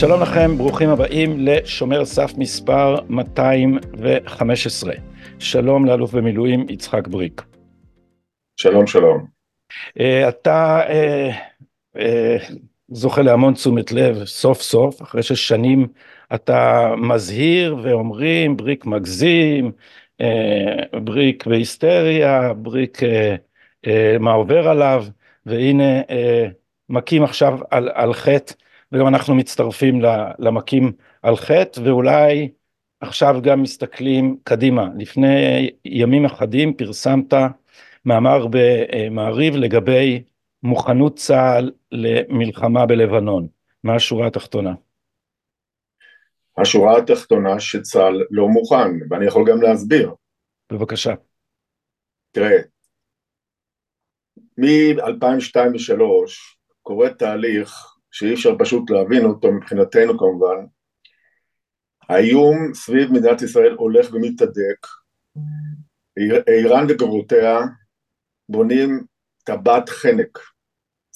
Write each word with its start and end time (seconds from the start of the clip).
שלום 0.00 0.22
לכם, 0.22 0.58
ברוכים 0.58 0.88
הבאים 0.88 1.36
לשומר 1.38 2.04
סף 2.04 2.32
מספר 2.38 2.96
215. 3.08 4.94
שלום 5.38 5.84
לאלוף 5.84 6.14
במילואים 6.14 6.66
יצחק 6.68 7.08
בריק. 7.08 7.42
שלום 8.56 8.86
שלום. 8.86 9.26
Uh, 9.98 10.02
אתה 10.28 10.80
uh, 10.86 11.96
uh, 11.96 12.00
זוכה 12.88 13.22
להמון 13.22 13.54
תשומת 13.54 13.92
לב 13.92 14.24
סוף 14.24 14.62
סוף, 14.62 15.02
אחרי 15.02 15.22
ששנים 15.22 15.88
אתה 16.34 16.90
מזהיר 16.98 17.76
ואומרים 17.82 18.56
בריק 18.56 18.86
מגזים, 18.86 19.72
uh, 20.22 20.98
בריק 20.98 21.46
בהיסטריה, 21.46 22.52
בריק 22.54 22.98
uh, 22.98 23.02
uh, 23.86 23.88
מה 24.20 24.32
עובר 24.32 24.68
עליו, 24.68 25.04
והנה 25.46 26.00
uh, 26.00 26.04
מכים 26.88 27.22
עכשיו 27.22 27.58
על, 27.70 27.90
על 27.94 28.12
חטא. 28.12 28.54
וגם 28.92 29.06
אנחנו 29.08 29.34
מצטרפים 29.34 30.00
למכים 30.38 30.92
על 31.22 31.36
חטא 31.36 31.80
ואולי 31.80 32.50
עכשיו 33.00 33.34
גם 33.42 33.62
מסתכלים 33.62 34.38
קדימה. 34.44 34.88
לפני 34.98 35.70
ימים 35.84 36.24
אחדים 36.24 36.74
פרסמת 36.74 37.34
מאמר 38.04 38.46
במעריב 38.50 39.56
לגבי 39.56 40.22
מוכנות 40.62 41.16
צה"ל 41.16 41.72
למלחמה 41.92 42.86
בלבנון. 42.86 43.48
מה 43.84 43.94
השורה 43.94 44.26
התחתונה? 44.26 44.74
השורה 46.58 46.98
התחתונה 46.98 47.60
שצה"ל 47.60 48.22
לא 48.30 48.48
מוכן, 48.48 48.90
ואני 49.10 49.26
יכול 49.26 49.50
גם 49.50 49.62
להסביר. 49.62 50.14
בבקשה. 50.72 51.14
תראה, 52.32 52.58
מ-2002 54.58 55.56
ו-2003 55.56 56.02
קורה 56.82 57.10
תהליך 57.10 57.96
שאי 58.10 58.34
אפשר 58.34 58.50
פשוט 58.58 58.90
להבין 58.90 59.24
אותו 59.24 59.52
מבחינתנו 59.52 60.18
כמובן, 60.18 60.56
האיום 62.08 62.74
סביב 62.74 63.12
מדינת 63.12 63.42
ישראל 63.42 63.72
הולך 63.72 64.14
ומתהדק, 64.14 64.86
איראן 66.48 66.86
וגרורותיה 66.88 67.58
בונים 68.48 69.04
טבעת 69.44 69.88
חנק 69.88 70.38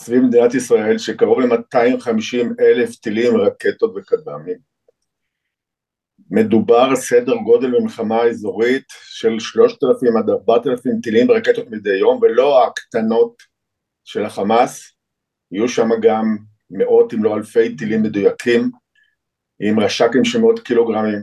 סביב 0.00 0.22
מדינת 0.22 0.54
ישראל 0.54 0.98
שקרוב 0.98 1.40
ל-250 1.40 2.60
אלף 2.60 2.96
טילים, 2.96 3.36
רקטות 3.36 3.94
וכטב"מים. 3.96 4.58
מדובר 6.30 6.96
סדר 6.96 7.34
גודל 7.36 7.78
במלחמה 7.78 8.22
אזורית 8.22 8.84
של 9.02 9.38
3,000 9.38 10.16
עד 10.16 10.30
4,000 10.30 11.00
טילים 11.00 11.30
ורקטות 11.30 11.70
מדי 11.70 11.96
יום 11.96 12.18
ולא 12.22 12.66
הקטנות 12.66 13.34
של 14.04 14.24
החמאס, 14.24 14.92
יהיו 15.52 15.68
שם 15.68 15.88
גם 16.02 16.36
מאות 16.70 17.14
אם 17.14 17.24
לא 17.24 17.36
אלפי 17.36 17.76
טילים 17.76 18.02
מדויקים 18.02 18.70
עם 19.60 19.80
רש"קים 19.80 20.24
של 20.24 20.40
מאות 20.40 20.60
קילוגרמים 20.60 21.22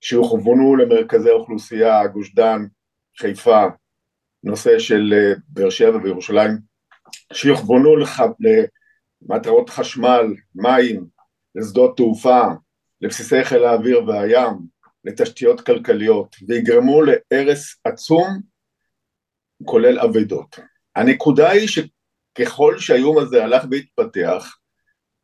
שהוכוונו 0.00 0.76
למרכזי 0.76 1.30
האוכלוסייה, 1.30 2.06
גוש 2.06 2.34
דן, 2.34 2.66
חיפה, 3.18 3.64
נושא 4.44 4.78
של 4.78 5.14
אה, 5.16 5.32
באר 5.48 5.70
שבע 5.70 5.98
וירושלים, 6.02 6.58
שיוכוונו 7.32 7.96
לח... 7.96 8.20
למטרות 9.22 9.70
חשמל, 9.70 10.34
מים, 10.54 11.06
לשדות 11.54 11.96
תעופה, 11.96 12.42
לבסיסי 13.00 13.44
חיל 13.44 13.64
האוויר 13.64 14.04
והים, 14.06 14.76
לתשתיות 15.04 15.60
כלכליות, 15.60 16.36
ויגרמו 16.48 17.00
להרס 17.02 17.80
עצום 17.84 18.28
כולל 19.64 19.98
אבדות. 19.98 20.58
הנקודה 20.96 21.50
היא 21.50 21.68
שככל 21.68 22.78
שהאיום 22.78 23.18
הזה 23.18 23.44
הלך 23.44 23.64
והתפתח, 23.70 24.56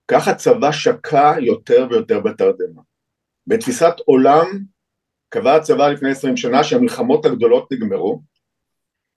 כך 0.09 0.29
הצבא 0.29 0.73
שקע 0.73 1.35
יותר 1.41 1.87
ויותר 1.91 2.21
בתרדמה. 2.21 2.83
בתפיסת 3.47 3.95
עולם 4.05 4.47
קבע 5.29 5.57
הצבא 5.57 5.89
לפני 5.89 6.11
עשרים 6.11 6.37
שנה 6.37 6.65
שהמלחמות 6.65 7.27
הגדולות 7.27 7.73
נגמרו, 7.73 8.23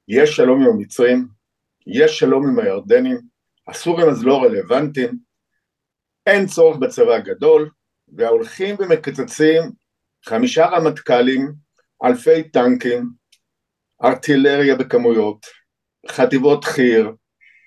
יש 0.07 0.35
שלום 0.35 0.61
עם 0.61 0.67
המצרים, 0.67 1.27
יש 1.87 2.19
שלום 2.19 2.47
עם 2.47 2.59
הירדנים, 2.59 3.17
הסורים 3.67 4.09
אז 4.09 4.25
לא 4.25 4.43
רלוונטיים, 4.43 5.17
אין 6.25 6.47
צורך 6.47 6.77
בצבא 6.77 7.19
גדול, 7.19 7.69
והולכים 8.07 8.75
ומקצצים 8.79 9.61
חמישה 10.25 10.65
רמטכ"לים, 10.65 11.53
אלפי 12.03 12.49
טנקים, 12.49 13.09
ארטילריה 14.03 14.75
בכמויות, 14.75 15.45
חטיבות 16.07 16.63
חי"ר, 16.63 17.11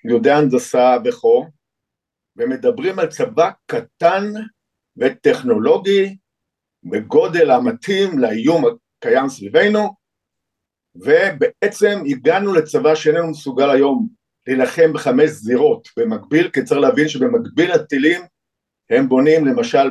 יודעי 0.05 0.33
הנדסה 0.33 0.97
וכו', 1.05 1.45
ומדברים 2.39 2.99
על 2.99 3.07
צבא 3.07 3.49
קטן 3.65 4.23
וטכנולוגי 4.97 6.17
בגודל 6.83 7.51
המתאים 7.51 8.19
לאיום 8.19 8.65
הקיים 8.97 9.29
סביבנו 9.29 9.89
ובעצם 10.95 12.01
הגענו 12.05 12.53
לצבא 12.53 12.95
שאיננו 12.95 13.27
מסוגל 13.27 13.69
היום 13.69 14.07
להילחם 14.47 14.93
בחמש 14.93 15.29
זירות. 15.29 15.87
במקביל 15.97 16.49
כי 16.49 16.63
צריך 16.63 16.81
להבין 16.81 17.07
שבמקביל 17.07 17.71
הטילים 17.71 18.21
הם 18.89 19.09
בונים 19.09 19.45
למשל 19.45 19.89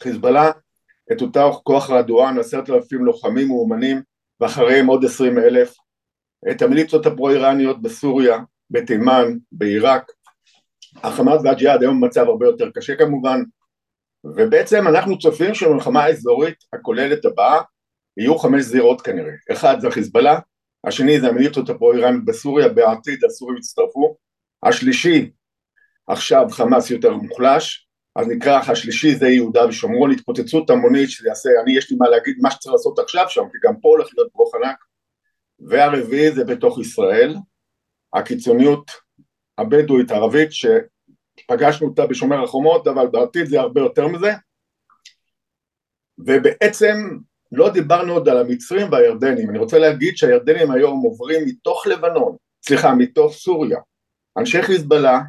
בחיזבאללה 0.00 0.50
את 1.12 1.22
אותה 1.22 1.44
כוח 1.62 1.90
רדואן 1.90 2.38
עשרת 2.38 2.70
אלפים 2.70 3.04
לוחמים 3.04 3.48
מאומנים 3.48 4.02
ואחריהם 4.40 4.86
עוד 4.86 5.04
עשרים 5.04 5.38
אלף. 5.38 5.74
את 6.50 6.62
המיליציות 6.62 7.06
הפרו-איראניות 7.06 7.82
בסוריה, 7.82 8.38
בתימן, 8.70 9.24
בעיראק 9.52 10.12
החמאס 11.02 11.40
והג'יהאד 11.44 11.82
היום 11.82 12.00
במצב 12.00 12.26
הרבה 12.26 12.46
יותר 12.46 12.70
קשה 12.70 12.96
כמובן 12.96 13.40
ובעצם 14.24 14.88
אנחנו 14.88 15.18
צופים 15.18 15.54
שבמלחמה 15.54 16.02
האזורית 16.04 16.56
הכוללת 16.72 17.24
הבאה 17.24 17.60
יהיו 18.16 18.38
חמש 18.38 18.62
זירות 18.62 19.00
כנראה, 19.00 19.32
אחד 19.52 19.80
זה 19.80 19.88
החיזבאללה, 19.88 20.38
השני 20.84 21.20
זה 21.20 21.28
המיליציות 21.28 21.70
הפרו-איראנית 21.70 22.24
בסוריה, 22.24 22.68
בעתיד 22.68 23.24
הסורים 23.24 23.56
יצטרפו, 23.56 24.16
השלישי 24.62 25.30
עכשיו 26.06 26.46
חמאס 26.50 26.90
יותר 26.90 27.14
מוחלש, 27.14 27.88
אז 28.16 28.28
נקרא 28.28 28.60
השלישי 28.60 29.14
זה 29.14 29.28
יהודה 29.28 29.68
ושומרון, 29.68 30.10
התפוצצות 30.10 30.70
המונית 30.70 31.10
שזה 31.10 31.28
יעשה, 31.28 31.50
אני 31.64 31.76
יש 31.76 31.90
לי 31.90 31.96
מה 31.96 32.08
להגיד 32.08 32.36
מה 32.42 32.50
שצריך 32.50 32.72
לעשות 32.72 32.98
עכשיו 32.98 33.24
שם, 33.28 33.42
כי 33.52 33.68
גם 33.68 33.80
פה 33.80 33.88
הולך 33.88 34.08
להיות 34.16 34.30
ברוך 34.34 34.54
ענק, 34.54 34.76
והרביעי 35.60 36.32
זה 36.32 36.44
בתוך 36.44 36.80
ישראל, 36.80 37.34
הקיצוניות 38.14 38.90
הבדואית 39.58 40.10
הערבית 40.10 40.48
שפגשנו 40.52 41.88
אותה 41.88 42.06
בשומר 42.06 42.44
החומות 42.44 42.86
אבל 42.86 43.06
בעתיד 43.06 43.46
זה 43.46 43.60
הרבה 43.60 43.80
יותר 43.80 44.08
מזה. 44.08 44.32
ובעצם 46.18 46.96
לא 47.52 47.70
דיברנו 47.70 48.12
עוד 48.12 48.28
על 48.28 48.38
המצרים 48.38 48.92
והירדנים. 48.92 49.50
אני 49.50 49.58
רוצה 49.58 49.78
להגיד 49.78 50.16
שהירדנים 50.16 50.70
היום 50.70 51.00
עוברים 51.00 51.46
מתוך 51.46 51.86
לבנון 51.86 52.36
סליחה 52.66 52.94
מתוך 52.94 53.32
סוריה. 53.32 53.78
אנשי 54.38 54.62
חיזבאללה 54.62 55.20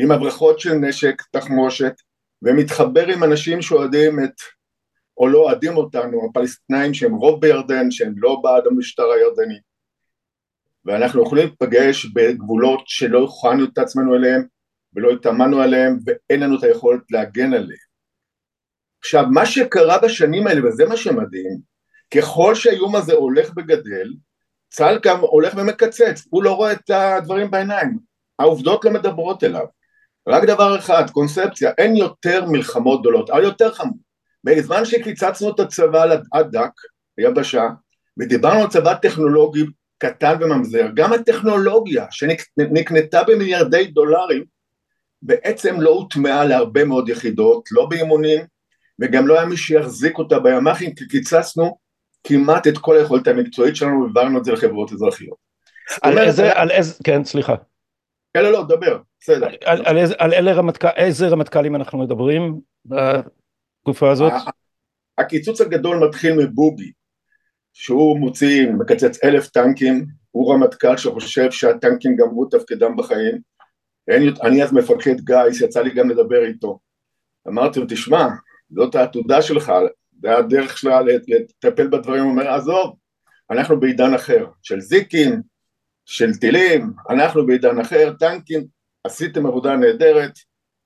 עם 0.00 0.10
הברחות 0.10 0.60
של 0.60 0.72
נשק 0.72 1.22
תחמושת 1.32 1.92
ומתחבר 2.42 3.06
עם 3.06 3.24
אנשים 3.24 3.62
שאוהדים 3.62 4.24
את 4.24 4.34
או 5.16 5.28
לא 5.28 5.38
אוהדים 5.38 5.76
אותנו 5.76 6.26
הפלסטינאים 6.30 6.94
שהם 6.94 7.14
רוב 7.14 7.40
בירדן 7.40 7.90
שהם 7.90 8.14
לא 8.16 8.40
בעד 8.42 8.66
המשטר 8.66 9.02
הירדני 9.02 9.58
ואנחנו 10.88 11.22
יכולים 11.22 11.46
להיפגש 11.46 12.06
בגבולות 12.06 12.82
שלא 12.86 13.24
הכנו 13.24 13.64
את 13.64 13.78
עצמנו 13.78 14.16
אליהם 14.16 14.42
ולא 14.94 15.10
התאמנו 15.10 15.60
עליהם 15.60 15.98
ואין 16.06 16.40
לנו 16.40 16.58
את 16.58 16.64
היכולת 16.64 17.00
להגן 17.10 17.54
עליהם. 17.54 17.88
עכשיו 19.00 19.24
מה 19.30 19.46
שקרה 19.46 19.98
בשנים 19.98 20.46
האלה 20.46 20.68
וזה 20.68 20.84
מה 20.84 20.96
שמדהים 20.96 21.58
ככל 22.14 22.54
שהאיום 22.54 22.96
הזה 22.96 23.12
הולך 23.12 23.50
וגדל 23.56 24.12
צה"ל 24.70 24.98
גם 25.02 25.20
הולך 25.20 25.54
ומקצץ. 25.56 26.26
הוא 26.30 26.42
לא 26.42 26.56
רואה 26.56 26.72
את 26.72 26.90
הדברים 26.90 27.50
בעיניים. 27.50 27.98
העובדות 28.38 28.84
לא 28.84 28.90
מדברות 28.90 29.44
אליו. 29.44 29.66
רק 30.28 30.44
דבר 30.44 30.78
אחד 30.78 31.10
קונספציה 31.10 31.72
אין 31.78 31.96
יותר 31.96 32.44
מלחמות 32.46 33.00
גדולות. 33.00 33.30
אבל 33.30 33.42
יותר 33.42 33.74
חמור. 33.74 33.98
בזמן 34.44 34.84
שקיצצנו 34.84 35.50
את 35.50 35.60
הצבא 35.60 36.04
עד 36.32 36.56
דק 36.56 36.70
יבשה 37.18 37.68
ודיברנו 38.18 38.60
על 38.60 38.68
צבא 38.68 38.94
טכנולוגי 38.94 39.64
קטן 39.98 40.36
וממזר, 40.40 40.86
גם 40.94 41.12
הטכנולוגיה 41.12 42.06
שנקנתה 42.10 43.22
במיליארדי 43.24 43.86
דולרים 43.86 44.44
בעצם 45.22 45.80
לא 45.80 45.90
הוטמעה 45.90 46.44
להרבה 46.44 46.84
מאוד 46.84 47.08
יחידות, 47.08 47.68
לא 47.72 47.86
באימונים 47.86 48.40
וגם 49.00 49.26
לא 49.26 49.34
היה 49.38 49.46
מי 49.46 49.56
שיחזיק 49.56 50.18
אותה 50.18 50.38
בימ"חים 50.38 50.94
כי 50.94 51.08
קיצצנו 51.08 51.78
כמעט 52.24 52.66
את 52.66 52.78
כל 52.78 52.96
היכולת 52.96 53.28
המקצועית 53.28 53.76
שלנו 53.76 54.02
והעברנו 54.02 54.38
את 54.38 54.44
זה 54.44 54.52
לחברות 54.52 54.92
אזרחיות. 54.92 55.36
על 56.02 56.18
איזה, 56.18 56.52
על 56.52 56.70
איזה, 56.70 56.94
כן 57.04 57.24
סליחה. 57.24 57.54
כן 58.34 58.42
לא 58.42 58.52
לא 58.52 58.64
דבר, 58.68 58.98
בסדר. 59.20 59.48
על, 59.64 59.82
על, 59.86 59.98
איזה, 59.98 60.14
על 60.18 60.34
אלה 60.34 60.52
רמטכ"ל, 60.52 60.88
איזה 60.96 61.28
רמטכ"לים 61.28 61.76
אנחנו 61.76 61.98
מדברים 61.98 62.60
בתקופה 62.86 64.10
הזאת? 64.10 64.32
הקיצוץ 65.18 65.60
הגדול 65.60 66.08
מתחיל 66.08 66.32
מבובי 66.32 66.92
שהוא 67.72 68.18
מוציא, 68.18 68.66
מקצץ 68.70 69.24
אלף 69.24 69.48
טנקים, 69.48 70.06
הוא 70.30 70.54
רמטכ"ל 70.54 70.96
שחושב 70.96 71.50
שהטנקים 71.50 72.16
גמרו 72.16 72.44
תפקידם 72.44 72.96
בחיים, 72.96 73.38
אני, 74.10 74.28
אני 74.42 74.62
אז 74.62 74.72
מפקד 74.72 75.20
גיס, 75.20 75.60
יצא 75.60 75.82
לי 75.82 75.90
גם 75.94 76.10
לדבר 76.10 76.44
איתו, 76.44 76.78
אמרתי 77.48 77.80
לו, 77.80 77.86
תשמע, 77.88 78.26
זאת 78.70 78.94
העתודה 78.94 79.42
שלך, 79.42 79.72
זה 80.22 80.36
הדרך 80.36 80.78
שלה 80.78 81.00
לטפל 81.02 81.86
בדברים, 81.86 82.22
הוא 82.22 82.30
אומר, 82.30 82.48
עזוב, 82.48 82.96
אנחנו 83.50 83.80
בעידן 83.80 84.14
אחר, 84.14 84.46
של 84.62 84.80
זיקים, 84.80 85.42
של 86.04 86.36
טילים, 86.36 86.92
אנחנו 87.10 87.46
בעידן 87.46 87.80
אחר, 87.80 88.12
טנקים, 88.18 88.64
עשיתם 89.04 89.46
עבודה 89.46 89.76
נהדרת, 89.76 90.32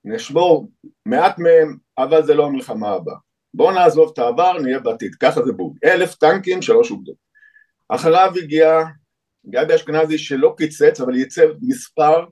נשבור 0.05 0.69
מעט 1.05 1.39
מהם, 1.39 1.77
אבל 1.97 2.23
זה 2.23 2.33
לא 2.33 2.45
המלחמה 2.45 2.89
הבאה. 2.89 3.15
בואו 3.53 3.71
נעזוב 3.71 4.11
את 4.13 4.19
העבר, 4.19 4.59
נהיה 4.59 4.79
בעתיד, 4.79 5.15
ככה 5.15 5.41
זה 5.45 5.51
בול. 5.51 5.73
אלף 5.83 6.15
טנקים, 6.15 6.61
שלוש 6.61 6.91
אוגדות. 6.91 7.15
אחריו 7.89 8.31
הגיע 8.35 8.79
גבי 9.49 9.75
אשכנזי 9.75 10.17
שלא 10.17 10.53
קיצץ, 10.57 11.01
אבל 11.01 11.15
ייצב 11.15 11.47
מספר 11.61 12.25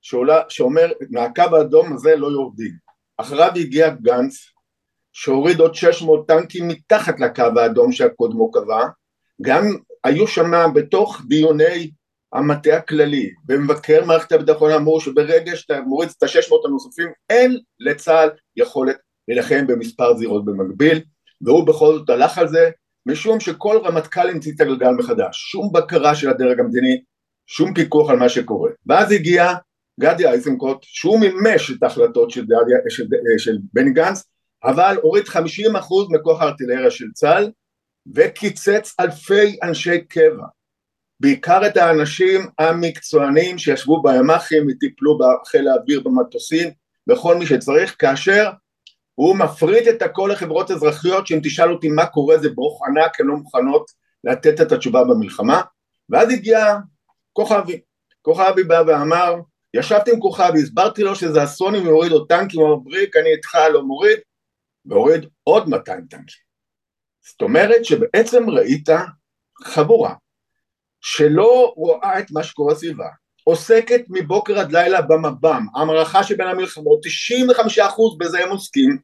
שעולה, 0.00 0.42
שאומר, 0.48 0.92
מהקו 1.10 1.56
האדום 1.56 1.92
הזה 1.92 2.16
לא 2.16 2.26
יורדים. 2.26 2.72
אחריו 3.16 3.52
הגיע 3.56 3.88
גנץ, 3.88 4.34
שהוריד 5.12 5.60
עוד 5.60 5.74
600 5.74 6.28
טנקים 6.28 6.68
מתחת 6.68 7.20
לקו 7.20 7.60
האדום 7.60 7.92
שהקודמו 7.92 8.50
קבע, 8.50 8.86
גם 9.42 9.64
היו 10.04 10.26
שם 10.26 10.52
בתוך 10.74 11.22
דיוני 11.28 11.90
המטה 12.32 12.76
הכללי 12.76 13.30
ומבקר 13.48 14.04
מערכת 14.04 14.32
הביטחון 14.32 14.70
אמרו 14.70 15.00
שברגע 15.00 15.56
שאתה 15.56 15.80
מוריד 15.80 16.10
את 16.18 16.22
השש 16.22 16.50
מאות 16.50 16.64
הנוספים 16.64 17.08
אין 17.30 17.58
לצה"ל 17.80 18.30
יכולת 18.56 18.96
להילחם 19.28 19.66
במספר 19.66 20.16
זירות 20.16 20.44
במקביל 20.44 21.00
והוא 21.40 21.66
בכל 21.66 21.98
זאת 21.98 22.10
הלך 22.10 22.38
על 22.38 22.48
זה 22.48 22.70
משום 23.06 23.40
שכל 23.40 23.78
רמטכ"ל 23.84 24.28
המציא 24.28 24.52
את 24.56 24.60
הגלגל 24.60 24.90
מחדש. 24.90 25.50
שום 25.50 25.72
בקרה 25.72 26.14
של 26.14 26.28
הדרג 26.28 26.60
המדיני 26.60 27.02
שום 27.46 27.74
פיקוח 27.74 28.10
על 28.10 28.16
מה 28.16 28.28
שקורה. 28.28 28.70
ואז 28.86 29.12
הגיע 29.12 29.54
גדי 30.00 30.28
איזנקוט 30.28 30.78
שהוא 30.82 31.20
מימש 31.20 31.70
את 31.70 31.82
ההחלטות 31.82 32.30
של, 32.30 32.44
דדי, 32.44 32.72
של, 32.88 33.04
של 33.38 33.58
בני 33.72 33.92
גנץ 33.92 34.24
אבל 34.64 34.96
הוריד 35.02 35.24
50% 35.24 35.36
מכוח 36.10 36.42
הארטילריה 36.42 36.90
של 36.90 37.12
צה"ל 37.14 37.50
וקיצץ 38.14 38.94
אלפי 39.00 39.56
אנשי 39.62 40.00
קבע. 40.00 40.46
בעיקר 41.20 41.66
את 41.66 41.76
האנשים 41.76 42.40
המקצוענים 42.58 43.58
שישבו 43.58 44.02
בימ"חים 44.02 44.66
וטיפלו 44.68 45.18
בחיל 45.42 45.68
האוויר 45.68 46.00
במטוסים 46.00 46.70
וכל 47.10 47.36
מי 47.38 47.46
שצריך 47.46 47.96
כאשר 47.98 48.50
הוא 49.14 49.36
מפריט 49.36 49.88
את 49.88 50.02
הכל 50.02 50.30
לחברות 50.32 50.70
אזרחיות 50.70 51.26
שאם 51.26 51.40
תשאל 51.42 51.72
אותי 51.72 51.88
מה 51.88 52.06
קורה 52.06 52.38
זה 52.38 52.50
ברוך 52.50 52.82
ענק 52.86 53.20
הן 53.20 53.26
לא 53.26 53.36
מוכנות 53.36 53.90
לתת 54.24 54.60
את 54.60 54.72
התשובה 54.72 55.04
במלחמה. 55.04 55.62
ואז 56.08 56.32
הגיע 56.32 56.76
כוכבי 57.32 57.80
כוכבי 58.22 58.64
בא 58.64 58.82
ואמר 58.86 59.34
ישבתי 59.74 60.12
עם 60.12 60.20
כוכבי 60.20 60.62
הסברתי 60.62 61.02
לו 61.02 61.14
שזה 61.14 61.44
אסון 61.44 61.74
אם 61.74 61.86
יוריד 61.86 62.12
עוד 62.12 62.28
טנקים 62.28 62.60
הוא 62.60 62.68
אמר 62.68 62.76
בריק 62.76 63.16
אני 63.16 63.32
איתך 63.32 63.54
לא 63.72 63.82
מוריד. 63.82 64.18
והוריד 64.86 65.26
עוד 65.44 65.68
200 65.68 66.06
טנקים. 66.06 66.44
זאת 67.20 67.42
אומרת 67.42 67.84
שבעצם 67.84 68.50
ראית 68.50 68.88
חבורה 69.64 70.14
שלא 71.00 71.72
רואה 71.76 72.18
את 72.18 72.30
מה 72.30 72.42
שקורה 72.42 72.74
סביבה, 72.74 73.08
עוסקת 73.44 74.00
מבוקר 74.08 74.58
עד 74.58 74.72
לילה 74.72 75.02
במב"ם, 75.02 75.66
המערכה 75.74 76.24
שבין 76.24 76.46
המלחמות, 76.46 77.00
95% 77.78 77.80
בזה 78.18 78.44
הם 78.44 78.50
עוסקים, 78.50 78.98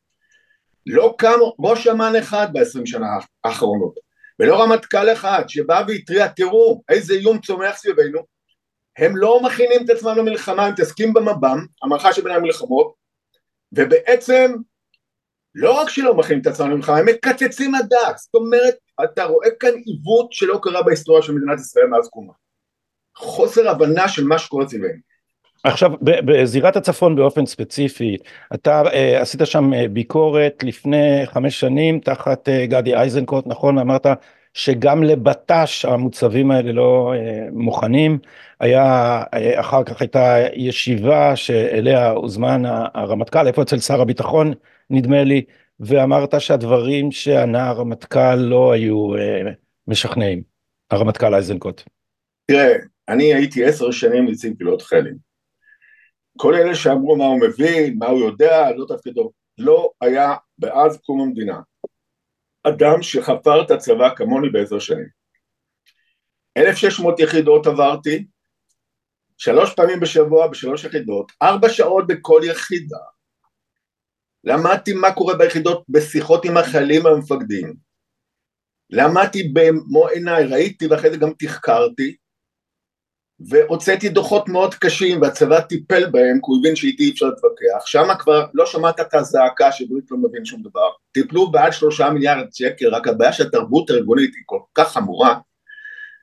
לא 0.86 1.14
קם 1.18 1.38
ראש 1.58 1.86
אמ"ן 1.86 2.16
אחד 2.16 2.48
בעשרים 2.52 2.86
שנה 2.86 3.06
האחרונות, 3.44 3.94
ולא 4.38 4.62
רמטכ"ל 4.62 5.12
אחד 5.12 5.42
שבא 5.48 5.82
והתריע, 5.88 6.28
תראו 6.28 6.82
איזה 6.88 7.14
איום 7.14 7.40
צומח 7.40 7.76
סביבנו, 7.76 8.20
הם 8.98 9.16
לא 9.16 9.40
מכינים 9.42 9.84
את 9.84 9.90
עצמם 9.90 10.14
למלחמה, 10.16 10.66
הם 10.66 10.72
מתעסקים 10.72 11.12
במב"ם, 11.12 11.66
המערכה 11.82 12.12
שבין 12.12 12.32
המלחמות, 12.32 12.94
ובעצם 13.72 14.54
לא 15.54 15.72
רק 15.72 15.88
שלא 15.88 16.14
מכינים 16.14 16.42
את 16.42 16.46
עצמם 16.46 16.70
למלחמה, 16.70 16.98
הם 16.98 17.06
מקצצים 17.06 17.74
הדעת, 17.74 18.18
זאת 18.18 18.34
אומרת, 18.34 18.74
אתה 19.04 19.24
רואה 19.24 19.48
כאן 19.60 19.70
עיוות 19.84 20.32
שלא 20.32 20.60
קרה 20.62 20.82
בהיסטוריה 20.82 21.22
של 21.22 21.32
מדינת 21.32 21.60
ישראל 21.60 21.86
מאז 21.86 22.08
קומה. 22.08 22.32
חוסר 23.20 23.68
הבנה 23.68 24.08
של 24.08 24.24
מה 24.24 24.38
שקורה 24.38 24.68
סביבנו. 24.68 25.10
עכשיו 25.64 25.90
בזירת 26.02 26.76
הצפון 26.76 27.16
באופן 27.16 27.46
ספציפי 27.46 28.16
אתה 28.54 28.82
uh, 28.82 29.20
עשית 29.20 29.40
שם 29.44 29.72
uh, 29.72 29.88
ביקורת 29.88 30.62
לפני 30.62 31.22
חמש 31.26 31.60
שנים 31.60 31.98
תחת 31.98 32.48
uh, 32.48 32.66
גדי 32.66 32.96
איזנקוט 32.96 33.46
נכון 33.46 33.78
אמרת 33.78 34.06
שגם 34.54 35.02
לבט"ש 35.02 35.84
המוצבים 35.84 36.50
האלה 36.50 36.72
לא 36.72 37.12
uh, 37.14 37.52
מוכנים 37.52 38.18
היה 38.60 39.22
uh, 39.22 39.60
אחר 39.60 39.84
כך 39.84 40.00
הייתה 40.00 40.36
ישיבה 40.54 41.36
שאליה 41.36 42.10
הוזמן 42.10 42.62
הרמטכ"ל 42.94 43.46
איפה 43.46 43.62
אצל 43.62 43.78
שר 43.78 44.00
הביטחון 44.00 44.52
נדמה 44.90 45.24
לי 45.24 45.42
ואמרת 45.80 46.40
שהדברים 46.40 47.12
שענה 47.12 47.68
הרמטכ"ל 47.68 48.34
לא 48.34 48.72
היו 48.72 49.16
אה, 49.16 49.52
משכנעים, 49.86 50.42
הרמטכ"ל 50.90 51.34
איזנקוט. 51.34 51.82
תראה, 52.46 52.72
אני 53.10 53.34
הייתי 53.34 53.64
עשר 53.64 53.90
שנים 53.90 54.28
נציב 54.28 54.54
פילות 54.58 54.82
חיילים. 54.82 55.16
כל 56.38 56.54
אלה 56.54 56.74
שאמרו 56.74 57.16
מה 57.16 57.24
הוא 57.24 57.40
מבין, 57.40 57.98
מה 57.98 58.06
הוא 58.06 58.20
יודע, 58.20 58.70
לא 58.76 58.86
תפקידו, 58.88 59.32
לא 59.58 59.90
היה 60.00 60.34
באז 60.58 61.00
קום 61.00 61.20
המדינה 61.20 61.60
אדם 62.62 63.02
שחפר 63.02 63.64
את 63.64 63.70
הצבא 63.70 64.14
כמוני 64.16 64.48
בעשר 64.48 64.78
שנים. 64.78 65.08
1,600 66.56 67.20
יחידות 67.20 67.66
עברתי, 67.66 68.26
שלוש 69.38 69.74
פעמים 69.74 70.00
בשבוע 70.00 70.48
בשלוש 70.48 70.84
יחידות, 70.84 71.32
ארבע 71.42 71.68
שעות 71.68 72.06
בכל 72.06 72.40
יחידה, 72.44 72.98
למדתי 74.44 74.92
מה 74.92 75.14
קורה 75.14 75.36
ביחידות 75.36 75.84
בשיחות 75.88 76.44
עם 76.44 76.56
החיילים 76.56 77.04
והמפקדים, 77.04 77.74
למדתי 78.90 79.52
במו 79.52 80.08
עיניי, 80.08 80.44
ראיתי 80.44 80.86
ואחרי 80.86 81.10
זה 81.10 81.16
גם 81.16 81.32
תחקרתי, 81.38 82.16
והוצאתי 83.48 84.08
דוחות 84.08 84.48
מאוד 84.48 84.74
קשים 84.74 85.22
והצבא 85.22 85.60
טיפל 85.60 86.10
בהם 86.10 86.36
כי 86.36 86.46
הוא 86.46 86.58
הבין 86.60 86.76
שאיתי 86.76 87.02
אי 87.02 87.10
אפשר 87.10 87.26
להתווכח, 87.26 87.86
שם 87.86 88.08
כבר 88.18 88.46
לא 88.54 88.66
שמעת 88.66 89.00
את 89.00 89.14
הזעקה 89.14 89.72
שבריק 89.72 90.04
לא 90.10 90.18
מבין 90.18 90.44
שום 90.44 90.62
דבר, 90.62 90.88
טיפלו 91.12 91.50
בעד 91.50 91.72
שלושה 91.72 92.10
מיליארד 92.10 92.46
שקל, 92.52 92.94
רק 92.94 93.08
הבעיה 93.08 93.32
שהתרבות 93.32 93.90
הארגונית 93.90 94.34
היא 94.34 94.42
כל 94.46 94.58
כך 94.74 94.92
חמורה, 94.92 95.38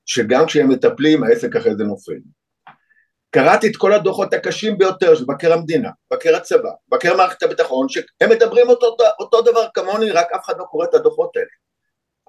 שגם 0.05 0.45
כשהם 0.45 0.69
מטפלים 0.69 1.23
העסק 1.23 1.55
אחרי 1.55 1.75
זה 1.75 1.83
נופל. 1.83 2.19
קראתי 3.31 3.67
את 3.67 3.75
כל 3.75 3.93
הדוחות 3.93 4.33
הקשים 4.33 4.77
ביותר 4.77 5.15
של 5.15 5.23
מבקר 5.23 5.53
המדינה, 5.53 5.89
מבקר 6.11 6.35
הצבא, 6.35 6.69
מבקר 6.87 7.17
מערכת 7.17 7.43
הביטחון, 7.43 7.89
שהם 7.89 8.29
מדברים 8.29 8.69
אותו, 8.69 8.97
אותו 9.19 9.41
דבר 9.41 9.67
כמוני, 9.73 10.11
רק 10.11 10.27
אף 10.35 10.45
אחד 10.45 10.53
לא 10.57 10.63
קורא 10.63 10.85
את 10.85 10.93
הדוחות 10.93 11.37
האלה. 11.37 11.66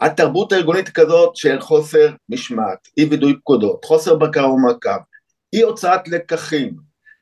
התרבות 0.01 0.53
הארגונית 0.53 0.89
כזאת 0.89 1.37
של 1.37 1.61
חוסר 1.61 2.09
משמעת, 2.29 2.89
אי 2.99 3.05
וידוי 3.05 3.37
פקודות, 3.37 3.85
חוסר 3.85 4.15
בקרה 4.17 4.53
ומעקב, 4.53 4.99
אי 5.53 5.63
הוצאת 5.63 6.09
לקחים, 6.09 6.77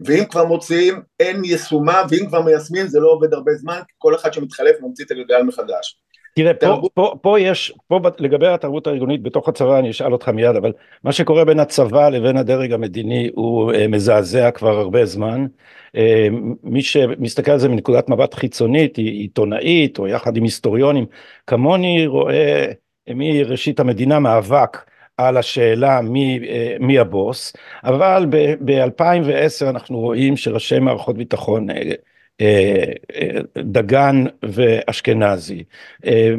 ואם 0.06 0.24
כבר 0.24 0.44
מוציאים 0.44 1.02
אין 1.20 1.44
יישומה, 1.44 2.02
ואם 2.10 2.26
כבר 2.26 2.42
מיישמים 2.42 2.86
זה 2.86 3.00
לא 3.00 3.08
עובד 3.08 3.34
הרבה 3.34 3.54
זמן, 3.54 3.80
כי 3.88 3.94
כל 3.98 4.14
אחד 4.14 4.32
שמתחלף 4.32 4.76
ממציא 4.80 5.04
את 5.04 5.10
הגלגל 5.10 5.42
מחדש. 5.42 6.00
תראה, 6.38 6.54
פה, 6.54 6.88
פה, 6.94 7.14
פה 7.22 7.40
יש, 7.40 7.72
פה 7.88 8.00
לגבי 8.18 8.46
התרבות 8.46 8.86
הארגונית 8.86 9.22
בתוך 9.22 9.48
הצבא 9.48 9.78
אני 9.78 9.90
אשאל 9.90 10.12
אותך 10.12 10.28
מיד, 10.28 10.56
אבל 10.56 10.72
מה 11.04 11.12
שקורה 11.12 11.44
בין 11.44 11.60
הצבא 11.60 12.08
לבין 12.08 12.36
הדרג 12.36 12.72
המדיני 12.72 13.30
הוא 13.34 13.72
אה, 13.72 13.88
מזעזע 13.88 14.50
כבר 14.50 14.78
הרבה 14.78 15.04
זמן. 15.04 15.46
אה, 15.96 16.28
מי 16.62 16.82
שמסתכל 16.82 17.50
על 17.50 17.58
זה 17.58 17.68
מנקודת 17.68 18.08
מבט 18.08 18.34
חיצונית, 18.34 18.96
היא 18.96 19.20
עיתונאית 19.20 19.98
או 19.98 20.08
יחד 20.08 20.36
עם 20.36 20.42
היסטוריונים, 20.42 21.06
כמוני 21.46 22.06
רואה 22.06 22.72
מראשית 23.08 23.80
המדינה 23.80 24.18
מאבק 24.18 24.78
על 25.16 25.36
השאלה 25.36 26.00
מי, 26.00 26.40
אה, 26.48 26.76
מי 26.80 26.98
הבוס, 26.98 27.52
אבל 27.84 28.26
ב-2010 28.64 29.70
אנחנו 29.70 29.98
רואים 29.98 30.36
שראשי 30.36 30.78
מערכות 30.78 31.16
ביטחון 31.16 31.70
אה, 31.70 31.76
אה, 31.76 31.92
דגן 33.58 34.24
ואשכנזי 34.42 35.64
אה, 36.06 36.34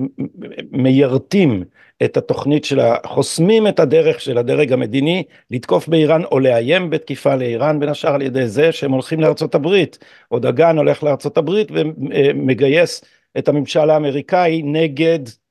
מיירטים 0.71 1.63
את 2.03 2.17
התוכנית 2.17 2.65
של 2.65 2.79
חוסמים 3.05 3.67
את 3.67 3.79
הדרך 3.79 4.21
של 4.21 4.37
הדרג 4.37 4.73
המדיני 4.73 5.23
לתקוף 5.51 5.87
באיראן 5.87 6.23
או 6.23 6.39
לאיים 6.39 6.89
בתקיפה 6.89 7.35
לאיראן 7.35 7.79
בין 7.79 7.89
השאר 7.89 8.13
על 8.13 8.21
ידי 8.21 8.47
זה 8.47 8.71
שהם 8.71 8.91
הולכים 8.91 9.19
לארצות 9.19 9.55
הברית 9.55 9.97
או 10.31 10.39
דגן 10.39 10.77
הולך 10.77 11.03
לארצות 11.03 11.37
הברית 11.37 11.67
ומגייס 11.71 13.03
את 13.37 13.47
הממשל 13.47 13.89
האמריקאי 13.89 14.61
נגד 14.65 15.19
אה, 15.27 15.46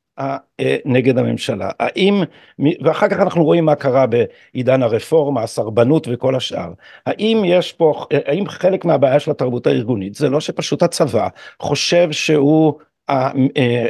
נגד 0.84 1.18
הממשלה. 1.18 1.70
האם, 1.80 2.22
ואחר 2.84 3.08
כך 3.08 3.16
אנחנו 3.20 3.44
רואים 3.44 3.64
מה 3.64 3.74
קרה 3.74 4.06
בעידן 4.06 4.82
הרפורמה, 4.82 5.42
הסרבנות 5.42 6.06
וכל 6.12 6.34
השאר. 6.34 6.72
האם 7.06 7.42
יש 7.44 7.72
פה, 7.72 8.04
האם 8.26 8.48
חלק 8.48 8.84
מהבעיה 8.84 9.20
של 9.20 9.30
התרבות 9.30 9.66
הארגונית 9.66 10.14
זה 10.14 10.28
לא 10.28 10.40
שפשוט 10.40 10.82
הצבא 10.82 11.28
חושב 11.60 12.12
שהוא 12.12 12.74
אה, 13.10 13.30
אה, 13.56 13.86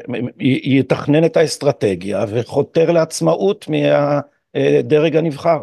יתכנן 0.64 1.24
את 1.24 1.36
האסטרטגיה 1.36 2.24
וחותר 2.28 2.90
לעצמאות 2.90 3.66
מהדרג 3.68 5.16
הנבחר? 5.16 5.62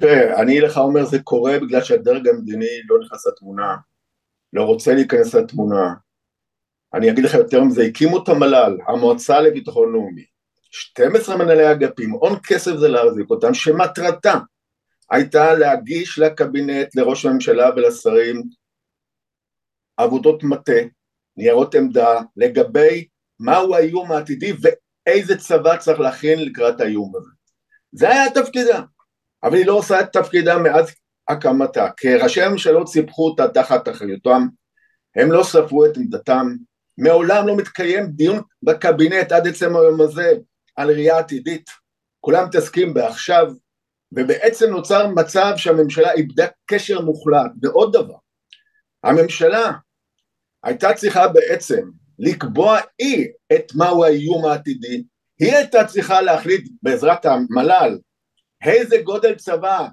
תראה, 0.00 0.42
אני 0.42 0.60
לך 0.60 0.78
אומר 0.78 1.04
זה 1.04 1.18
קורה 1.22 1.58
בגלל 1.58 1.82
שהדרג 1.82 2.28
המדיני 2.28 2.80
לא 2.88 2.96
נכנס 3.04 3.26
לתמונה, 3.26 3.76
לא 4.52 4.62
רוצה 4.62 4.94
להיכנס 4.94 5.34
לתמונה, 5.34 5.94
אני 6.94 7.10
אגיד 7.10 7.24
לך 7.24 7.34
יותר 7.34 7.64
מזה, 7.64 7.82
הקימו 7.82 8.22
את 8.22 8.28
המל"ל, 8.28 8.78
המועצה 8.88 9.40
לביטחון 9.40 9.92
לאומי, 9.92 10.24
12 10.70 11.36
מנהלי 11.36 11.72
אגפים, 11.72 12.10
הון 12.10 12.38
כסף 12.46 12.76
זה 12.76 12.88
להחזיק 12.88 13.30
אותם, 13.30 13.54
שמטרתה 13.54 14.38
הייתה 15.10 15.54
להגיש 15.54 16.18
לקבינט, 16.18 16.96
לראש 16.96 17.26
הממשלה 17.26 17.70
ולשרים 17.76 18.42
עבודות 19.96 20.42
מטה, 20.42 20.80
ניירות 21.36 21.74
עמדה, 21.74 22.20
לגבי 22.36 23.06
מהו 23.40 23.74
האיום 23.74 24.12
העתידי 24.12 24.52
ואיזה 24.62 25.38
צבא 25.38 25.76
צריך 25.76 26.00
להכין 26.00 26.44
לקראת 26.44 26.80
האיום 26.80 27.12
הזה. 27.16 27.30
זה 27.92 28.10
היה 28.10 28.30
תפקידה, 28.30 28.82
אבל 29.42 29.56
היא 29.56 29.66
לא 29.66 29.72
עושה 29.72 30.00
את 30.00 30.12
תפקידה 30.12 30.58
מאז 30.58 30.94
הקמתה, 31.28 31.88
כי 31.96 32.14
ראשי 32.14 32.42
הממשלות 32.42 32.88
סיפחו 32.88 33.28
אותה 33.28 33.48
תחת 33.48 33.88
אחריותם, 33.88 34.46
הם 35.16 35.32
לא 35.32 35.42
ספרו 35.42 35.86
את 35.86 35.96
עמדתם, 35.96 36.46
מעולם 36.98 37.46
לא 37.46 37.56
מתקיים 37.56 38.06
דיון 38.06 38.40
בקבינט 38.62 39.32
עד 39.32 39.48
עצם 39.48 39.76
היום 39.76 40.00
הזה 40.00 40.32
על 40.76 40.90
ראייה 40.90 41.18
עתידית, 41.18 41.70
כולם 42.20 42.46
מתעסקים 42.48 42.94
בעכשיו, 42.94 43.52
ובעצם 44.12 44.70
נוצר 44.70 45.06
מצב 45.06 45.52
שהממשלה 45.56 46.12
איבדה 46.12 46.46
קשר 46.66 47.00
מוחלט. 47.00 47.50
ועוד 47.62 47.92
דבר, 47.92 48.16
הממשלה 49.04 49.72
הייתה 50.64 50.94
צריכה 50.94 51.28
בעצם 51.28 51.90
לקבוע 52.18 52.78
היא 52.98 53.28
את 53.52 53.74
מהו 53.74 54.04
האיום 54.04 54.44
העתידי, 54.44 55.04
היא 55.40 55.52
הייתה 55.52 55.84
צריכה 55.84 56.20
להחליט 56.20 56.68
בעזרת 56.82 57.26
המל"ל 57.26 57.98
איזה 58.64 58.96
גודל 59.04 59.34
צבא 59.34 59.88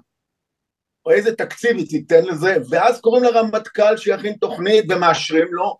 או 1.05 1.11
איזה 1.11 1.35
תקציב 1.35 1.77
היא 1.77 1.89
תיתן 1.89 2.25
לזה, 2.25 2.57
ואז 2.69 3.01
קוראים 3.01 3.23
לרמטכ"ל 3.23 3.97
שיכין 3.97 4.33
תוכנית 4.33 4.85
ומאשרים 4.89 5.53
לו, 5.53 5.77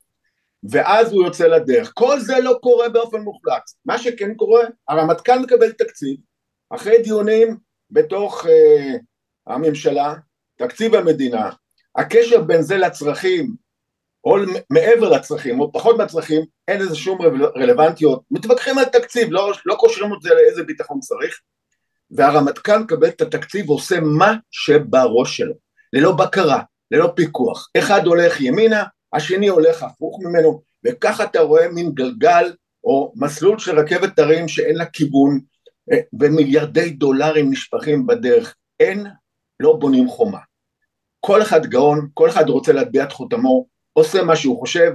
ואז 0.70 1.14
הוא 1.14 1.26
יוצא 1.26 1.48
לדרך. 1.48 1.92
כל 1.96 2.20
זה 2.20 2.40
לא 2.44 2.58
קורה 2.62 2.90
באופן 2.90 3.22
מוחלט. 3.22 3.64
מה 3.86 3.98
שכן 3.98 4.34
קורה, 4.34 4.64
הרמטכ"ל 4.88 5.40
מקבל 5.40 5.72
תקציב, 5.72 6.18
אחרי 6.70 7.02
דיונים 7.04 7.58
בתוך 7.92 8.46
uh, 8.46 8.50
הממשלה, 9.48 10.14
תקציב 10.56 10.96
המדינה, 10.96 11.50
הקשר 11.96 12.42
בין 12.42 12.62
זה 12.62 12.78
לצרכים, 12.78 13.56
או 14.24 14.38
מעבר 14.70 15.10
לצרכים, 15.10 15.60
או 15.60 15.72
פחות 15.72 15.98
מהצרכים, 15.98 16.42
אין 16.68 16.82
לזה 16.82 16.96
שום 16.96 17.20
רלוונטיות, 17.56 18.22
מתווכחים 18.32 18.78
על 18.78 18.86
תקציב, 18.86 19.28
לא, 19.32 19.52
לא 19.66 19.76
קושרים 19.76 20.14
את 20.14 20.22
זה 20.22 20.30
לאיזה 20.34 20.64
ביטחון 20.64 21.00
צריך, 21.00 21.40
והרמטכ"ל 22.12 22.78
מקבל 22.78 23.08
את 23.08 23.22
התקציב 23.22 23.70
ועושה 23.70 24.00
מה 24.00 24.34
שבראש 24.52 25.38
שלו, 25.38 25.54
ללא 25.94 26.12
בקרה, 26.12 26.62
ללא 26.92 27.12
פיקוח. 27.16 27.70
אחד 27.78 28.06
הולך 28.06 28.42
ימינה, 28.42 28.84
השני 29.14 29.48
הולך 29.48 29.84
הפוך 29.84 30.20
ממנו, 30.24 30.62
וככה 30.86 31.24
אתה 31.24 31.42
רואה 31.42 31.68
מין 31.68 31.92
גלגל 31.92 32.54
או 32.84 33.14
מסלול 33.16 33.60
של 33.60 33.80
רכבת 33.80 34.20
הרים 34.20 34.48
שאין 34.48 34.76
לה 34.76 34.86
כיוון, 34.86 35.40
אה, 35.92 35.98
ומיליארדי 36.20 36.90
דולרים 36.90 37.52
נשפכים 37.52 38.08
בדרך. 38.08 38.56
אין, 38.80 39.08
לא 39.60 39.74
בונים 39.80 40.08
חומה. 40.08 40.40
כל 41.20 41.42
אחד 41.42 41.66
גאון, 41.66 42.10
כל 42.14 42.30
אחד 42.30 42.50
רוצה 42.50 42.74
להטביע 42.74 43.04
את 43.04 43.12
חותמו, 43.12 43.66
עושה 43.94 44.24
מה 44.24 44.36
שהוא 44.36 44.60
חושב, 44.60 44.92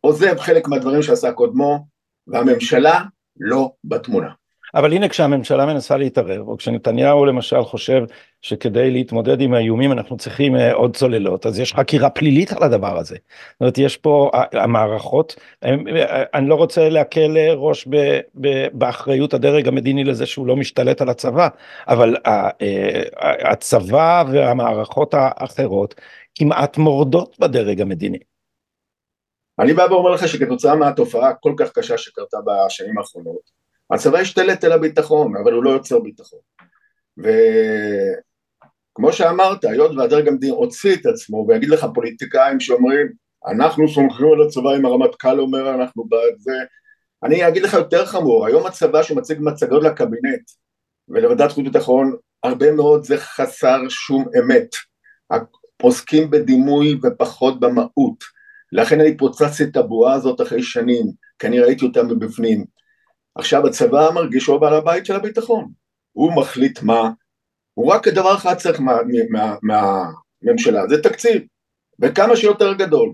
עוזב 0.00 0.38
חלק 0.38 0.68
מהדברים 0.68 1.02
שעשה 1.02 1.32
קודמו, 1.32 1.86
והממשלה 2.26 3.02
לא 3.40 3.72
בתמונה. 3.84 4.30
אבל 4.74 4.92
הנה 4.92 5.08
כשהממשלה 5.08 5.66
מנסה 5.66 5.96
להתערב, 5.96 6.48
או 6.48 6.56
כשנתניהו 6.56 7.24
למשל 7.24 7.62
חושב 7.62 8.02
שכדי 8.42 8.90
להתמודד 8.90 9.40
עם 9.40 9.54
האיומים 9.54 9.92
אנחנו 9.92 10.16
צריכים 10.16 10.56
uh, 10.56 10.58
עוד 10.72 10.96
צוללות, 10.96 11.46
אז 11.46 11.58
יש 11.58 11.74
חקירה 11.74 12.10
פלילית 12.10 12.52
על 12.52 12.62
הדבר 12.62 12.98
הזה. 12.98 13.16
זאת 13.52 13.60
אומרת, 13.60 13.78
יש 13.78 13.96
פה, 13.96 14.30
המערכות, 14.52 15.36
uh, 15.64 15.68
אני 16.34 16.48
לא 16.48 16.54
רוצה 16.54 16.88
להקל 16.88 17.36
ראש 17.56 17.86
ב, 17.90 17.96
ב, 18.40 18.66
באחריות 18.72 19.34
הדרג 19.34 19.68
המדיני 19.68 20.04
לזה 20.04 20.26
שהוא 20.26 20.46
לא 20.46 20.56
משתלט 20.56 21.00
על 21.00 21.08
הצבא, 21.08 21.48
אבל 21.88 22.16
הצבא 23.18 24.24
והמערכות 24.32 25.14
האחרות 25.14 25.94
כמעט 26.34 26.78
מורדות 26.78 27.36
בדרג 27.38 27.80
המדיני. 27.80 28.18
אני 29.58 29.72
בא 29.72 29.86
ואומר 29.90 30.10
לך 30.10 30.28
שכתוצאה 30.28 30.76
מהתופעה 30.76 31.28
הכל 31.28 31.52
כך 31.58 31.72
קשה 31.72 31.98
שקרתה 31.98 32.36
בשנים 32.46 32.98
האחרונות, 32.98 33.50
הצבא 33.90 34.18
השתלט 34.18 34.64
על 34.64 34.72
הביטחון, 34.72 35.36
אבל 35.36 35.52
הוא 35.52 35.64
לא 35.64 35.70
יוצר 35.70 35.98
ביטחון. 35.98 36.40
וכמו 37.18 39.12
שאמרת, 39.12 39.64
היות 39.64 39.96
והדרג 39.96 40.28
המדיני 40.28 40.52
הוציא 40.52 40.94
את 40.94 41.06
עצמו, 41.06 41.46
ויגיד 41.48 41.68
לך 41.68 41.86
פוליטיקאים 41.94 42.60
שאומרים, 42.60 43.06
אנחנו 43.46 43.88
סומכים 43.88 44.26
על 44.32 44.46
הצבא 44.46 44.76
אם 44.76 44.86
הרמטכ"ל 44.86 45.40
אומר 45.40 45.74
אנחנו 45.74 46.04
בעד 46.04 46.38
זה, 46.38 46.52
אני 47.24 47.48
אגיד 47.48 47.62
לך 47.62 47.74
יותר 47.74 48.06
חמור, 48.06 48.46
היום 48.46 48.66
הצבא 48.66 49.02
שמציג 49.02 49.38
מצגות 49.40 49.82
לקבינט 49.82 50.50
ולוועדת 51.08 51.50
חוץ 51.50 51.58
וביטחון, 51.58 52.16
הרבה 52.42 52.72
מאוד 52.72 53.04
זה 53.04 53.16
חסר 53.18 53.88
שום 53.88 54.24
אמת. 54.38 54.68
עוסקים 55.82 56.30
בדימוי 56.30 56.98
ופחות 57.02 57.60
במהות. 57.60 58.24
לכן 58.72 59.00
אני 59.00 59.16
פוצצתי 59.16 59.64
את 59.64 59.76
הבועה 59.76 60.14
הזאת 60.14 60.40
אחרי 60.40 60.62
שנים, 60.62 61.06
כי 61.38 61.46
אני 61.46 61.60
ראיתי 61.60 61.84
אותה 61.84 62.02
מבפנים. 62.02 62.64
עכשיו 63.38 63.66
הצבא 63.66 64.10
מרגיש 64.14 64.44
שהוא 64.44 64.58
בעל 64.58 64.74
הבית 64.74 65.06
של 65.06 65.14
הביטחון, 65.16 65.72
הוא 66.12 66.32
מחליט 66.36 66.82
מה, 66.82 67.10
הוא 67.74 67.92
רק 67.92 68.08
דבר 68.08 68.34
אחד 68.34 68.54
צריך 68.54 68.80
מהממשלה, 68.80 69.56
מה, 69.62 70.82
מה, 70.82 70.88
זה 70.88 71.02
תקציב, 71.02 71.42
וכמה 72.00 72.36
שיותר 72.36 72.72
גדול. 72.72 73.12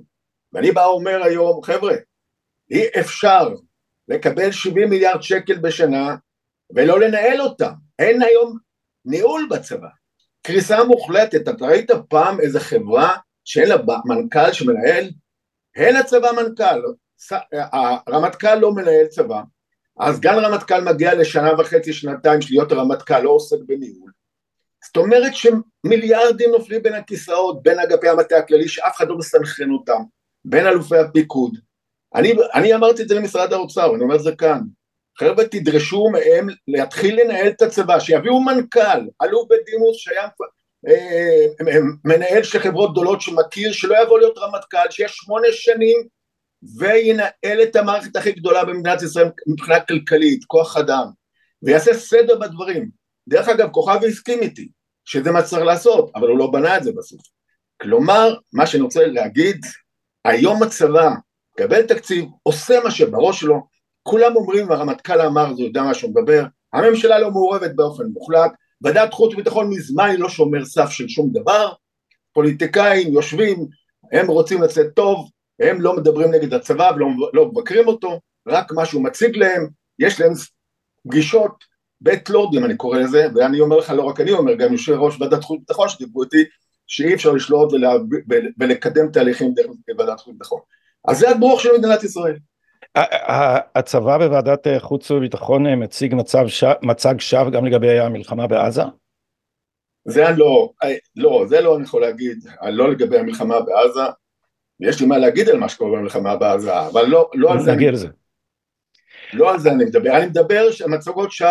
ואני 0.52 0.72
בא 0.72 0.80
ואומר 0.80 1.22
היום, 1.24 1.62
חבר'ה, 1.62 1.94
אי 2.70 2.86
אפשר 3.00 3.48
לקבל 4.08 4.52
70 4.52 4.90
מיליארד 4.90 5.22
שקל 5.22 5.58
בשנה 5.58 6.16
ולא 6.74 7.00
לנהל 7.00 7.40
אותם, 7.40 7.72
אין 7.98 8.22
היום 8.22 8.58
ניהול 9.04 9.48
בצבא, 9.50 9.88
קריסה 10.42 10.84
מוחלטת, 10.84 11.48
אתה 11.48 11.66
ראית 11.66 11.90
פעם 12.08 12.40
איזה 12.40 12.60
חברה 12.60 13.16
שאין 13.44 13.68
לה 13.68 13.76
מנכ"ל 14.04 14.52
שמנהל? 14.52 15.10
אין 15.76 15.96
לצבא 15.96 16.28
מנכ"ל, 16.32 16.80
הרמטכ"ל 18.06 18.54
לא 18.54 18.72
מנהל 18.74 19.06
צבא, 19.06 19.42
הסגן 20.00 20.34
רמטכ"ל 20.34 20.80
מגיע 20.80 21.14
לשנה 21.14 21.60
וחצי, 21.60 21.92
שנתיים 21.92 22.40
של 22.40 22.48
להיות 22.50 22.72
הרמטכ"ל, 22.72 23.20
לא 23.20 23.30
עוסק 23.30 23.56
בניהול. 23.66 24.10
זאת 24.86 24.96
אומרת 24.96 25.32
שמיליארדים 25.34 26.50
נופלים 26.50 26.82
בין 26.82 26.94
הכיסאות, 26.94 27.62
בין 27.62 27.78
אגפי 27.78 28.08
המטה 28.08 28.36
הכללי, 28.36 28.68
שאף 28.68 28.96
אחד 28.96 29.08
לא 29.08 29.18
מסנכרן 29.18 29.70
אותם, 29.70 30.02
בין 30.44 30.66
אלופי 30.66 30.96
הפיקוד. 30.96 31.58
אני, 32.14 32.32
אני 32.54 32.74
אמרתי 32.74 33.02
את 33.02 33.08
זה 33.08 33.14
למשרד 33.14 33.52
האוצר, 33.52 33.94
אני 33.94 34.02
אומר 34.02 34.16
את 34.16 34.22
זה 34.22 34.30
כאן. 34.38 34.60
חבר'ה 35.18 35.44
תדרשו 35.44 36.08
מהם 36.12 36.46
להתחיל 36.68 37.20
לנהל 37.20 37.48
את 37.48 37.62
הצבא, 37.62 37.98
שיביאו 37.98 38.40
מנכ"ל, 38.40 39.00
אלוף 39.22 39.48
בדימוס 39.50 39.96
שהיה 39.96 40.28
אה, 40.88 41.78
מנהל 42.04 42.42
של 42.42 42.58
חברות 42.58 42.92
גדולות 42.92 43.20
שמכיר, 43.20 43.72
שלא 43.72 44.02
יבוא 44.02 44.18
להיות 44.18 44.38
רמטכ"ל, 44.38 44.90
שיהיה 44.90 45.08
שמונה 45.08 45.46
שנים 45.50 46.08
וינהל 46.78 47.62
את 47.62 47.76
המערכת 47.76 48.16
הכי 48.16 48.32
גדולה 48.32 48.64
במדינת 48.64 49.02
ישראל 49.02 49.30
מבחינה 49.46 49.80
כלכלית, 49.80 50.44
כוח 50.44 50.76
אדם, 50.76 51.06
ויעשה 51.62 51.94
סדר 51.94 52.38
בדברים. 52.38 52.88
דרך 53.28 53.48
אגב, 53.48 53.70
כוכבי 53.70 54.08
הסכים 54.08 54.40
איתי 54.40 54.68
שזה 55.04 55.32
מה 55.32 55.42
שצריך 55.42 55.64
לעשות, 55.64 56.10
אבל 56.14 56.28
הוא 56.28 56.38
לא 56.38 56.50
בנה 56.50 56.76
את 56.76 56.84
זה 56.84 56.92
בסוף. 56.92 57.20
כלומר, 57.82 58.34
מה 58.52 58.66
שאני 58.66 58.82
רוצה 58.82 59.06
להגיד, 59.06 59.66
היום 60.24 60.62
הצבא 60.62 61.10
מקבל 61.54 61.82
תקציב, 61.82 62.24
עושה 62.42 62.80
מה 62.84 62.90
שבראש 62.90 63.40
שלו, 63.40 63.66
כולם 64.02 64.36
אומרים, 64.36 64.70
והרמטכ"ל 64.70 65.20
אמר, 65.20 65.54
זה 65.54 65.62
יודע 65.62 65.82
מה 65.82 65.94
שהוא 65.94 66.10
מדבר, 66.10 66.44
הממשלה 66.72 67.18
לא 67.18 67.30
מעורבת 67.30 67.70
באופן 67.74 68.04
מוחלט, 68.04 68.52
ועדת 68.80 69.12
חוץ 69.14 69.34
וביטחון 69.34 69.70
מזמן 69.70 70.08
היא 70.08 70.18
לא 70.18 70.28
שומר 70.28 70.64
סף 70.64 70.90
של 70.90 71.08
שום 71.08 71.30
דבר, 71.32 71.72
פוליטיקאים 72.32 73.12
יושבים, 73.12 73.66
הם 74.12 74.26
רוצים 74.26 74.62
לצאת 74.62 74.86
טוב, 74.94 75.30
הם 75.60 75.80
לא 75.80 75.96
מדברים 75.96 76.30
נגד 76.30 76.54
הצבא 76.54 76.92
ולא 76.96 77.06
לא 77.32 77.46
מבקרים 77.46 77.88
אותו, 77.88 78.20
רק 78.48 78.72
מה 78.72 78.86
שהוא 78.86 79.04
מציג 79.04 79.36
להם, 79.36 79.68
יש 79.98 80.20
להם 80.20 80.32
פגישות, 81.08 81.64
בית 82.00 82.30
לורדים 82.30 82.64
אני 82.64 82.76
קורא 82.76 82.98
לזה, 82.98 83.26
ואני 83.34 83.60
אומר 83.60 83.76
לך, 83.76 83.90
לא 83.90 84.02
רק 84.02 84.20
אני 84.20 84.32
אומר, 84.32 84.54
גם 84.54 84.72
יושב 84.72 84.92
ראש 84.92 85.20
ועדת 85.20 85.44
חוץ 85.44 85.56
וביטחון 85.56 85.88
שדיברו 85.88 86.22
איתי, 86.22 86.44
שאי 86.86 87.14
אפשר 87.14 87.32
לשלוט 87.32 87.72
ולקדם 88.58 89.10
תהליכים 89.12 89.54
דרך 89.54 89.66
ועדת 89.98 90.20
חוץ 90.20 90.28
וביטחון. 90.34 90.60
אז 91.08 91.18
זה 91.18 91.30
הברוך 91.30 91.60
של 91.60 91.68
מדינת 91.78 92.04
ישראל. 92.04 92.36
הצבא 93.74 94.18
בוועדת 94.18 94.66
חוץ 94.78 95.10
וביטחון 95.10 95.82
מציג 95.82 96.14
מצב 96.14 96.48
ש... 96.48 96.64
מצג 96.82 97.14
שווא 97.20 97.50
גם 97.50 97.64
לגבי 97.64 97.98
המלחמה 97.98 98.46
בעזה? 98.46 98.82
זה 100.04 100.28
אני 100.28 100.38
לא, 100.38 100.72
לא, 101.16 101.44
זה 101.48 101.60
לא 101.60 101.76
אני 101.76 101.84
יכול 101.84 102.00
להגיד, 102.00 102.38
לא 102.62 102.90
לגבי 102.90 103.18
המלחמה 103.18 103.60
בעזה, 103.60 104.10
יש 104.80 105.00
לי 105.00 105.06
מה 105.06 105.18
להגיד 105.18 105.48
על 105.48 105.58
מה 105.58 105.68
שקורה 105.68 105.98
במלחמה 105.98 106.36
בעזה, 106.36 106.80
אבל 106.86 107.06
לא, 107.06 107.30
לא 107.34 107.52
על 107.52 107.60
זה. 107.60 107.72
נגיע 107.72 107.92
לזה. 107.92 108.08
לא 109.32 109.52
על 109.52 109.58
זה 109.58 109.70
אני 109.70 109.84
מדבר, 109.84 110.16
אני 110.16 110.26
מדבר 110.26 110.70
שהמצגות 110.70 111.32
שווא 111.32 111.50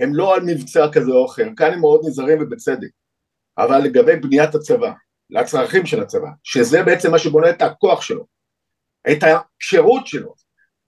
הם 0.00 0.14
לא 0.14 0.34
על 0.34 0.40
מבצע 0.46 0.86
כזה 0.92 1.10
או 1.10 1.26
אחר, 1.26 1.48
כאן 1.56 1.72
הם 1.72 1.80
מאוד 1.80 2.00
נזהרים 2.04 2.38
ובצדק, 2.42 2.88
אבל 3.58 3.78
לגבי 3.78 4.16
בניית 4.16 4.54
הצבא, 4.54 4.92
לצרכים 5.30 5.86
של 5.86 6.02
הצבא, 6.02 6.28
שזה 6.42 6.82
בעצם 6.82 7.10
מה 7.10 7.18
שבונה 7.18 7.50
את 7.50 7.62
הכוח 7.62 8.02
שלו, 8.02 8.26
את 9.12 9.18
הכשירות 9.22 10.06
שלו. 10.06 10.34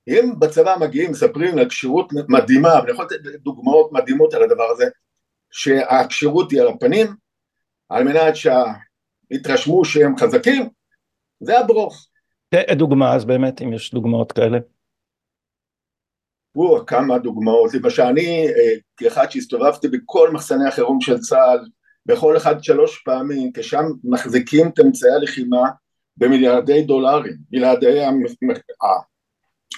אם 0.08 0.32
בצבא 0.38 0.76
מגיעים, 0.80 1.10
מספרים 1.10 1.58
על 1.58 1.68
כשירות 1.68 2.12
מדהימה, 2.28 2.68
ואני 2.80 2.90
יכול 2.90 3.04
לתת 3.04 3.20
דוגמאות 3.42 3.92
מדהימות 3.92 4.34
על 4.34 4.42
הדבר 4.42 4.70
הזה, 4.70 4.84
שהכשירות 5.50 6.50
היא 6.50 6.60
על 6.60 6.68
הפנים, 6.68 7.06
על 7.88 8.04
מנת 8.04 8.34
שיתרשמו 8.36 9.84
שהם 9.84 10.16
חזקים, 10.16 10.68
זה 11.42 11.58
הברוך. 11.58 12.06
דוגמה 12.72 13.14
אז 13.14 13.24
באמת, 13.24 13.62
אם 13.62 13.72
יש 13.72 13.94
דוגמאות 13.94 14.32
כאלה. 14.32 14.58
וואו, 16.54 16.86
כמה 16.86 17.18
דוגמאות. 17.18 17.74
למשל, 17.74 18.02
אני, 18.02 18.46
אה, 18.48 18.74
כאחד 18.96 19.30
שהסתובבתי 19.30 19.88
בכל 19.88 20.30
מחסני 20.30 20.68
החירום 20.68 21.00
של 21.00 21.18
צה"ל, 21.18 21.68
בכל 22.06 22.36
אחד 22.36 22.64
שלוש 22.64 23.02
פעמים, 23.04 23.52
כשם 23.52 23.84
מחזיקים 24.04 24.68
את 24.68 24.80
אמצעי 24.80 25.12
הלחימה 25.12 25.70
במיליארדי 26.16 26.82
דולרים, 26.82 27.36
בלעדי 27.50 28.00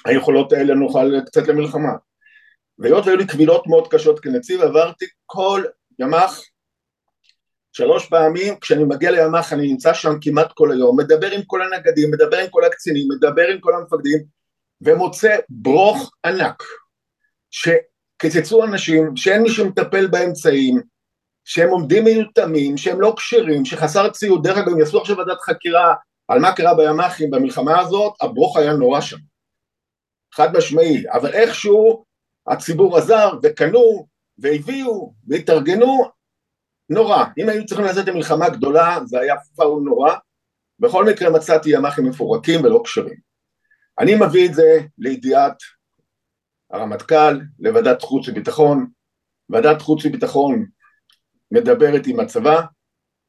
היכולות 0.04 0.52
האלה 0.52 0.74
נוכל 0.74 1.20
קצת 1.26 1.48
למלחמה. 1.48 1.92
והיות 2.78 3.06
והיו 3.06 3.16
לי 3.16 3.26
קבילות 3.26 3.66
מאוד 3.66 3.88
קשות 3.88 4.20
כנציב, 4.20 4.60
עברתי 4.60 5.04
כל 5.26 5.62
ימ"ח 5.98 6.40
שלוש 7.76 8.06
פעמים, 8.06 8.60
כשאני 8.60 8.84
מגיע 8.84 9.10
לימ"ח 9.10 9.52
אני 9.52 9.68
נמצא 9.68 9.94
שם 9.94 10.12
כמעט 10.20 10.52
כל 10.52 10.72
היום, 10.72 11.00
מדבר 11.00 11.30
עם 11.30 11.42
כל 11.46 11.62
הנגדים, 11.62 12.10
מדבר 12.10 12.36
עם 12.36 12.46
כל 12.50 12.64
הקצינים, 12.64 13.08
מדבר 13.08 13.48
עם 13.48 13.60
כל 13.60 13.74
המפקדים, 13.74 14.24
ומוצא 14.80 15.36
ברוך 15.48 16.12
ענק, 16.26 16.62
שקיצצו 17.50 18.64
אנשים, 18.64 19.16
שאין 19.16 19.42
מי 19.42 19.50
שמטפל 19.50 20.06
באמצעים, 20.06 20.80
שהם 21.44 21.68
עומדים 21.68 22.04
מיותמים, 22.04 22.76
שהם 22.76 23.00
לא 23.00 23.14
כשרים, 23.16 23.64
שחסר 23.64 24.10
ציוד, 24.10 24.46
דרך 24.46 24.58
אגב 24.58 24.68
הם 24.68 24.78
יעשו 24.78 25.00
עכשיו 25.00 25.16
ועדת 25.16 25.40
חקירה 25.40 25.94
על 26.28 26.38
מה 26.38 26.52
קרה 26.52 26.74
בימ"חים 26.74 27.30
במלחמה 27.30 27.80
הזאת, 27.80 28.12
הברוך 28.20 28.56
היה 28.56 28.72
נורא 28.72 29.00
שם, 29.00 29.18
חד 30.34 30.56
משמעי, 30.56 31.04
אבל 31.12 31.32
איכשהו 31.32 32.04
הציבור 32.46 32.96
עזר 32.96 33.30
וקנו 33.42 34.06
והביאו 34.38 35.14
והתארגנו, 35.28 36.10
נורא, 36.90 37.24
אם 37.38 37.48
היו 37.48 37.66
צריכים 37.66 37.86
לעשות 37.86 38.04
את 38.04 38.08
המלחמה 38.08 38.48
גדולה 38.48 38.98
זה 39.04 39.20
היה 39.20 39.34
פאול 39.56 39.82
נורא, 39.82 40.14
בכל 40.78 41.04
מקרה 41.04 41.30
מצאתי 41.30 41.70
ימ"חים 41.70 42.04
מפורקים 42.04 42.64
ולא 42.64 42.80
כשרים. 42.84 43.16
אני 43.98 44.14
מביא 44.14 44.48
את 44.48 44.54
זה 44.54 44.80
לידיעת 44.98 45.56
הרמטכ"ל, 46.70 47.40
לוועדת 47.58 48.02
חוץ 48.02 48.28
וביטחון, 48.28 48.86
ועדת 49.48 49.82
חוץ 49.82 50.04
וביטחון 50.04 50.66
מדברת 51.50 52.06
עם 52.06 52.20
הצבא, 52.20 52.60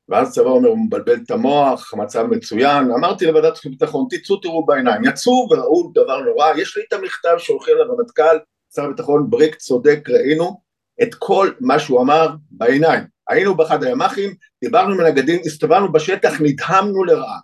ואז 0.09 0.29
הצבא 0.29 0.49
אומר, 0.49 0.69
הוא 0.69 0.85
מבלבל 0.87 1.19
את 1.25 1.31
המוח, 1.31 1.93
המצב 1.93 2.23
מצוין, 2.23 2.91
אמרתי 2.91 3.25
לוועדת 3.25 3.55
חוץ 3.55 3.65
וביטחון, 3.65 4.07
תצאו 4.09 4.37
תראו 4.37 4.65
בעיניים, 4.65 5.03
יצאו 5.03 5.47
וראו 5.51 5.91
דבר 5.91 6.19
נורא, 6.19 6.51
יש 6.57 6.77
לי 6.77 6.83
את 6.87 6.93
המכתב 6.93 7.35
שהולכים 7.37 7.75
לרמטכ"ל, 7.77 8.37
שר 8.75 8.83
הביטחון 8.83 9.29
בריק 9.29 9.55
צודק, 9.55 9.99
ראינו 10.09 10.61
את 11.01 11.15
כל 11.15 11.51
מה 11.59 11.79
שהוא 11.79 12.01
אמר 12.01 12.29
בעיניים, 12.51 13.03
היינו 13.29 13.57
באחד 13.57 13.83
הימ"חים, 13.83 14.35
דיברנו 14.63 14.93
עם 14.93 14.99
הנגדים, 14.99 15.41
הסתובבנו 15.45 15.91
בשטח, 15.91 16.31
נדהמנו 16.41 17.03
לרעה, 17.03 17.39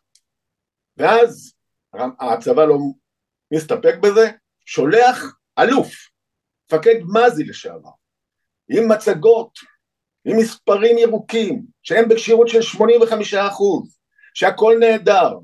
ואז 0.98 1.54
הצבא 2.20 2.66
לא 2.66 2.78
מסתפק 3.54 3.96
בזה, 4.02 4.30
שולח 4.66 5.38
אלוף, 5.60 5.94
מפקד 6.66 6.96
מזי 7.04 7.44
לשעבר, 7.44 7.90
עם 8.70 8.92
מצגות, 8.92 9.60
עם 10.26 10.38
מספרים 10.38 10.98
ירוקים, 10.98 11.66
שהם 11.84 12.10
בכשירות 12.10 12.48
של 12.48 12.62
85 12.62 13.34
אחוז, 13.34 13.98
שהכל 14.34 14.76
נהדר, 14.80 15.38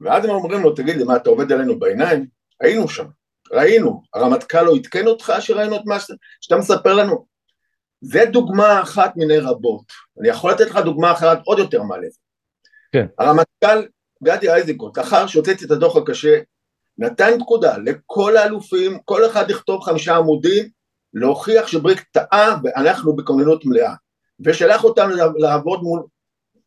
ואז 0.00 0.24
הם 0.24 0.30
אומרים 0.30 0.62
לו, 0.62 0.74
תגיד 0.74 0.96
לי, 0.96 1.04
מה, 1.04 1.16
אתה 1.16 1.30
עובד 1.30 1.52
עלינו 1.52 1.78
בעיניים? 1.78 2.26
היינו 2.60 2.88
שם, 2.88 3.06
ראינו, 3.52 4.02
הרמטכ"ל 4.14 4.62
לא 4.62 4.76
עדכן 4.76 5.06
אותך 5.06 5.32
שראינו 5.40 5.76
את 5.76 5.82
מה 5.84 5.96
שאתה 6.40 6.56
מספר 6.56 6.94
לנו? 6.94 7.26
זה 8.02 8.24
דוגמה 8.24 8.82
אחת 8.82 9.16
מיני 9.16 9.38
רבות, 9.38 9.84
אני 10.20 10.28
יכול 10.28 10.50
לתת 10.50 10.66
לך 10.66 10.76
דוגמה 10.76 11.12
אחת 11.12 11.38
עוד 11.44 11.58
יותר 11.58 11.82
מעלבת. 11.82 12.12
כן. 12.92 13.06
הרמטכ"ל 13.18 13.86
גדי 14.24 14.54
איזנקוט, 14.54 14.98
לאחר 14.98 15.26
שהוצאתי 15.26 15.64
את 15.64 15.70
הדוח 15.70 15.96
הקשה 15.96 16.40
נתן 16.98 17.30
פקודה 17.40 17.76
לכל 17.78 18.36
האלופים, 18.36 18.98
כל 19.04 19.26
אחד 19.26 19.50
לכתוב 19.50 19.82
חמישה 19.82 20.16
עמודים, 20.16 20.68
להוכיח 21.14 21.66
שבריק 21.66 22.00
טעה 22.12 22.56
ואנחנו 22.64 23.16
בכוננות 23.16 23.64
מלאה, 23.64 23.94
ושלח 24.44 24.84
אותנו 24.84 25.14
לעבוד 25.36 25.82
מול 25.82 26.02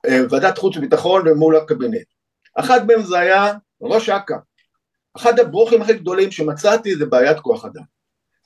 אה, 0.06 0.20
ועדת 0.30 0.58
חוץ 0.58 0.78
וביטחון 0.78 1.28
ומול 1.28 1.58
הקבינט. 1.58 2.08
אחד 2.56 2.88
מהם 2.88 3.02
זה 3.02 3.20
היה 3.20 3.54
ראש 3.82 4.10
אכ"א. 4.10 4.36
אחד 5.18 5.40
הברוכים 5.40 5.82
הכי 5.82 5.94
גדולים 5.94 6.32
שמצאתי 6.32 6.96
זה 6.96 7.06
בעיית 7.06 7.40
כוח 7.40 7.66
אדם. 7.66 7.84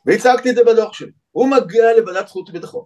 והצגתי 0.05 0.49
את 0.49 0.55
זה 0.55 0.63
בדוח 0.63 0.93
שלי. 0.93 1.11
הוא 1.39 1.49
מגיע 1.49 1.83
לוועדת 1.97 2.29
חוץ 2.29 2.49
וביטחון 2.49 2.83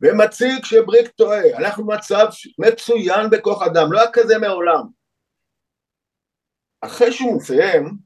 ומציג 0.00 0.64
שבריק 0.64 1.08
טועה, 1.08 1.56
אנחנו 1.58 1.86
במצב 1.86 2.26
מצוין 2.58 3.30
בכוח 3.30 3.62
אדם, 3.62 3.92
לא 3.92 4.00
היה 4.00 4.10
כזה 4.12 4.38
מעולם. 4.38 4.82
אחרי 6.80 7.12
שהוא 7.12 7.36
מסיים, 7.36 7.98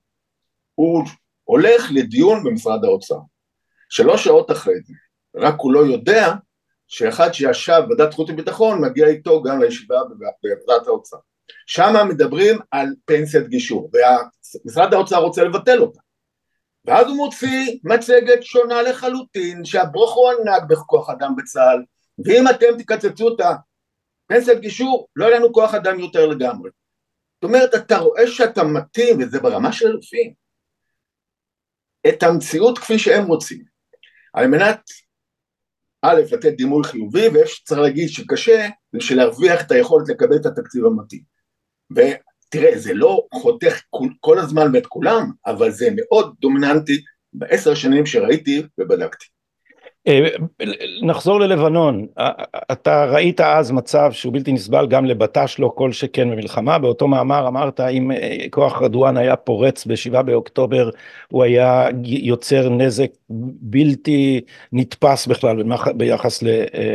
הוא 0.74 1.04
הולך 1.44 1.82
לדיון 1.90 2.44
במשרד 2.44 2.84
האוצר. 2.84 3.18
שלוש 3.88 4.24
שעות 4.24 4.50
אחרי 4.50 4.74
זה, 4.84 4.94
רק 5.36 5.54
הוא 5.58 5.72
לא 5.72 5.80
יודע 5.80 6.32
שאחד 6.88 7.32
שישב 7.32 7.82
בוועדת 7.88 8.14
חוץ 8.14 8.30
וביטחון 8.30 8.84
מגיע 8.84 9.06
איתו 9.06 9.42
גם 9.42 9.62
לישיבה 9.62 9.96
בוועדת 10.04 10.86
האוצר. 10.86 11.18
שם 11.66 11.94
מדברים 12.08 12.58
על 12.70 12.86
פנסיית 13.04 13.48
גישור, 13.48 13.90
ומשרד 14.64 14.94
האוצר 14.94 15.16
רוצה 15.16 15.44
לבטל 15.44 15.78
אותה. 15.78 16.00
ואז 16.84 17.06
הוא 17.06 17.16
מוציא 17.16 17.78
מצגת 17.84 18.42
שונה 18.42 18.82
לחלוטין, 18.82 19.64
שהברוך 19.64 20.14
הוא 20.14 20.30
ענק 20.30 20.62
בכוח 20.68 21.10
אדם 21.10 21.36
בצה"ל, 21.36 21.84
ואם 22.24 22.44
אתם 22.50 22.78
תקצצו 22.78 23.34
את 23.34 23.40
הפנסיית 23.40 24.60
גישור, 24.60 25.08
לא 25.16 25.24
יהיה 25.24 25.38
לנו 25.38 25.52
כוח 25.52 25.74
אדם 25.74 26.00
יותר 26.00 26.26
לגמרי. 26.26 26.70
זאת 27.34 27.44
אומרת, 27.44 27.74
אתה 27.74 27.98
רואה 27.98 28.26
שאתה 28.26 28.64
מתאים, 28.64 29.16
וזה 29.20 29.40
ברמה 29.40 29.72
של 29.72 29.86
אלופים, 29.86 30.32
את 32.08 32.22
המציאות 32.22 32.78
כפי 32.78 32.98
שהם 32.98 33.26
רוצים, 33.26 33.64
על 34.34 34.46
מנת 34.46 34.80
א', 36.02 36.20
לתת 36.32 36.52
דימוי 36.56 36.84
חיובי, 36.84 37.28
ואיפה 37.28 37.50
שצריך 37.50 37.80
להגיד 37.80 38.08
שקשה, 38.08 38.68
זה 38.92 38.98
בשביל 38.98 39.18
להרוויח 39.18 39.66
את 39.66 39.70
היכולת 39.70 40.08
לקבל 40.08 40.36
את 40.36 40.46
התקציב 40.46 40.84
המתאים. 40.84 41.22
ותראה, 42.52 42.78
זה 42.78 42.94
לא 42.94 43.22
חותך 43.34 43.80
כל 44.20 44.38
הזמן 44.38 44.70
ואת 44.74 44.86
כולם, 44.86 45.30
אבל 45.46 45.70
זה 45.70 45.88
מאוד 45.96 46.34
דומיננטי 46.40 47.00
בעשר 47.32 47.74
שנים 47.74 48.06
שראיתי 48.06 48.62
ובדקתי. 48.78 49.26
אה, 50.06 50.28
נחזור 51.02 51.40
ללבנון, 51.40 52.06
אה, 52.18 52.30
אתה 52.72 53.04
ראית 53.04 53.40
אז 53.40 53.70
מצב 53.70 54.12
שהוא 54.12 54.32
בלתי 54.32 54.52
נסבל 54.52 54.86
גם 54.86 55.04
לבט"ש 55.04 55.58
לא 55.58 55.72
כל 55.74 55.92
שכן 55.92 56.30
במלחמה, 56.30 56.78
באותו 56.78 57.08
מאמר 57.08 57.48
אמרת 57.48 57.80
אם 57.80 58.12
אה, 58.12 58.36
כוח 58.50 58.82
רדואן 58.82 59.16
היה 59.16 59.36
פורץ 59.36 59.86
בשבעה 59.86 60.22
באוקטובר 60.22 60.90
הוא 61.28 61.44
היה 61.44 61.88
יוצר 62.04 62.68
נזק 62.68 63.10
בלתי 63.60 64.40
נתפס 64.72 65.26
בכלל 65.26 65.62
ביחס 65.96 66.42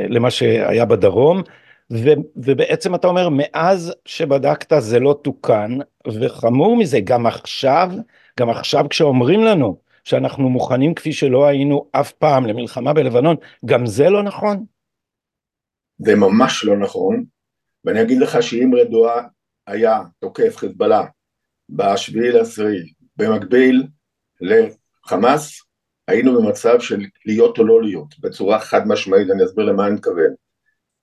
למה 0.10 0.32
שהיה 0.32 0.86
בדרום 0.86 1.42
ובעצם 2.36 2.96
אתה 2.96 3.08
אומר 3.08 3.30
מאז 3.32 3.94
שבדקת 4.06 4.74
זה 4.80 5.00
לא 5.00 5.20
תוקן 5.24 5.78
וחמור 6.08 6.78
מזה 6.78 7.00
גם 7.04 7.26
עכשיו 7.26 7.90
גם 8.40 8.50
עכשיו 8.50 8.90
כשאומרים 8.90 9.44
לנו 9.44 9.80
שאנחנו 10.04 10.50
מוכנים 10.50 10.94
כפי 10.94 11.14
שלא 11.14 11.46
היינו 11.46 11.90
אף 11.92 12.12
פעם 12.12 12.46
למלחמה 12.46 12.94
בלבנון, 12.94 13.36
גם 13.66 13.86
זה 13.86 14.10
לא 14.10 14.24
נכון? 14.24 14.66
זה 15.98 16.16
ממש 16.16 16.66
לא 16.66 16.78
נכון, 16.78 17.24
ואני 17.86 18.02
אגיד 18.02 18.20
לך 18.20 18.44
שאם 18.44 18.72
רדואה 18.76 19.24
היה 19.68 20.02
תוקף 20.20 20.58
חיזבאללה 20.58 21.06
בשביעי 21.70 22.32
לעשירי 22.32 22.94
במקביל 23.16 23.88
לחמאס, 24.42 25.62
היינו 26.08 26.42
במצב 26.42 26.80
של 26.80 27.06
להיות 27.26 27.58
או 27.58 27.64
לא 27.64 27.84
להיות, 27.84 28.20
בצורה 28.20 28.60
חד 28.60 28.88
משמעית, 28.88 29.28
אני 29.30 29.46
אסביר 29.46 29.66
למה 29.66 29.88
אני 29.88 29.96
מתכוון. 29.96 30.34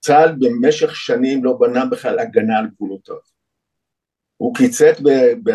צה"ל 0.04 0.34
במשך 0.38 0.96
שנים 0.96 1.44
לא 1.44 1.56
בנה 1.60 1.86
בכלל 1.86 2.18
הגנה 2.18 2.58
על 2.58 2.66
גבולותיו. 2.66 3.16
הוא 4.36 4.54
קיצץ 4.54 5.00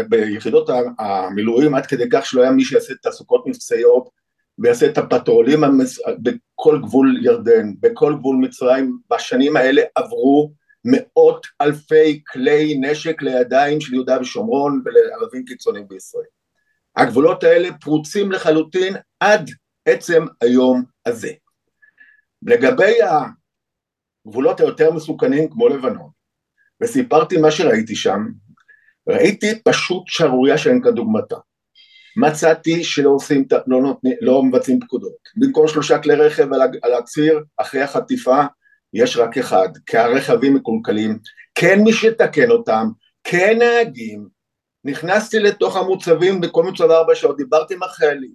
ביחידות 0.10 0.70
המילואים 1.00 1.76
עד 1.76 1.86
כדי 1.86 2.04
כך 2.12 2.26
שלא 2.26 2.42
היה 2.42 2.52
מי 2.52 2.64
שיעשה 2.64 2.94
תעסוקות 3.02 3.48
מבצעיות 3.48 4.10
ויעשה 4.60 4.86
את 4.86 4.98
הפטרולים 4.98 5.64
המס... 5.64 6.00
בכל 6.22 6.80
גבול 6.82 7.20
ירדן, 7.26 7.74
בכל 7.80 8.16
גבול 8.20 8.36
מצרים, 8.36 8.98
בשנים 9.12 9.58
האלה 9.58 9.82
עברו 9.96 10.52
מאות 10.86 11.48
אלפי 11.62 12.24
כלי 12.28 12.78
נשק 12.82 13.22
לידיים 13.22 13.82
של 13.82 13.94
יהודה 13.94 14.18
ושומרון 14.22 14.82
ולערבים 14.86 15.46
קיצוניים 15.46 15.88
בישראל. 15.88 16.24
הגבולות 16.96 17.44
האלה 17.44 17.70
פרוצים 17.82 18.32
לחלוטין 18.32 18.96
עד 19.20 19.50
עצם 19.86 20.26
היום 20.42 20.84
הזה. 21.06 21.32
לגבי 22.42 22.94
הגבולות 24.30 24.60
היותר 24.60 24.92
מסוכנים 24.92 25.50
כמו 25.50 25.68
לבנון, 25.68 26.10
וסיפרתי 26.82 27.38
מה 27.38 27.52
שראיתי 27.52 27.96
שם, 27.96 28.26
ראיתי 29.10 29.64
פשוט 29.64 30.04
שערורייה 30.08 30.58
שאין 30.58 30.82
כדוגמתה. 30.82 31.36
מצאתי 32.18 32.84
שלא 32.84 33.10
עושים, 33.10 33.46
לא, 33.68 33.82
נותנים, 33.82 34.14
לא 34.22 34.44
מבצעים 34.44 34.80
פקודות. 34.80 35.30
במקום 35.36 35.68
שלושה 35.68 36.00
כלי 36.00 36.16
רכב 36.16 36.48
על 36.84 36.94
הציר, 36.94 37.40
אחרי 37.58 37.82
החטיפה, 37.82 38.44
יש 38.94 39.18
רק 39.18 39.38
אחד, 39.38 39.70
כי 39.86 39.98
הרכבים 39.98 40.56
מקולקלים, 40.56 41.20
כן 41.56 41.80
מי 41.80 41.94
שתקן 41.94 42.52
אותם, 42.52 42.88
כן 43.24 43.58
נהגים. 43.60 44.28
נכנסתי 44.84 45.40
לתוך 45.40 45.76
המוצבים 45.76 46.42
בכל 46.42 46.64
מוצב 46.64 46.92
ארבע 46.92 47.16
שעות, 47.16 47.38
דיברתי 47.38 47.74
עם 47.74 47.84
החיילים, 47.84 48.34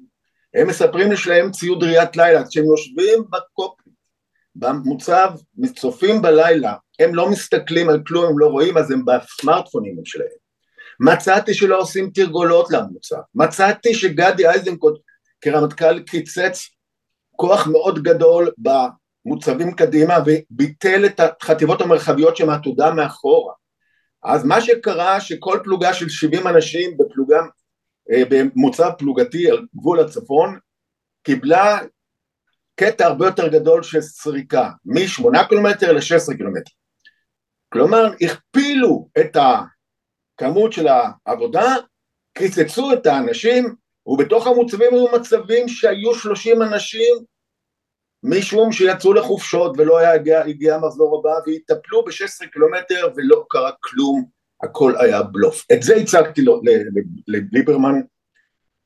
הם 0.55 0.67
מספרים 0.67 1.11
לי 1.11 1.17
שלהם 1.17 1.51
ציוד 1.51 1.83
ראיית 1.83 2.17
לילה, 2.17 2.47
כשהם 2.49 2.65
יושבים 2.65 3.25
בקופית, 3.31 3.84
במוצב, 4.57 5.31
צופים 5.77 6.23
בלילה, 6.23 6.75
הם 6.99 7.15
לא 7.15 7.31
מסתכלים 7.31 7.89
על 7.89 8.03
כלום, 8.07 8.25
הם 8.25 8.39
לא 8.39 8.47
רואים, 8.47 8.79
אז 8.79 8.91
הם 8.91 9.03
בסמארטפונים 9.05 9.97
שלהם. 10.05 10.29
מצאתי 11.01 11.55
שלא 11.55 11.81
עושים 11.81 12.11
תרגולות 12.11 12.71
למוצב, 12.71 13.21
מצאתי 13.35 13.95
שגדי 13.95 14.49
איזנקוט 14.49 15.01
כרמטכ"ל 15.41 16.01
קיצץ 16.01 16.69
כוח 17.37 17.67
מאוד 17.67 18.03
גדול 18.03 18.51
במוצבים 18.59 19.75
קדימה 19.75 20.19
וביטל 20.27 21.07
את 21.07 21.21
החטיבות 21.21 21.81
המרחביות 21.81 22.37
שמעתודה 22.37 22.91
מאחורה. 22.91 23.53
אז 24.25 24.45
מה 24.45 24.61
שקרה 24.61 25.21
שכל 25.21 25.59
פלוגה 25.65 25.95
של 25.95 26.09
70 26.09 26.47
אנשים 26.47 26.97
בפלוגה, 26.97 27.41
אה, 28.13 28.23
במוצב 28.31 28.91
פלוגתי 28.99 29.51
על 29.51 29.67
גבול 29.77 30.01
הצפון 30.01 30.59
קיבלה 31.23 31.79
קטע 32.75 33.07
הרבה 33.07 33.27
יותר 33.27 33.49
גדול 33.49 33.83
של 33.83 34.01
סריקה, 34.01 34.71
מ-8 34.85 35.49
קילומטר 35.49 35.93
ל-16 35.93 36.37
קילומטר. 36.37 36.71
כלומר, 37.73 38.11
הכפילו 38.21 39.09
את 39.21 39.37
הכמות 39.37 40.73
של 40.73 40.87
העבודה, 41.27 41.75
קיצצו 42.39 42.93
את 42.93 43.07
האנשים, 43.07 43.75
ובתוך 44.07 44.47
המוצבים 44.47 44.95
היו 44.95 45.07
מצבים 45.13 45.69
שהיו 45.69 46.15
30 46.15 46.63
אנשים 46.63 47.15
משום 48.23 48.73
שיצאו 48.73 49.15
לחופשות 49.15 49.75
ולא 49.79 49.99
היה 49.99 50.13
הגיע, 50.13 50.41
הגיע 50.41 50.75
המחזור 50.75 51.19
הבא 51.19 51.39
והתאפלו 51.47 52.05
ב-16 52.05 52.49
קילומטר 52.53 53.09
ולא 53.17 53.45
קרה 53.49 53.71
כלום, 53.81 54.25
הכל 54.63 54.95
היה 55.01 55.23
בלוף. 55.23 55.65
את 55.73 55.83
זה 55.83 55.97
הצגתי 55.97 56.45
לליברמן, 57.29 58.01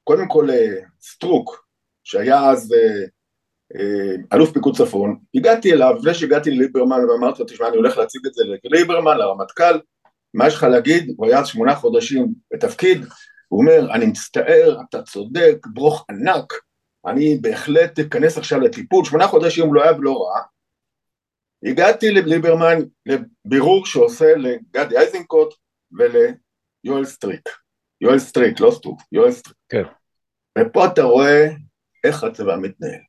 קודם 0.04 0.28
כל 0.28 0.48
סטרוק, 1.00 1.64
שהיה 2.04 2.50
אז 2.50 2.72
אה, 2.72 2.78
אה, 2.78 3.04
אלוף 4.32 4.52
פיקוד 4.52 4.76
צפון, 4.76 5.18
הגעתי 5.34 5.72
אליו, 5.72 5.94
לפני 5.98 6.14
שהגעתי 6.14 6.50
לליברמן 6.50 7.04
ואמרתי 7.04 7.42
לו, 7.42 7.48
תשמע, 7.48 7.68
אני 7.68 7.76
הולך 7.76 7.98
להציג 7.98 8.26
את 8.26 8.34
זה 8.34 8.44
לליברמן, 8.64 9.16
לרמטכ"ל, 9.16 9.80
מה 10.34 10.46
יש 10.46 10.54
לך 10.54 10.62
להגיד? 10.62 11.14
הוא 11.16 11.26
היה 11.26 11.44
שמונה 11.44 11.74
חודשים 11.74 12.26
בתפקיד, 12.52 13.04
הוא 13.48 13.60
אומר, 13.60 13.94
אני 13.94 14.06
מצטער, 14.06 14.80
אתה 14.88 15.02
צודק, 15.02 15.66
ברוך 15.72 16.06
ענק, 16.10 16.52
אני 17.06 17.38
בהחלט 17.40 17.98
אכנס 17.98 18.38
עכשיו 18.38 18.60
לטיפול, 18.60 19.04
שמונה 19.04 19.26
חודשים 19.26 19.74
לא 19.74 19.82
היה 19.82 19.92
ולא 19.92 20.22
רע. 20.22 20.40
הגעתי 21.62 22.10
לליברמן 22.10 22.78
לבירור 23.06 23.86
שעושה 23.86 24.34
לגדי 24.36 24.98
איזנקוט 24.98 25.54
וליואל 25.92 27.04
סטריק. 27.04 27.48
יואל 28.00 28.18
סטריק, 28.18 28.60
לא 28.60 28.70
סטוק, 28.70 29.00
יואל 29.12 29.30
סטריק. 29.30 29.56
כן. 29.68 29.82
ופה 30.58 30.86
אתה 30.86 31.02
רואה 31.02 31.48
איך 32.04 32.24
הצבא 32.24 32.56
מתנהל. 32.56 33.00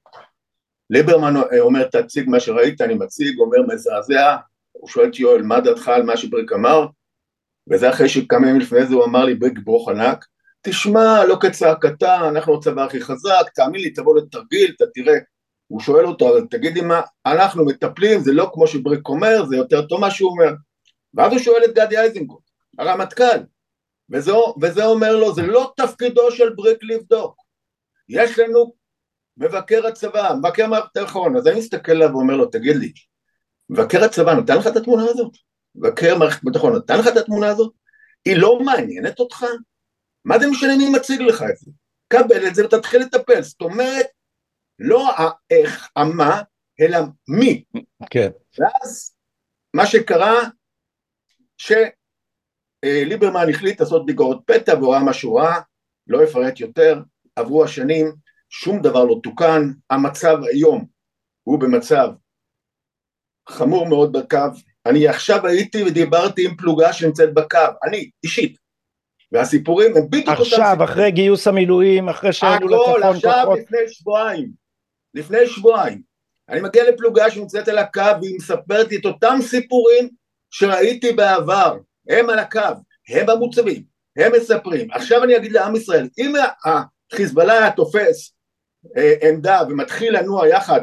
ליברמן 0.89 1.33
אומר, 1.59 1.83
תציג 1.87 2.29
מה 2.29 2.39
שראית, 2.39 2.81
אני 2.81 2.93
מציג, 2.93 3.39
אומר 3.39 3.57
מזעזע, 3.67 4.37
הוא 4.71 4.89
שואל 4.89 5.07
את 5.07 5.19
יואל, 5.19 5.41
מה 5.41 5.59
דעתך 5.59 5.87
על 5.87 6.03
מה 6.03 6.17
שבריק 6.17 6.53
אמר? 6.53 6.85
וזה 7.71 7.89
אחרי 7.89 8.09
שכמה 8.09 8.47
ימים 8.47 8.61
לפני 8.61 8.85
זה 8.85 8.95
הוא 8.95 9.05
אמר 9.05 9.25
לי, 9.25 9.35
בריק 9.35 9.59
ברוך 9.63 9.89
ענק, 9.89 10.25
תשמע, 10.61 11.25
לא 11.25 11.37
כצעקתה, 11.41 12.29
אנחנו 12.29 12.57
הצבא 12.57 12.83
הכי 12.85 13.01
חזק, 13.01 13.49
תאמין 13.55 13.81
לי, 13.81 13.89
תבוא 13.89 14.17
לתרגיל, 14.17 14.73
אתה 14.75 14.85
תראה. 14.93 15.17
הוא 15.67 15.79
שואל 15.79 16.05
אותו, 16.05 16.29
אבל 16.29 16.47
תגידי 16.49 16.81
מה, 16.81 17.01
אנחנו 17.25 17.65
מטפלים, 17.65 18.19
זה 18.19 18.31
לא 18.31 18.51
כמו 18.53 18.67
שבריק 18.67 19.09
אומר, 19.09 19.45
זה 19.45 19.55
יותר 19.57 19.81
טוב 19.81 20.01
מה 20.01 20.11
שהוא 20.11 20.31
אומר. 20.31 20.53
ואז 21.13 21.31
הוא 21.31 21.39
שואל 21.39 21.61
את 21.65 21.73
גדי 21.75 21.97
איזנקוט, 21.97 22.43
הרמטכ"ל, 22.79 23.39
וזה, 24.11 24.31
וזה 24.61 24.85
אומר 24.85 25.15
לו, 25.15 25.33
זה 25.33 25.41
לא 25.41 25.71
תפקידו 25.77 26.31
של 26.31 26.53
בריק 26.55 26.77
לבדוק. 26.83 27.35
יש 28.09 28.39
לנו 28.39 28.73
מבקר 29.39 29.87
הצבא, 29.87 30.33
מבקר 30.39 30.67
מערכת 30.67 30.97
הביטחון, 30.97 31.37
אז 31.37 31.47
אני 31.47 31.59
מסתכל 31.59 31.91
עליו 31.91 32.09
ואומר 32.11 32.35
לו, 32.35 32.45
תגיד 32.45 32.75
לי, 32.75 32.91
מבקר 33.69 34.03
הצבא 34.03 34.33
נתן 34.33 34.57
לך 34.57 34.67
את 34.67 34.75
התמונה 34.75 35.03
הזאת? 35.03 35.31
מבקר 35.75 36.17
מערכת 36.17 36.43
הביטחון 36.43 36.75
נתן 36.75 36.99
לך 36.99 37.07
את 37.07 37.17
התמונה 37.17 37.47
הזאת? 37.47 37.73
היא 38.25 38.37
לא 38.37 38.59
מעניינת 38.59 39.19
אותך? 39.19 39.45
מה 40.25 40.39
זה 40.39 40.47
משנה 40.47 40.77
מי 40.77 40.89
מציג 40.89 41.21
לך 41.21 41.43
את 41.49 41.57
זה? 41.57 41.71
קבל 42.07 42.47
את 42.47 42.55
זה 42.55 42.65
ותתחיל 42.65 43.01
לטפל, 43.01 43.41
זאת 43.41 43.61
אומרת, 43.61 44.05
לא 44.79 45.09
האיך, 45.17 45.89
המה, 45.95 46.41
אלא 46.81 46.99
מי. 47.27 47.63
כן. 48.09 48.29
ואז 48.59 49.15
מה 49.73 49.85
שקרה, 49.85 50.35
שליברמן 51.57 53.49
החליט 53.49 53.79
לעשות 53.79 54.05
ביקורת 54.05 54.37
פתע 54.45 54.73
והוא 54.77 54.93
ראה 54.93 55.03
משהו 55.03 55.35
רע, 55.35 55.55
לא 56.07 56.23
אפרט 56.23 56.59
יותר, 56.59 57.01
עברו 57.35 57.63
השנים, 57.63 58.15
שום 58.49 58.81
דבר 58.81 59.03
לא 59.03 59.19
תוקן, 59.23 59.71
המצב 59.89 60.37
היום 60.51 60.85
הוא 61.43 61.59
במצב 61.59 62.09
חמור 63.49 63.87
מאוד 63.87 64.11
בקו, 64.11 64.37
אני 64.85 65.07
עכשיו 65.07 65.47
הייתי 65.47 65.83
ודיברתי 65.83 66.45
עם 66.45 66.55
פלוגה 66.55 66.93
שנמצאת 66.93 67.33
בקו, 67.33 67.57
אני 67.83 68.09
אישית, 68.23 68.57
והסיפורים 69.31 69.97
הם 69.97 70.09
בדיוק 70.09 70.27
אותם 70.27 70.43
סיפורים. 70.43 70.63
עכשיו, 70.63 70.83
אחרי 70.83 71.11
גיוס 71.11 71.47
המילואים, 71.47 72.09
אחרי 72.09 72.33
שהעלו 72.33 72.67
לצפון 72.67 72.85
כוחות. 72.85 72.99
הכל, 72.99 73.13
עכשיו 73.13 73.53
לפני 73.55 73.79
שבועיים. 73.87 74.51
לפני 75.13 75.47
שבועיים. 75.47 76.01
אני 76.49 76.61
מגיע 76.61 76.89
לפלוגה 76.89 77.31
שנמצאת 77.31 77.67
על 77.67 77.77
הקו 77.77 78.01
והיא 78.21 78.35
מספרת 78.35 78.91
לי 78.91 78.97
את 78.97 79.05
אותם 79.05 79.37
סיפורים 79.41 80.09
שראיתי 80.51 81.11
בעבר. 81.11 81.77
הם 82.09 82.29
על 82.29 82.39
הקו, 82.39 82.59
הם 83.09 83.29
המוצבים, 83.29 83.83
הם 84.17 84.31
מספרים. 84.37 84.91
עכשיו 84.91 85.23
אני 85.23 85.37
אגיד 85.37 85.51
לעם 85.51 85.75
ישראל, 85.75 86.07
אם 86.17 86.33
החיזבאללה 87.13 87.53
היה 87.53 87.71
תופס 87.71 88.33
עמדה 89.29 89.61
ומתחיל 89.69 90.17
לנוע 90.17 90.47
יחד 90.47 90.81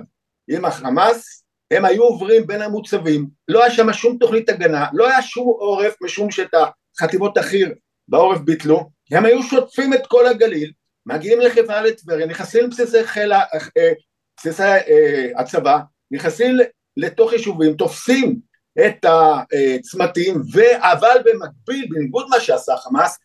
עם 0.48 0.64
החמאס, 0.64 1.44
הם 1.70 1.84
היו 1.84 2.02
עוברים 2.02 2.46
בין 2.46 2.62
המוצבים, 2.62 3.28
לא 3.48 3.64
היה 3.64 3.70
שם 3.70 3.92
שום 3.92 4.18
תוכנית 4.18 4.48
הגנה, 4.48 4.86
לא 4.92 5.08
היה 5.08 5.22
שום 5.22 5.46
עורף 5.46 5.94
משום 6.02 6.30
שאת 6.30 6.54
החטיבות 6.54 7.38
החי"ר 7.38 7.68
בעורף 8.08 8.38
ביטלו, 8.38 8.90
הם 9.10 9.24
היו 9.24 9.42
שוטפים 9.42 9.94
את 9.94 10.06
כל 10.06 10.26
הגליל, 10.26 10.72
מגיעים 11.06 11.40
לחיפה 11.40 11.80
לטבריה, 11.80 12.26
נכנסים 12.26 12.64
לבסיסי 12.64 13.04
חיל, 13.04 13.32
אה, 13.32 13.92
בסיסי 14.36 14.62
אה, 14.62 15.26
הצבא, 15.36 15.78
נכנסים 16.10 16.56
לתוך 16.96 17.32
יישובים, 17.32 17.74
תופסים 17.74 18.40
את 18.86 19.04
הצמתים, 19.04 20.42
אבל 20.78 21.16
במקביל, 21.24 21.86
בניגוד 21.90 22.26
מה 22.30 22.40
שעשה 22.40 22.76
חמאס, 22.76 23.18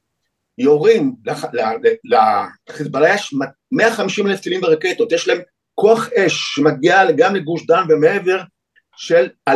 יורים 0.58 1.16
לחיזבאללה 2.70 3.16
יש 3.16 3.34
150 3.72 4.28
אלף 4.28 4.40
טילים 4.40 4.64
ורקטות, 4.64 5.12
יש 5.12 5.28
להם 5.28 5.40
כוח 5.76 6.10
אש 6.14 6.56
שמגיע 6.56 7.12
גם 7.12 7.36
לגוש 7.36 7.66
דן 7.66 7.84
ומעבר 7.90 8.42
של 8.96 9.30
2,000-3,000 9.50 9.56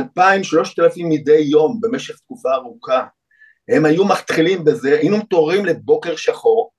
מדי 0.97 1.37
יום 1.37 1.79
במשך 1.81 2.17
תקופה 2.17 2.53
ארוכה. 2.53 3.05
הם 3.69 3.85
היו 3.85 4.05
מתחילים 4.05 4.65
בזה, 4.65 4.97
היינו 4.99 5.17
מתעוררים 5.17 5.65
לבוקר 5.65 6.15
שחור, 6.15 6.71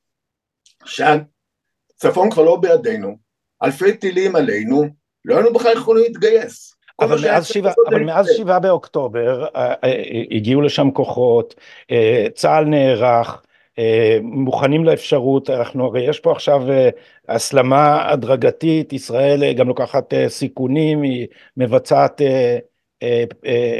שהצפון 0.84 2.30
כבר 2.30 2.42
לא 2.42 2.56
בידינו, 2.56 3.16
אלפי 3.62 3.96
טילים 3.96 4.36
עלינו, 4.36 4.84
לא 5.24 5.34
היינו 5.34 5.52
בכלל 5.52 5.72
יכולים 5.72 6.04
להתגייס. 6.04 6.76
אבל 7.00 7.18
מאז, 7.24 7.46
שבע, 7.46 7.72
אבל 7.88 8.04
מאז 8.04 8.28
שבעה 8.36 8.60
באוקטובר 8.60 9.46
אה, 9.56 9.74
אה, 9.84 10.02
הגיעו 10.30 10.62
לשם 10.62 10.90
כוחות, 10.90 11.54
אה, 11.90 12.26
צה"ל 12.34 12.64
נערך, 12.64 13.42
מוכנים 14.22 14.84
לאפשרות, 14.84 15.50
אנחנו 15.50 15.84
הרי 15.84 16.08
יש 16.08 16.20
פה 16.20 16.32
עכשיו 16.32 16.62
הסלמה 17.28 18.10
הדרגתית, 18.10 18.92
ישראל 18.92 19.52
גם 19.52 19.68
לוקחת 19.68 20.12
סיכונים, 20.28 21.02
היא 21.02 21.26
מבצעת 21.56 22.20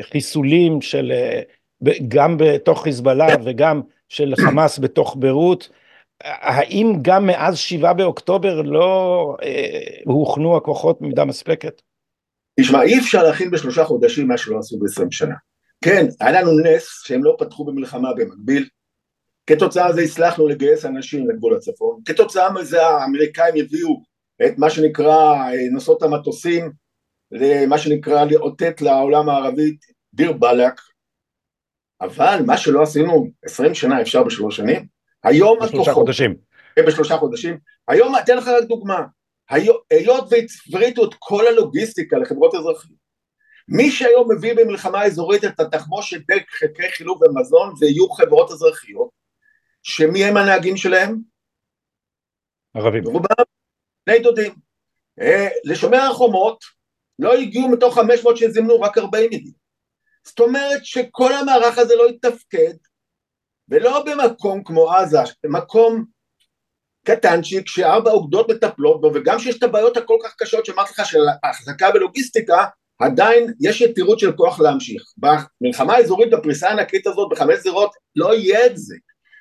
חיסולים 0.01 0.81
של 0.81 1.13
גם 2.09 2.37
בתוך 2.39 2.83
חיזבאללה 2.83 3.27
וגם 3.45 3.81
של 4.09 4.35
חמאס 4.37 4.79
בתוך 4.85 5.17
ביירות, 5.19 5.69
האם 6.25 6.93
גם 7.03 7.27
מאז 7.27 7.59
שבעה 7.59 7.95
באוקטובר 7.95 8.63
לא 8.63 9.37
אה, 9.43 9.97
הוכנו 10.05 10.57
הכוחות 10.57 11.01
במידה 11.01 11.25
מספקת? 11.25 11.83
תשמע, 12.61 12.83
אי 12.83 12.99
אפשר 12.99 13.23
להכין 13.23 13.51
בשלושה 13.51 13.85
חודשים 13.85 14.29
מה 14.29 14.39
שלא 14.39 14.59
עשו 14.59 14.79
בעשרים 14.79 15.11
שנה. 15.11 15.35
כן, 15.85 16.07
היה 16.21 16.41
לנו 16.41 16.51
נס 16.59 17.03
שהם 17.05 17.25
לא 17.25 17.37
פתחו 17.39 17.65
במלחמה 17.65 18.09
במקביל, 18.17 18.69
כתוצאה 19.47 19.89
מזה 19.89 20.01
הצלחנו 20.01 20.49
לגייס 20.49 20.85
אנשים 20.85 21.31
לגבול 21.31 21.57
הצפון, 21.57 22.01
כתוצאה 22.05 22.53
מזה 22.53 22.87
האמריקאים 22.87 23.55
הביאו 23.57 24.03
את 24.47 24.59
מה 24.59 24.71
שנקרא 24.71 25.35
אה, 25.35 25.69
נושאות 25.73 26.03
המטוסים, 26.03 26.73
למה 27.31 27.79
שנקרא 27.79 28.25
לאותת 28.25 28.81
לעולם 28.81 29.29
הערבי 29.29 29.77
דיר 30.15 30.33
באלק, 30.33 30.81
אבל 32.01 32.39
מה 32.47 32.57
שלא 32.57 32.83
עשינו 32.83 33.27
20 33.45 33.75
שנה 33.75 34.01
אפשר 34.03 34.23
בשלוש 34.23 34.57
שנים, 34.57 34.87
היום 35.25 35.59
בשלושה 35.59 35.91
הכוחות, 35.91 35.95
חודשים. 35.95 36.37
כן, 36.77 36.87
בשלושה 36.87 37.17
חודשים, 37.17 37.59
היום, 37.89 38.15
אתן 38.17 38.37
לך 38.37 38.49
רק 38.49 38.65
דוגמה, 38.65 39.03
היות 39.91 40.29
והפריטו 40.31 41.05
את 41.05 41.15
כל 41.19 41.47
הלוגיסטיקה 41.47 42.19
לחברות 42.19 42.55
אזרחיות, 42.55 43.07
מי 43.69 43.91
שהיום 43.91 44.33
מביא 44.33 44.55
במלחמה 44.55 45.05
אזורית 45.05 45.45
את 45.45 45.61
התחמושת 45.61 46.21
דרך 46.29 46.43
חלקי 46.51 46.91
חילוב 46.91 47.23
ומזון 47.23 47.77
זה 47.77 47.87
יהיו 47.87 48.11
חברות 48.11 48.51
אזרחיות, 48.51 49.16
שמי 49.87 50.25
הם 50.25 50.37
הנהגים 50.37 50.77
שלהם? 50.77 51.19
ערבים. 52.75 53.05
רובם 53.05 53.45
בני 54.07 54.19
דודים. 54.19 54.55
אה, 55.21 55.49
לשומר 55.65 55.99
החומות 55.99 56.65
לא 57.19 57.35
הגיעו 57.35 57.69
מתוך 57.69 57.95
500 57.95 58.37
שזימנו, 58.37 58.81
רק 58.81 58.99
40 58.99 59.31
הגיעו. 59.33 59.55
זאת 60.25 60.41
אומרת 60.41 60.85
שכל 60.85 61.33
המערך 61.33 61.79
הזה 61.79 61.95
לא 61.97 62.09
יתפקד, 62.09 62.75
ולא 63.69 64.05
במקום 64.05 64.65
כמו 64.65 64.93
עזה, 64.93 65.19
במקום 65.45 66.05
קטנצ'יק 67.07 67.69
שארבע 67.69 68.11
אוגדות 68.11 68.51
מטפלות 68.51 69.01
בו, 69.01 69.11
וגם 69.15 69.39
שיש 69.39 69.59
את 69.59 69.63
הבעיות 69.63 69.97
הכל 69.97 70.17
כך 70.25 70.35
קשות 70.39 70.67
שאמרתי 70.67 70.91
לך 70.93 71.07
של 71.07 71.23
החזקה 71.45 71.89
ולוגיסטיקה, 71.95 72.67
עדיין 72.99 73.53
יש 73.61 73.81
יתירות 73.81 74.19
של 74.19 74.33
כוח 74.33 74.61
להמשיך. 74.61 75.03
במלחמה 75.17 75.95
האזורית 75.95 76.31
בפריסה 76.31 76.69
הענקית 76.69 77.07
הזאת 77.07 77.29
בחמש 77.31 77.59
זירות 77.59 77.91
לא 78.17 78.35
יהיה 78.35 78.67
את 78.67 78.77
זה. 78.77 78.97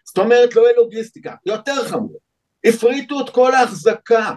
זאת 0.05 0.17
אומרת 0.17 0.55
לא 0.55 0.61
יהיה 0.61 0.73
לוגיסטיקה, 0.77 1.35
יותר 1.45 1.85
חמור. 1.85 2.19
הפריטו 2.65 3.21
את 3.21 3.29
כל 3.29 3.55
ההחזקה 3.55 4.31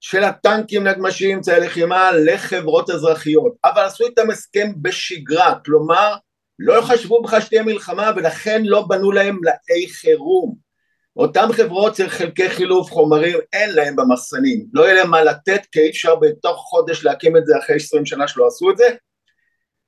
של 0.00 0.24
הטנקים, 0.24 0.86
נגמשים, 0.86 1.36
אמצעי 1.36 1.60
לחימה 1.60 2.10
לחברות 2.12 2.90
אזרחיות, 2.90 3.52
אבל 3.64 3.82
עשו 3.82 4.06
איתם 4.06 4.30
הסכם 4.30 4.72
בשגרה, 4.82 5.54
כלומר 5.64 6.14
לא 6.58 6.82
חשבו 6.82 7.22
בכלל 7.22 7.40
שתהיה 7.40 7.62
מלחמה 7.62 8.10
ולכן 8.16 8.62
לא 8.64 8.86
בנו 8.88 9.12
להם 9.12 9.40
לאי 9.42 9.88
חירום. 9.88 10.68
אותם 11.16 11.48
חברות 11.52 11.96
של 11.96 12.08
חלקי 12.08 12.50
חילוף 12.50 12.90
חומרים 12.90 13.38
אין 13.52 13.74
להם 13.74 13.96
במחסנים, 13.96 14.66
לא 14.72 14.82
יהיה 14.82 14.94
להם 14.94 15.10
מה 15.10 15.24
לתת 15.24 15.60
כי 15.72 15.80
אי 15.80 15.90
אפשר 15.90 16.16
בתוך 16.16 16.56
חודש 16.56 17.04
להקים 17.04 17.36
את 17.36 17.46
זה 17.46 17.58
אחרי 17.58 17.76
20 17.76 18.06
שנה 18.06 18.28
שלא 18.28 18.46
עשו 18.46 18.70
את 18.70 18.76
זה. 18.76 18.88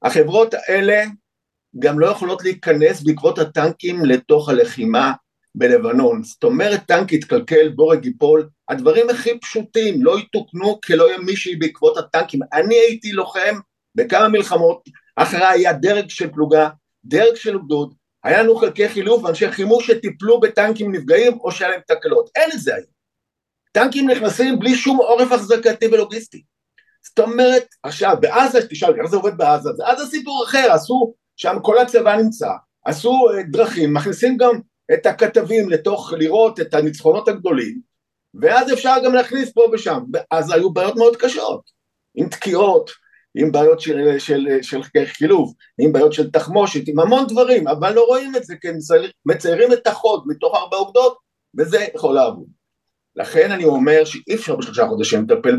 החברות 0.02 0.54
האלה 0.54 1.04
גם 1.78 2.00
לא 2.00 2.06
יכולות 2.06 2.42
להיכנס 2.42 3.02
בעקבות 3.02 3.38
הטנקים 3.38 4.04
לתוך 4.04 4.48
הלחימה 4.48 5.12
בלבנון, 5.54 6.22
זאת 6.24 6.44
אומרת 6.44 6.80
טנק 6.86 7.12
יתקלקל, 7.12 7.68
בורג 7.68 8.04
ייפול, 8.04 8.48
הדברים 8.68 9.10
הכי 9.10 9.38
פשוטים 9.38 10.04
לא 10.04 10.18
יתוקנו 10.18 10.80
כי 10.80 10.96
לא 10.96 11.08
יהיה 11.08 11.18
מישהי 11.18 11.56
בעקבות 11.56 11.96
הטנקים, 11.96 12.40
אני 12.52 12.74
הייתי 12.74 13.12
לוחם 13.12 13.58
בכמה 13.94 14.28
מלחמות, 14.28 14.82
אחריי 15.16 15.58
היה 15.58 15.72
דרג 15.72 16.10
של 16.10 16.30
פלוגה, 16.32 16.68
דרג 17.04 17.34
של 17.34 17.58
גדוד, 17.58 17.94
היה 18.24 18.42
לנו 18.42 18.56
חלקי 18.56 18.88
חילוף 18.88 19.24
ואנשי 19.24 19.50
חימוש 19.50 19.90
שטיפלו 19.90 20.40
בטנקים 20.40 20.94
נפגעים 20.94 21.38
או 21.40 21.52
שהיה 21.52 21.70
להם 21.70 21.80
תקלות, 21.86 22.30
אין 22.36 22.50
את 22.54 22.60
זה 22.60 22.74
היום. 22.74 23.00
טנקים 23.72 24.10
נכנסים 24.10 24.58
בלי 24.58 24.74
שום 24.74 24.96
עורף 24.96 25.32
החזקתי 25.32 25.86
ולוגיסטי. 25.86 26.42
זאת 27.06 27.18
אומרת, 27.18 27.66
עכשיו 27.82 28.16
בעזה, 28.20 28.68
תשאל 28.68 29.00
איך 29.00 29.10
זה 29.10 29.16
עובד 29.16 29.36
בעזה, 29.36 29.70
זה 29.76 29.86
אז 29.86 30.00
הסיפור 30.00 30.44
אחר, 30.44 30.72
עשו, 30.72 31.14
שם 31.40 31.56
כל 31.62 31.78
הצבא 31.78 32.16
נמצא, 32.16 32.48
עשו 32.84 33.28
אה, 33.34 33.42
דרכים, 33.42 33.94
מכניסים 33.94 34.36
גם 34.36 34.60
את 34.94 35.06
הכתבים 35.06 35.70
לתוך 35.70 36.12
לראות 36.18 36.60
את 36.60 36.74
הניצחונות 36.74 37.28
הגדולים, 37.28 37.80
ואז 38.34 38.72
אפשר 38.72 38.96
גם 39.04 39.14
להכניס 39.14 39.52
פה 39.52 39.66
ושם, 39.72 40.00
אז 40.30 40.50
היו 40.50 40.72
בעיות 40.72 40.96
מאוד 40.96 41.16
קשות, 41.16 41.60
עם 42.14 42.28
תקיעות, 42.28 42.90
עם 43.34 43.52
בעיות 43.52 43.80
של, 43.80 44.18
של, 44.18 44.46
של, 44.62 44.82
של 44.92 45.04
חילוב, 45.04 45.54
עם 45.78 45.92
בעיות 45.92 46.12
של 46.12 46.30
תחמושת, 46.30 46.88
עם 46.88 47.00
המון 47.00 47.26
דברים, 47.26 47.68
אבל 47.68 47.94
לא 47.94 48.04
רואים 48.04 48.36
את 48.36 48.44
זה, 48.44 48.54
כי 48.60 48.68
מציירים 49.26 49.72
את 49.72 49.86
החוד 49.86 50.24
מתוך 50.26 50.56
ארבע 50.56 50.76
עובדות, 50.76 51.18
וזה 51.58 51.86
יכול 51.94 52.14
לעבוד. 52.14 52.46
לכן 53.16 53.50
אני 53.50 53.64
אומר 53.64 54.04
שאי 54.04 54.34
אפשר 54.34 54.56
בשלושה 54.56 54.88
חודשים 54.88 55.22
לטפל 55.22 55.58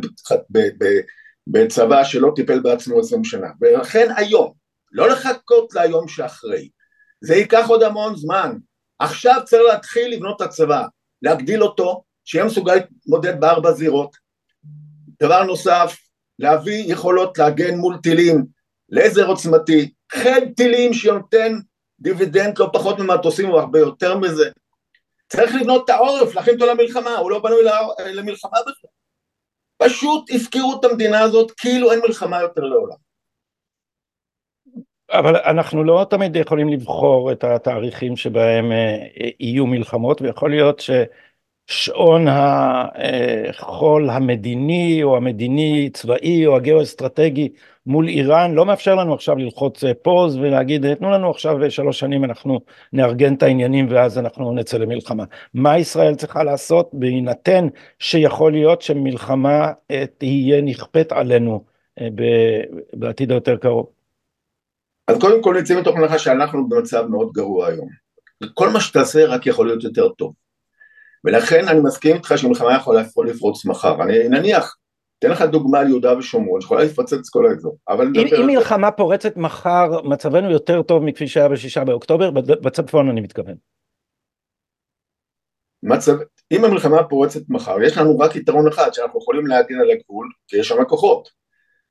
בצבא 1.48 2.04
שלא 2.04 2.32
טיפל 2.36 2.60
בעצמו 2.60 3.00
עשרים 3.00 3.24
שנה, 3.24 3.48
ולכן 3.62 4.08
היום, 4.17 4.61
לא 4.91 5.10
לחכות 5.10 5.73
ליום 5.73 6.08
שאחרי, 6.08 6.69
זה 7.21 7.36
ייקח 7.36 7.65
עוד 7.67 7.84
המון 7.84 8.15
זמן, 8.15 8.56
עכשיו 8.99 9.41
צריך 9.45 9.62
להתחיל 9.73 10.13
לבנות 10.13 10.41
את 10.41 10.47
הצבא, 10.47 10.86
להגדיל 11.21 11.63
אותו, 11.63 12.04
שיהיה 12.25 12.45
מסוגל 12.45 12.75
להתמודד 12.75 13.39
בארבע 13.39 13.71
זירות. 13.71 14.15
דבר 15.21 15.43
נוסף, 15.43 15.97
להביא 16.39 16.84
יכולות 16.88 17.38
להגן 17.38 17.77
מול 17.77 17.97
טילים, 18.04 18.45
לעזר 18.89 19.27
עוצמתי, 19.27 19.91
חיל 20.12 20.54
טילים 20.58 20.93
שנותן 20.93 21.58
דיבידנד 21.99 22.60
לא 22.60 22.69
פחות 22.73 22.99
ממטוסים 22.99 23.49
או 23.49 23.60
הרבה 23.60 23.80
יותר 23.80 24.17
מזה. 24.17 24.49
צריך 25.30 25.56
לבנות 25.56 25.86
את 25.86 25.89
העורף, 25.89 26.36
להכין 26.36 26.54
אותו 26.54 26.65
למלחמה, 26.65 27.15
הוא 27.15 27.32
לא 27.32 27.39
בנוי 27.39 27.63
למלחמה 28.13 28.58
בכלל. 28.62 28.91
פשוט 29.77 30.30
הפקירו 30.36 30.80
את 30.80 30.86
המדינה 30.86 31.19
הזאת 31.19 31.51
כאילו 31.51 31.91
אין 31.91 31.99
מלחמה 32.08 32.41
יותר 32.41 32.62
לעולם. 32.62 32.97
אבל 35.12 35.36
אנחנו 35.36 35.84
לא 35.84 36.06
תמיד 36.10 36.36
יכולים 36.36 36.69
לבחור 36.69 37.32
את 37.32 37.43
התאריכים 37.43 38.15
שבהם 38.15 38.71
אה, 38.71 39.08
יהיו 39.39 39.67
מלחמות, 39.67 40.21
ויכול 40.21 40.50
להיות 40.50 40.80
ש... 40.80 40.91
שעון 41.67 42.26
החול 42.28 44.10
המדיני 44.10 45.04
או 45.04 45.17
המדיני 45.17 45.89
צבאי 45.93 46.45
או 46.47 46.56
הגיאו-אסטרטגי 46.56 47.50
מול 47.86 48.08
איראן 48.08 48.54
לא 48.54 48.65
מאפשר 48.65 48.95
לנו 48.95 49.13
עכשיו 49.13 49.36
ללחוץ 49.36 49.84
פוז 50.02 50.38
ולהגיד 50.38 50.93
תנו 50.93 51.12
לנו 51.12 51.30
עכשיו 51.30 51.71
שלוש 51.71 52.00
שנים 52.00 52.24
אנחנו 52.24 52.60
נארגן 52.93 53.34
את 53.34 53.43
העניינים 53.43 53.88
ואז 53.89 54.17
אנחנו 54.19 54.54
נצא 54.54 54.78
למלחמה. 54.78 55.24
מה 55.54 55.78
ישראל 55.78 56.15
צריכה 56.15 56.43
לעשות 56.43 56.89
בהינתן 56.93 57.67
שיכול 58.00 58.52
להיות 58.52 58.82
שמלחמה 58.82 59.71
אה, 59.91 60.06
תהיה 60.17 60.62
נכפית 60.62 61.12
עלינו 61.12 61.63
אה, 62.02 62.08
בעתיד 62.93 63.32
היותר 63.32 63.58
קרוב? 63.58 64.00
אז 65.07 65.17
קודם 65.19 65.43
כל 65.43 65.57
נצא 65.59 65.79
מתוך 65.79 65.95
הנחה 65.95 66.19
שאנחנו 66.19 66.69
במצב 66.69 67.05
מאוד 67.07 67.31
גרוע 67.31 67.67
היום. 67.67 67.87
כל 68.53 68.69
מה 68.69 68.79
שתעשה 68.79 69.25
רק 69.25 69.47
יכול 69.47 69.67
להיות 69.67 69.83
יותר 69.83 70.09
טוב. 70.09 70.33
ולכן 71.23 71.67
אני 71.67 71.79
מסכים 71.79 72.15
איתך 72.15 72.33
שמלחמה 72.37 72.75
יכולה 72.75 73.01
לפרוץ 73.25 73.65
מחר, 73.65 74.03
אני 74.03 74.29
נניח, 74.29 74.75
אתן 75.19 75.31
לך 75.31 75.41
דוגמה 75.41 75.79
על 75.79 75.87
יהודה 75.87 76.17
ושומרון, 76.17 76.61
שיכולה 76.61 76.83
לפוצץ 76.83 77.29
כל 77.29 77.45
האזור, 77.45 77.77
אבל... 77.89 78.07
אם, 78.15 78.27
אם 78.41 78.47
מלחמה 78.47 78.91
פורצת 78.91 79.37
מחר, 79.37 80.01
מצבנו 80.03 80.51
יותר 80.51 80.81
טוב 80.81 81.03
מכפי 81.03 81.27
שהיה 81.27 81.49
בשישה 81.49 81.83
באוקטובר, 81.83 82.31
בצפון 82.31 83.09
אני 83.09 83.21
מתכוון. 83.21 83.55
מצב, 85.83 86.13
אם 86.51 86.65
המלחמה 86.65 87.03
פורצת 87.03 87.41
מחר, 87.49 87.81
יש 87.81 87.97
לנו 87.97 88.19
רק 88.19 88.35
יתרון 88.35 88.67
אחד, 88.67 88.93
שאנחנו 88.93 89.19
יכולים 89.19 89.47
להגן 89.47 89.79
על 89.79 89.91
הגבול, 89.91 90.29
כי 90.47 90.57
יש 90.57 90.67
שם 90.67 90.83
כוחות. 90.83 91.29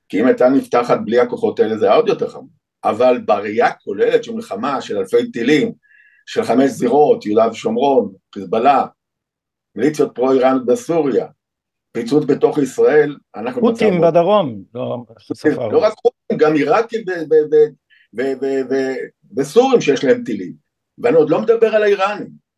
כי 0.08 0.20
אם 0.20 0.26
הייתה 0.26 0.48
נפתחת 0.48 0.98
בלי 1.04 1.20
הכוחות 1.20 1.60
האלה 1.60 1.76
זה 1.76 1.92
עוד 1.92 2.08
יותר 2.08 2.28
חמור. 2.28 2.59
אבל 2.84 3.18
בראייה 3.24 3.72
כוללת 3.72 4.24
של 4.24 4.32
מלחמה 4.32 4.80
של 4.80 4.98
אלפי 4.98 5.30
טילים, 5.30 5.72
של 6.26 6.42
חמש 6.42 6.70
זירות, 6.70 7.26
יהודה 7.26 7.48
ושומרון, 7.48 8.12
חיזבאללה, 8.34 8.86
מיליציות 9.74 10.14
פרו-איראניות 10.14 10.66
בסוריה, 10.66 11.26
פיצוץ 11.92 12.24
בתוך 12.24 12.58
ישראל, 12.58 13.16
אנחנו... 13.36 13.60
חות'ים 13.60 14.00
בדרום, 14.00 14.62
לא, 14.74 14.96
לא 15.72 15.78
רק 15.78 15.92
חות'ים, 15.92 16.38
גם 16.38 16.54
עיראקים 16.54 17.04
וסורים 19.36 19.80
שיש 19.80 20.04
להם 20.04 20.24
טילים, 20.24 20.52
ואני 20.98 21.16
עוד 21.16 21.30
לא 21.30 21.40
מדבר 21.40 21.76
על 21.76 21.82
האיראנים. 21.82 22.49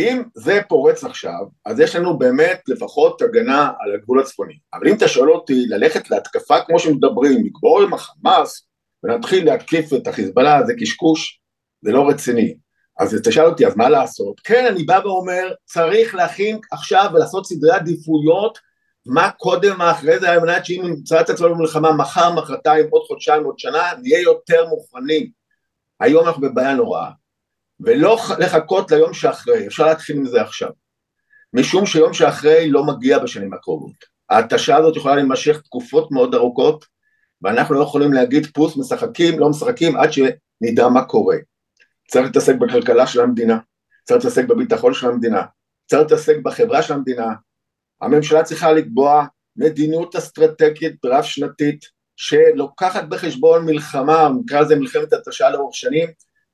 אם 0.00 0.22
זה 0.34 0.60
פורץ 0.68 1.04
עכשיו, 1.04 1.46
אז 1.66 1.80
יש 1.80 1.96
לנו 1.96 2.18
באמת 2.18 2.60
לפחות 2.68 3.22
הגנה 3.22 3.72
על 3.80 3.94
הגבול 3.94 4.20
הצפוני. 4.20 4.54
אבל 4.74 4.88
אם 4.88 4.94
אתה 4.94 5.08
שואל 5.08 5.30
אותי 5.30 5.66
ללכת 5.68 6.10
להתקפה 6.10 6.60
כמו 6.66 6.78
שמדברים, 6.78 7.44
לגבור 7.44 7.82
עם 7.82 7.94
החמאס 7.94 8.68
ונתחיל 9.04 9.44
להתקיף 9.44 9.92
את 9.92 10.06
החיזבאללה, 10.06 10.66
זה 10.66 10.72
קשקוש, 10.78 11.40
זה 11.82 11.92
לא 11.92 12.08
רציני. 12.08 12.54
אז 13.00 13.20
תשאל 13.24 13.44
אותי, 13.44 13.66
אז 13.66 13.76
מה 13.76 13.88
לעשות? 13.88 14.40
כן, 14.44 14.66
אני 14.66 14.84
בא 14.84 15.00
ואומר, 15.04 15.52
צריך 15.64 16.14
להכין 16.14 16.58
עכשיו 16.72 17.10
ולעשות 17.14 17.46
סדרי 17.46 17.72
עדיפויות, 17.72 18.58
מה 19.06 19.30
קודם, 19.30 19.78
מה 19.78 19.90
אחרי 19.90 20.18
זה, 20.18 20.30
על 20.30 20.40
מנת 20.40 20.66
שאם 20.66 20.82
נמצא 20.84 21.20
את 21.20 21.30
עצמנו 21.30 21.54
במלחמה 21.54 21.92
מחר, 21.92 22.32
מחרתיים, 22.32 22.86
עוד 22.90 23.02
חודשיים, 23.06 23.44
עוד 23.44 23.58
שנה, 23.58 23.92
נהיה 24.02 24.20
יותר 24.20 24.66
מוכנים. 24.68 25.30
היום 26.00 26.26
אנחנו 26.26 26.42
בבעיה 26.42 26.74
נוראה. 26.74 27.10
ולא 27.84 28.18
לחכות 28.38 28.90
ליום 28.90 29.14
שאחרי, 29.14 29.66
אפשר 29.66 29.86
להתחיל 29.86 30.16
עם 30.16 30.26
זה 30.26 30.42
עכשיו. 30.42 30.70
משום 31.52 31.86
שיום 31.86 32.12
שאחרי 32.12 32.70
לא 32.70 32.84
מגיע 32.84 33.18
בשנים 33.18 33.54
הקרובות. 33.54 34.04
ההתשה 34.30 34.76
הזאת 34.76 34.96
יכולה 34.96 35.14
להימשך 35.14 35.60
תקופות 35.60 36.10
מאוד 36.10 36.34
ארוכות, 36.34 36.84
ואנחנו 37.42 37.74
לא 37.74 37.82
יכולים 37.82 38.12
להגיד 38.12 38.46
פוס 38.46 38.76
משחקים, 38.76 39.38
לא 39.38 39.50
משחקים, 39.50 39.96
עד 39.96 40.10
שנדע 40.12 40.88
מה 40.88 41.04
קורה. 41.04 41.36
צריך 42.08 42.26
להתעסק 42.26 42.54
בכלכלה 42.54 43.06
של 43.06 43.20
המדינה, 43.20 43.58
צריך 44.04 44.24
להתעסק 44.24 44.44
בביטחון 44.44 44.94
של 44.94 45.06
המדינה, 45.06 45.42
צריך 45.86 46.02
להתעסק 46.02 46.36
בחברה 46.42 46.82
של 46.82 46.94
המדינה, 46.94 47.26
הממשלה 48.00 48.42
צריכה 48.42 48.72
לקבוע 48.72 49.26
מדיניות 49.56 50.16
אסטרטגית 50.16 51.04
רב 51.04 51.22
שנתית 51.22 51.84
שלוקחת 52.16 53.04
בחשבון 53.04 53.66
מלחמה, 53.66 54.28
נקרא 54.40 54.60
לזה 54.60 54.76
מלחמת 54.76 55.12
התשה 55.12 55.50
לאורך 55.50 55.74
שנים, 55.74 56.08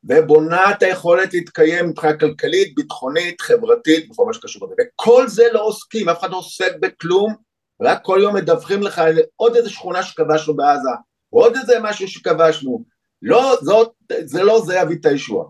ובונה 0.09 0.71
את 0.71 0.83
היכולת 0.83 1.35
להתקיים 1.35 1.89
מבחינה 1.89 2.19
כלכלית, 2.19 2.75
ביטחונית, 2.75 3.41
חברתית, 3.41 4.09
בכל 4.09 4.27
מה 4.27 4.35
שקשור 4.35 4.67
לזה. 4.67 4.75
וכל 4.95 5.29
זה 5.29 5.45
לא 5.53 5.65
עוסקים, 5.65 6.09
אף 6.09 6.21
אחד 6.21 6.31
לא 6.31 6.37
עוסק 6.37 6.73
בכלום, 6.81 7.35
רק 7.83 7.99
כל 8.03 8.19
יום 8.23 8.37
מדווחים 8.37 8.83
לך 8.83 8.99
על 8.99 9.19
עוד 9.37 9.57
איזה 9.57 9.71
שכונה 9.71 10.03
שכבשנו 10.03 10.57
בעזה, 10.57 10.91
עוד 11.31 11.57
איזה 11.57 11.79
משהו 11.83 12.09
שכבשנו. 12.09 12.85
לא, 13.23 13.57
זאת, 13.63 13.93
זה 14.25 14.43
לא 14.43 14.61
זה 14.61 14.77
יביא 14.77 14.97
את 15.01 15.07
הישועה. 15.07 15.49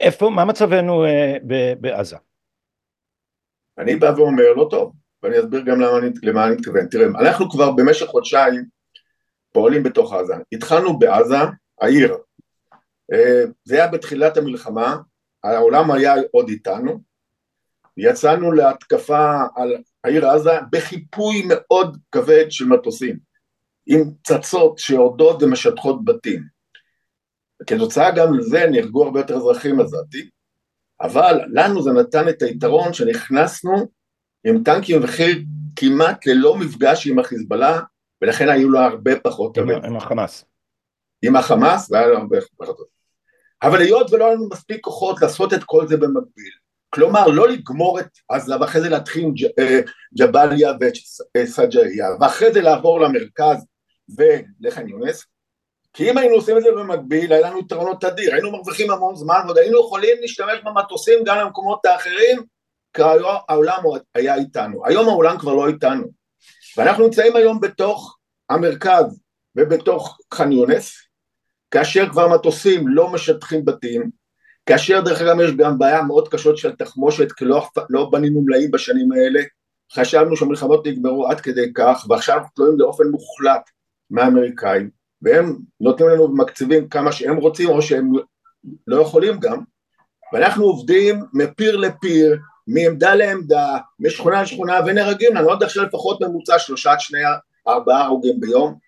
איפה, 0.00 0.30
מה 0.30 0.44
מצבנו 0.44 1.04
אה, 1.04 1.36
בעזה? 1.80 2.16
אני 3.78 3.96
בא 3.96 4.12
ואומר, 4.16 4.52
לא 4.56 4.66
טוב, 4.70 4.92
ואני 5.22 5.38
אסביר 5.40 5.60
גם 5.60 5.80
למה 5.80 5.98
אני, 5.98 6.10
למה 6.22 6.46
אני 6.46 6.54
מתכוון. 6.56 6.86
תראה, 6.86 7.06
אנחנו 7.06 7.50
כבר 7.50 7.70
במשך 7.70 8.06
חודשיים 8.06 8.64
פועלים 9.52 9.82
בתוך 9.82 10.12
עזה. 10.12 10.34
התחלנו 10.52 10.98
בעזה, 10.98 11.36
העיר, 11.80 12.16
זה 13.64 13.74
היה 13.74 13.86
בתחילת 13.86 14.36
המלחמה, 14.36 14.96
העולם 15.44 15.90
היה 15.90 16.14
עוד 16.30 16.48
איתנו, 16.48 17.00
יצאנו 17.96 18.52
להתקפה 18.52 19.42
על 19.56 19.76
העיר 20.04 20.26
עזה 20.26 20.58
בחיפוי 20.72 21.42
מאוד 21.48 21.96
כבד 22.12 22.46
של 22.50 22.64
מטוסים, 22.64 23.18
עם 23.86 24.10
פצצות 24.22 24.78
שיורדות 24.78 25.42
ומשטחות 25.42 26.04
בתים. 26.04 26.42
כתוצאה 27.66 28.10
גם 28.10 28.34
לזה 28.34 28.66
נהרגו 28.70 29.04
הרבה 29.04 29.20
יותר 29.20 29.36
אזרחים 29.36 29.80
עזתים, 29.80 30.26
אבל 31.00 31.40
לנו 31.52 31.82
זה 31.82 31.90
נתן 31.92 32.28
את 32.28 32.42
היתרון 32.42 32.92
שנכנסנו 32.92 33.88
עם 34.44 34.62
טנקים 34.64 35.04
וחיל 35.04 35.44
כמעט 35.76 36.26
ללא 36.26 36.56
מפגש 36.56 37.06
עם 37.06 37.18
החיזבאללה, 37.18 37.80
ולכן 38.22 38.48
היו 38.48 38.70
לו 38.70 38.78
הרבה 38.78 39.20
פחות... 39.20 39.58
עם, 39.58 39.70
עם 39.70 39.96
החמאס. 39.96 40.44
עם 41.22 41.36
החמאס, 41.36 41.90
והיה 41.90 42.06
לו 42.06 42.18
הרבה 42.18 42.36
פחות. 42.56 42.99
אבל 43.62 43.80
היות 43.80 44.12
ולא 44.12 44.24
היה 44.24 44.34
לנו 44.34 44.48
מספיק 44.48 44.80
כוחות 44.80 45.22
לעשות 45.22 45.54
את 45.54 45.64
כל 45.64 45.88
זה 45.88 45.96
במקביל, 45.96 46.52
כלומר 46.90 47.26
לא 47.26 47.48
לגמור 47.48 48.00
את 48.00 48.08
עזה 48.28 48.60
ואחרי 48.60 48.80
זה 48.80 48.88
להתחיל 48.88 49.24
עם 49.24 49.34
אה, 49.58 49.80
ג'באליה 50.18 50.72
וסג'איה 51.36 52.06
ואחרי 52.20 52.52
זה 52.52 52.60
לעבור 52.60 53.00
למרכז 53.00 53.66
ולחן 54.16 54.88
יונס, 54.88 55.24
כי 55.92 56.10
אם 56.10 56.18
היינו 56.18 56.34
עושים 56.34 56.58
את 56.58 56.62
זה 56.62 56.68
במקביל 56.72 57.32
היה 57.32 57.50
לנו 57.50 57.58
יתרונות 57.58 58.04
אדיר, 58.04 58.34
היינו 58.34 58.50
מרוויחים 58.50 58.90
המון 58.90 59.16
זמן 59.16 59.40
ועוד 59.44 59.58
היינו 59.58 59.80
יכולים 59.80 60.16
להשתמש 60.20 60.58
במטוסים 60.64 61.24
גם 61.24 61.38
למקומות 61.38 61.86
האחרים 61.86 62.42
כי 62.92 63.02
העולם 63.48 63.82
היה 64.14 64.34
איתנו, 64.34 64.86
היום 64.86 65.08
העולם 65.08 65.38
כבר 65.38 65.54
לא 65.54 65.68
איתנו. 65.68 66.04
ואנחנו 66.76 67.04
נמצאים 67.04 67.36
היום 67.36 67.60
בתוך 67.60 68.18
המרכז 68.50 69.20
ובתוך 69.56 70.18
ח'אן 70.34 70.52
יונס 70.52 70.92
כאשר 71.70 72.08
כבר 72.10 72.28
מטוסים 72.28 72.88
לא 72.88 73.12
משטחים 73.12 73.64
בתים, 73.64 74.10
כאשר 74.66 75.00
דרך 75.00 75.20
אגב 75.20 75.40
יש 75.40 75.50
גם 75.56 75.78
בעיה 75.78 76.02
מאוד 76.02 76.28
קשות 76.28 76.58
של 76.58 76.76
תחמושת, 76.76 77.32
כי 77.32 77.44
לא, 77.44 77.68
לא 77.90 78.10
בנינו 78.10 78.42
מלאים 78.42 78.70
בשנים 78.70 79.12
האלה, 79.12 79.40
חשבנו 79.92 80.36
שהמלחמות 80.36 80.86
נגמרו 80.86 81.28
עד 81.28 81.40
כדי 81.40 81.72
כך, 81.74 82.06
ועכשיו 82.08 82.40
תלויים 82.54 82.78
באופן 82.78 83.04
מוחלט 83.08 83.70
מהאמריקאים, 84.10 84.90
והם 85.22 85.56
נותנים 85.80 86.08
לנו 86.08 86.24
ומקציבים 86.24 86.88
כמה 86.88 87.12
שהם 87.12 87.36
רוצים 87.36 87.68
או 87.68 87.82
שהם 87.82 88.12
לא 88.86 89.02
יכולים 89.02 89.40
גם, 89.40 89.58
ואנחנו 90.32 90.64
עובדים 90.64 91.24
מפיר 91.32 91.76
לפיר, 91.76 92.38
מעמדה 92.66 93.14
לעמדה, 93.14 93.78
משכונה 94.00 94.42
לשכונה, 94.42 94.80
ונהרגים 94.86 95.34
לנו 95.34 95.50
עד 95.50 95.62
עכשיו 95.62 95.84
לפחות 95.84 96.20
ממוצע 96.20 96.58
שלושה 96.58 96.92
עד 96.92 97.00
שני 97.00 97.18
ארבעה 97.68 98.04
הרוגים 98.04 98.40
ביום, 98.40 98.78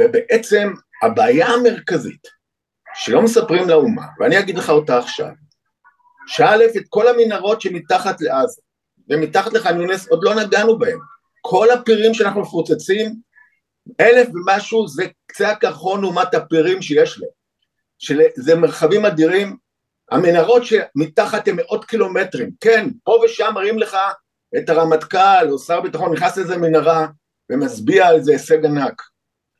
ובעצם 0.00 0.72
הבעיה 1.02 1.46
המרכזית 1.46 2.28
שלא 2.94 3.22
מספרים 3.22 3.68
לאומה, 3.68 4.06
ואני 4.20 4.38
אגיד 4.38 4.58
לך 4.58 4.70
אותה 4.70 4.98
עכשיו, 4.98 5.30
שא' 6.26 6.66
את 6.76 6.84
כל 6.88 7.08
המנהרות 7.08 7.60
שמתחת 7.60 8.20
לעזה 8.20 8.60
ומתחת 9.10 9.52
לח'אן 9.52 9.80
יונס 9.80 10.08
עוד 10.08 10.24
לא 10.24 10.34
נגענו 10.34 10.78
בהם, 10.78 10.98
כל 11.40 11.70
הפירים 11.70 12.14
שאנחנו 12.14 12.40
מפוצצים, 12.40 13.14
אלף 14.00 14.28
ומשהו 14.28 14.88
זה 14.88 15.04
קצה 15.26 15.50
הקרחון 15.50 16.00
לעומת 16.00 16.34
הפירים 16.34 16.82
שיש 16.82 17.20
להם, 17.20 17.30
שזה 17.98 18.54
מרחבים 18.54 19.06
אדירים, 19.06 19.56
המנהרות 20.10 20.62
שמתחת 20.64 21.48
הם 21.48 21.56
מאות 21.56 21.84
קילומטרים, 21.84 22.50
כן, 22.60 22.88
פה 23.04 23.18
ושם 23.24 23.50
מראים 23.54 23.78
לך 23.78 23.96
את 24.58 24.68
הרמטכ"ל 24.68 25.50
או 25.50 25.58
שר 25.58 25.80
ביטחון 25.80 26.12
נכנס 26.12 26.36
לאיזה 26.36 26.56
מנהרה 26.56 27.06
ומצביע 27.50 28.06
על 28.06 28.14
איזה 28.14 28.32
הישג 28.32 28.64
ענק, 28.64 29.02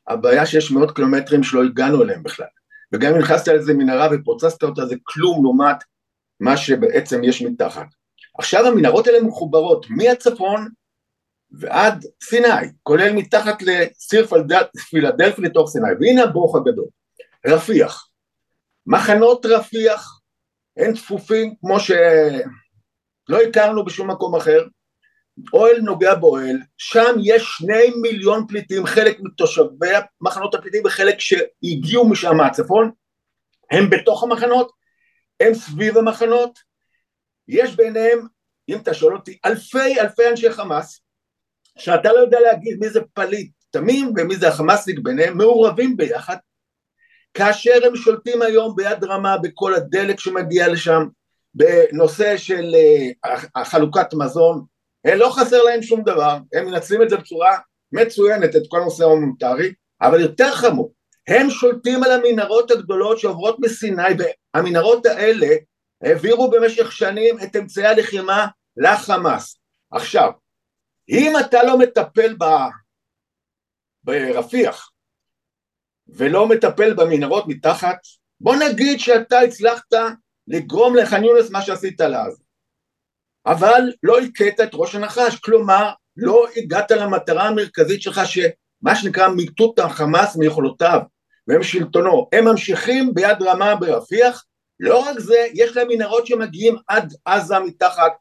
הבעיה 0.09 0.45
שיש 0.45 0.71
מאות 0.71 0.95
קילומטרים 0.95 1.43
שלא 1.43 1.63
הגענו 1.63 2.03
אליהם 2.03 2.23
בכלל, 2.23 2.45
וגם 2.93 3.13
אם 3.13 3.19
נכנסת 3.19 3.47
לאיזה 3.47 3.73
מנהרה 3.73 4.07
ופוצצת 4.11 4.63
אותה 4.63 4.85
זה 4.85 4.95
כלום 5.03 5.43
לעומת 5.43 5.77
מה 6.39 6.57
שבעצם 6.57 7.23
יש 7.23 7.41
מתחת. 7.41 7.87
עכשיו 8.37 8.67
המנהרות 8.67 9.07
האלה 9.07 9.21
מחוברות 9.21 9.85
מהצפון 9.89 10.69
ועד 11.51 12.05
סיני, 12.23 12.47
כולל 12.83 13.13
מתחת 13.13 13.61
לסיר 13.61 14.27
פילדלפי 14.89 15.41
לתוך 15.41 15.69
סיני, 15.69 15.89
והנה 15.99 16.23
הברוך 16.23 16.55
הגדול, 16.55 16.87
רפיח. 17.47 18.09
מחנות 18.87 19.45
רפיח 19.45 20.19
הם 20.77 20.93
צפופים 20.93 21.55
כמו 21.61 21.79
שלא 21.79 23.41
הכרנו 23.47 23.85
בשום 23.85 24.11
מקום 24.11 24.35
אחר, 24.35 24.63
אוהל 25.53 25.79
נוגע 25.81 26.15
באוהל, 26.15 26.57
שם 26.77 27.15
יש 27.23 27.43
שני 27.57 27.89
מיליון 28.01 28.45
פליטים, 28.47 28.85
חלק 28.85 29.17
מתושבי 29.19 29.87
מחנות 30.21 30.55
הפליטים 30.55 30.83
וחלק 30.85 31.15
שהגיעו 31.19 32.09
משם 32.09 32.37
מהצפון, 32.37 32.91
הם 33.71 33.89
בתוך 33.89 34.23
המחנות, 34.23 34.71
הם 35.39 35.53
סביב 35.53 35.97
המחנות, 35.97 36.59
יש 37.47 37.75
ביניהם, 37.75 38.27
אם 38.69 38.77
אתה 38.77 38.93
שואל 38.93 39.15
אותי, 39.15 39.37
אלפי 39.45 39.99
אלפי 39.99 40.29
אנשי 40.29 40.51
חמאס, 40.51 41.01
שאתה 41.77 42.13
לא 42.13 42.19
יודע 42.19 42.39
להגיד 42.39 42.77
מי 42.79 42.89
זה 42.89 42.99
פליט 43.13 43.51
תמים 43.69 44.13
ומי 44.17 44.35
זה 44.35 44.47
החמאסניק 44.47 44.99
ביניהם, 44.99 45.37
מעורבים 45.37 45.97
ביחד, 45.97 46.37
כאשר 47.33 47.79
הם 47.85 47.95
שולטים 47.95 48.41
היום 48.41 48.75
ביד 48.75 49.03
רמה 49.03 49.37
בכל 49.37 49.75
הדלק 49.75 50.19
שמגיע 50.19 50.67
לשם, 50.67 51.03
בנושא 51.53 52.37
של 52.37 52.75
אה, 53.25 53.63
חלוקת 53.63 54.13
מזון, 54.13 54.65
לא 55.05 55.29
חסר 55.29 55.63
להם 55.63 55.81
שום 55.81 56.03
דבר, 56.03 56.37
הם 56.53 56.65
מנצלים 56.65 57.01
את 57.01 57.09
זה 57.09 57.17
בצורה 57.17 57.57
מצוינת, 57.91 58.55
את 58.55 58.61
כל 58.67 58.81
הנושא 58.81 59.03
ההומניטרי, 59.03 59.73
אבל 60.01 60.21
יותר 60.21 60.51
חמור, 60.51 60.93
הם 61.27 61.49
שולטים 61.49 62.03
על 62.03 62.11
המנהרות 62.11 62.71
הגדולות 62.71 63.19
שעוברות 63.19 63.57
מסיני, 63.59 64.03
והמנהרות 64.55 65.05
האלה 65.05 65.47
העבירו 66.03 66.49
במשך 66.51 66.91
שנים 66.91 67.35
את 67.43 67.55
אמצעי 67.55 67.85
הלחימה 67.85 68.47
לחמאס. 68.77 69.57
עכשיו, 69.91 70.31
אם 71.09 71.33
אתה 71.39 71.63
לא 71.63 71.77
מטפל 71.77 72.35
ב... 72.39 72.43
ברפיח 74.03 74.91
ולא 76.07 76.47
מטפל 76.47 76.93
במנהרות 76.93 77.47
מתחת, 77.47 77.97
בוא 78.41 78.55
נגיד 78.55 78.99
שאתה 78.99 79.39
הצלחת 79.39 79.93
לגרום 80.47 80.95
לח'אן 80.95 81.23
יונס 81.23 81.49
מה 81.49 81.61
שעשית 81.61 82.01
לעזה. 82.01 82.43
אבל 83.49 83.91
לא 84.03 84.19
הכית 84.19 84.59
את 84.59 84.69
ראש 84.73 84.95
הנחש, 84.95 85.39
כלומר 85.39 85.91
לא 86.17 86.45
הגעת 86.57 86.91
למטרה 86.91 87.47
המרכזית 87.47 88.01
שלך 88.01 88.21
שמה 88.25 88.95
שנקרא 88.95 89.27
מיטוט 89.27 89.79
החמאס 89.79 90.35
מיכולותיו 90.35 90.99
והם 91.47 91.63
שלטונו, 91.63 92.29
הם 92.33 92.45
ממשיכים 92.45 93.13
ביד 93.13 93.41
רמה 93.41 93.75
ברפיח, 93.75 94.45
לא 94.79 94.99
רק 94.99 95.19
זה, 95.19 95.47
יש 95.53 95.77
להם 95.77 95.87
מנהרות 95.89 96.27
שמגיעים 96.27 96.77
עד 96.87 97.13
עזה 97.25 97.59
מתחת, 97.59 98.11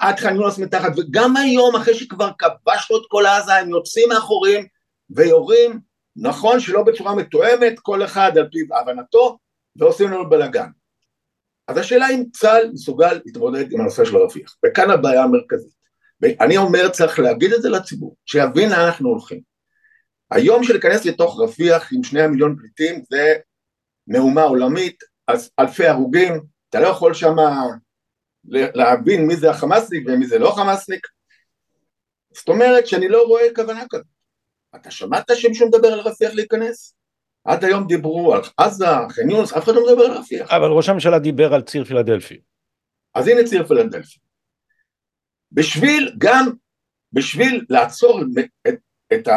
עד 0.00 0.20
ח'אן 0.20 0.36
מתחת, 0.58 0.92
וגם 0.96 1.36
היום 1.36 1.76
אחרי 1.76 1.94
שכבר 1.94 2.30
כבשנו 2.38 2.96
את 2.96 3.02
כל 3.08 3.26
עזה 3.26 3.54
הם 3.54 3.70
יוצאים 3.70 4.08
מאחורים 4.08 4.66
ויורים, 5.10 5.80
נכון 6.16 6.60
שלא 6.60 6.82
בצורה 6.82 7.14
מתואמת, 7.14 7.78
כל 7.78 8.04
אחד 8.04 8.38
על 8.38 8.48
פי 8.52 8.58
הבנתו, 8.80 9.38
ועושים 9.76 10.10
לנו 10.10 10.28
בלאגן. 10.28 10.68
אז 11.68 11.76
השאלה 11.76 12.08
אם 12.10 12.24
צה"ל 12.32 12.70
מסוגל 12.72 13.20
להתמודד 13.24 13.72
עם 13.72 13.80
הנושא 13.80 14.04
של 14.04 14.16
רפיח, 14.16 14.56
וכאן 14.66 14.90
הבעיה 14.90 15.22
המרכזית. 15.22 15.78
ואני 16.20 16.56
אומר 16.56 16.88
צריך 16.88 17.18
להגיד 17.18 17.52
את 17.52 17.62
זה 17.62 17.68
לציבור, 17.68 18.16
שיבין 18.26 18.70
לאן 18.70 18.80
אנחנו 18.80 19.08
הולכים. 19.08 19.40
היום 20.30 20.64
שלהיכנס 20.64 21.04
לתוך 21.04 21.40
רפיח 21.40 21.88
עם 21.92 22.02
שני 22.02 22.22
המיליון 22.22 22.56
פליטים 22.58 23.02
זה 23.10 23.34
מהומה 24.06 24.42
עולמית, 24.42 24.96
אז 25.26 25.50
אלפי 25.58 25.86
הרוגים, 25.86 26.40
אתה 26.70 26.80
לא 26.80 26.86
יכול 26.86 27.14
שמה 27.14 27.66
להבין 28.44 29.26
מי 29.26 29.36
זה 29.36 29.50
החמאסניק 29.50 30.04
ומי 30.06 30.26
זה 30.26 30.38
לא 30.38 30.50
חמאסניק. 30.50 31.06
זאת 32.34 32.48
אומרת 32.48 32.86
שאני 32.86 33.08
לא 33.08 33.22
רואה 33.26 33.54
כוונה 33.54 33.84
כזאת. 33.90 34.06
אתה 34.76 34.90
שמעת 34.90 35.30
שמישהו 35.34 35.68
מדבר 35.68 35.88
על 35.88 36.00
רפיח 36.00 36.34
להיכנס? 36.34 36.97
עד 37.44 37.64
היום 37.64 37.86
דיברו 37.86 38.34
על 38.34 38.40
עזה, 38.56 38.86
ח'אן 39.08 39.30
יונס, 39.30 39.52
אף 39.52 39.64
אחד 39.64 39.74
לא 39.74 39.86
מדבר 39.86 40.02
על 40.04 40.12
רפיח. 40.12 40.50
אבל 40.50 40.68
ראש 40.70 40.88
הממשלה 40.88 41.18
דיבר 41.18 41.54
על 41.54 41.62
ציר 41.62 41.84
פילדלפי. 41.84 42.40
אז 43.14 43.28
הנה 43.28 43.44
ציר 43.44 43.66
פילדלפי. 43.66 44.18
בשביל 45.52 46.14
גם, 46.18 46.50
בשביל 47.12 47.64
לעצור 47.68 48.22
את, 48.68 48.74
את 49.12 49.28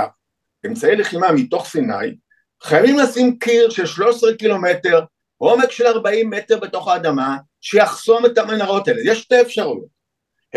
אמצעי 0.66 0.96
לחימה 0.96 1.32
מתוך 1.32 1.68
סיני, 1.68 2.16
חייבים 2.64 3.00
לשים 3.00 3.40
קיר 3.40 3.70
של 3.70 3.86
13 3.86 4.36
קילומטר, 4.36 5.04
עומק 5.38 5.72
של 5.72 5.88
40 5.88 6.30
מטר 6.30 6.60
בתוך 6.60 6.88
האדמה, 6.88 7.38
שיחסום 7.62 8.26
את 8.26 8.38
המנהרות 8.38 8.88
האלה. 8.88 9.02
יש 9.06 9.20
שתי 9.20 9.42
אפשרויות. 9.42 10.02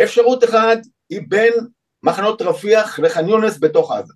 אפשרות 0.02 0.44
אחת 0.44 0.78
היא 1.10 1.20
בין 1.28 1.52
מחנות 2.02 2.42
רפיח 2.42 2.98
לח'אן 2.98 3.28
יונס 3.28 3.58
בתוך 3.60 3.92
עזה. 3.92 4.14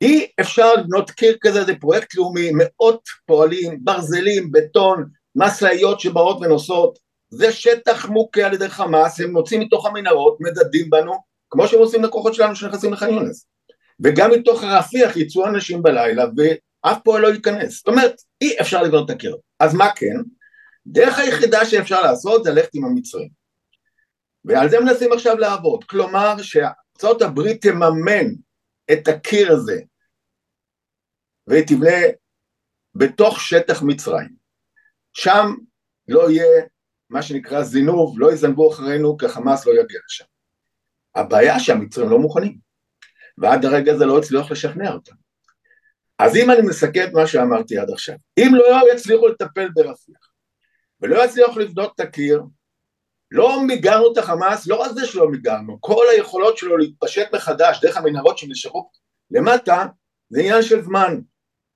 אי 0.00 0.26
אפשר 0.40 0.74
לבנות 0.74 1.10
קיר 1.10 1.36
כזה, 1.40 1.64
זה 1.64 1.74
פרויקט 1.80 2.14
לאומי, 2.14 2.50
מאות 2.54 3.02
פועלים, 3.26 3.78
ברזלים, 3.84 4.52
בטון, 4.52 5.08
משאיות 5.36 6.00
שבאות 6.00 6.38
ונוסעות, 6.40 6.98
זה 7.30 7.52
שטח 7.52 8.08
מוכה 8.08 8.46
על 8.46 8.54
ידי 8.54 8.68
חמאס, 8.68 9.20
הם 9.20 9.32
מוצאים 9.32 9.60
מתוך 9.60 9.86
המנהרות, 9.86 10.36
מדדים 10.40 10.90
בנו, 10.90 11.12
כמו 11.50 11.68
שהם 11.68 11.80
עושים 11.80 12.04
לקוחות 12.04 12.34
שלנו 12.34 12.56
שנכנסים 12.56 12.92
לח'אן 12.92 13.10
יונס. 13.10 13.46
וגם 14.00 14.30
מתוך 14.30 14.64
רפיח 14.64 15.16
יצאו 15.16 15.46
אנשים 15.46 15.82
בלילה 15.82 16.24
ואף 16.36 16.98
פועל 17.04 17.22
לא 17.22 17.28
ייכנס. 17.28 17.76
זאת 17.76 17.88
אומרת, 17.88 18.14
אי 18.40 18.60
אפשר 18.60 18.82
לבנות 18.82 19.10
את 19.10 19.16
הקיר. 19.16 19.36
אז 19.60 19.74
מה 19.74 19.90
כן? 19.96 20.16
דרך 20.86 21.18
היחידה 21.18 21.64
שאפשר 21.64 22.02
לעשות 22.02 22.44
זה 22.44 22.50
ללכת 22.50 22.74
עם 22.74 22.84
המצרים. 22.84 23.28
ועל 24.44 24.70
זה 24.70 24.80
מנסים 24.80 25.12
עכשיו 25.12 25.38
לעבוד. 25.38 25.84
כלומר, 25.84 26.34
שארצות 26.42 27.22
הברית 27.22 27.62
תממן 27.62 28.26
את 28.92 29.08
הקיר 29.08 29.52
הזה 29.52 29.80
ותבנה 31.48 31.96
בתוך 32.94 33.40
שטח 33.40 33.82
מצרים. 33.82 34.28
שם 35.12 35.46
לא 36.08 36.30
יהיה 36.30 36.64
מה 37.10 37.22
שנקרא 37.22 37.62
זינוב, 37.62 38.20
לא 38.20 38.32
יזנבו 38.32 38.72
אחרינו 38.72 39.16
כי 39.16 39.28
חמאס 39.28 39.66
לא 39.66 39.72
יגיע 39.72 40.00
לשם. 40.06 40.24
הבעיה 41.14 41.60
שהמצרים 41.60 42.10
לא 42.10 42.18
מוכנים, 42.18 42.58
ועד 43.38 43.64
הרגע 43.64 43.92
הזה 43.92 44.06
לא 44.06 44.18
הצליח 44.18 44.50
לשכנע 44.50 44.92
אותם. 44.92 45.14
אז 46.18 46.36
אם 46.36 46.50
אני 46.50 46.60
מסכם 46.62 47.04
את 47.08 47.12
מה 47.12 47.26
שאמרתי 47.26 47.78
עד 47.78 47.90
עכשיו, 47.90 48.16
אם 48.38 48.54
לא 48.54 48.92
יצליחו 48.92 49.28
לטפל 49.28 49.68
ברפיח, 49.74 50.28
ולא 51.00 51.24
יצליחו 51.24 51.58
לבנות 51.58 51.92
את 51.94 52.00
הקיר, 52.00 52.42
לא 53.30 53.62
מיגרנו 53.66 54.12
את 54.12 54.18
החמאס, 54.18 54.66
לא 54.66 54.74
רק 54.74 54.92
זה 54.92 55.06
שלא 55.06 55.28
מיגרנו, 55.28 55.80
כל 55.80 56.04
היכולות 56.10 56.58
שלו 56.58 56.76
להתפשט 56.76 57.34
מחדש 57.34 57.80
דרך 57.82 57.96
המנהרות 57.96 58.38
שנשארו 58.38 58.90
למטה, 59.30 59.86
זה 60.30 60.40
עניין 60.40 60.62
של 60.62 60.82
זמן. 60.82 61.20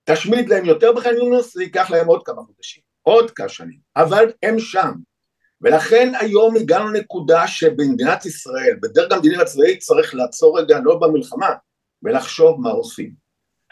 תשמיד 0.05 0.49
להם 0.49 0.65
יותר 0.65 0.93
בח'אן 0.93 1.17
יונס, 1.17 1.55
זה 1.55 1.63
ייקח 1.63 1.91
להם 1.91 2.07
עוד 2.07 2.23
כמה 2.25 2.43
חודשים, 2.43 2.83
עוד 3.03 3.31
כמה 3.31 3.49
שנים, 3.49 3.79
אבל 3.97 4.33
הם 4.43 4.59
שם. 4.59 4.93
ולכן 5.61 6.13
היום 6.21 6.57
הגענו 6.57 6.89
לנקודה 6.89 7.47
שבמדינת 7.47 8.27
ישראל, 8.27 8.77
בדרג 8.83 9.13
המדיני 9.13 9.37
הצבאי 9.37 9.79
צריך 9.79 10.15
לעצור 10.15 10.61
רגע, 10.61 10.79
לא 10.85 10.99
במלחמה, 10.99 11.51
ולחשוב 12.03 12.61
מה 12.61 12.71
עושים. 12.71 13.13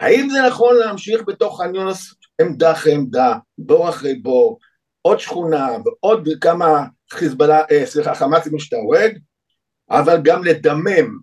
האם 0.00 0.28
זה 0.30 0.38
נכון 0.48 0.76
להמשיך 0.76 1.22
בתוך 1.26 1.60
ח'אן 1.60 1.74
יונס 1.74 2.14
עמדה 2.40 2.72
אחרי 2.72 2.94
עמדה, 2.94 3.36
בור 3.58 3.88
אחרי 3.88 4.14
בור, 4.14 4.58
עוד 5.02 5.20
שכונה 5.20 5.76
ועוד 5.84 6.28
כמה 6.40 6.84
חיזבאללה, 7.12 7.62
אה, 7.70 7.86
סליחה, 7.86 8.14
חמאסים 8.14 8.58
שאתה 8.58 8.76
אבל 9.90 10.20
גם 10.22 10.44
לדמם 10.44 11.18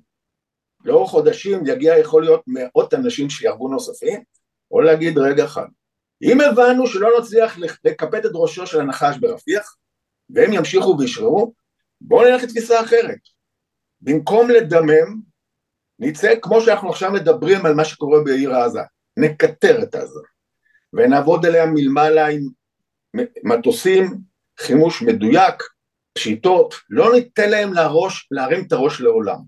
לאורך 0.85 1.09
חודשים 1.09 1.65
יגיע 1.65 1.97
יכול 1.97 2.23
להיות 2.23 2.41
מאות 2.47 2.93
אנשים 2.93 3.29
שיהרגו 3.29 3.67
נוספים, 3.67 4.23
או 4.71 4.81
להגיד 4.81 5.17
רגע 5.17 5.45
אחד, 5.45 5.67
אם 6.23 6.41
הבנו 6.41 6.87
שלא 6.87 7.09
נצליח 7.19 7.57
לקפט 7.83 8.25
את 8.25 8.31
ראשו 8.33 8.67
של 8.67 8.79
הנחש 8.79 9.17
ברפיח, 9.17 9.75
והם 10.29 10.53
ימשיכו 10.53 10.95
וישררו, 10.99 11.53
בואו 12.01 12.29
נלך 12.29 12.43
לתפיסה 12.43 12.81
אחרת. 12.81 13.19
במקום 14.01 14.49
לדמם, 14.49 15.21
נצא 15.99 16.33
כמו 16.41 16.61
שאנחנו 16.61 16.89
עכשיו 16.89 17.11
מדברים 17.11 17.65
על 17.65 17.73
מה 17.73 17.85
שקורה 17.85 18.23
בעיר 18.23 18.55
עזה, 18.55 18.81
נקטר 19.17 19.83
את 19.83 19.95
עזה, 19.95 20.19
ונעבוד 20.93 21.45
עליה 21.45 21.65
מלמעלה 21.65 22.27
עם 22.27 22.41
מטוסים, 23.43 24.17
חימוש 24.59 25.01
מדויק, 25.01 25.63
שיטות, 26.17 26.75
לא 26.89 27.13
ניתן 27.13 27.49
להם 27.49 27.73
לראש, 27.73 28.27
להרים 28.31 28.63
את 28.67 28.71
הראש 28.71 29.01
לעולם, 29.01 29.39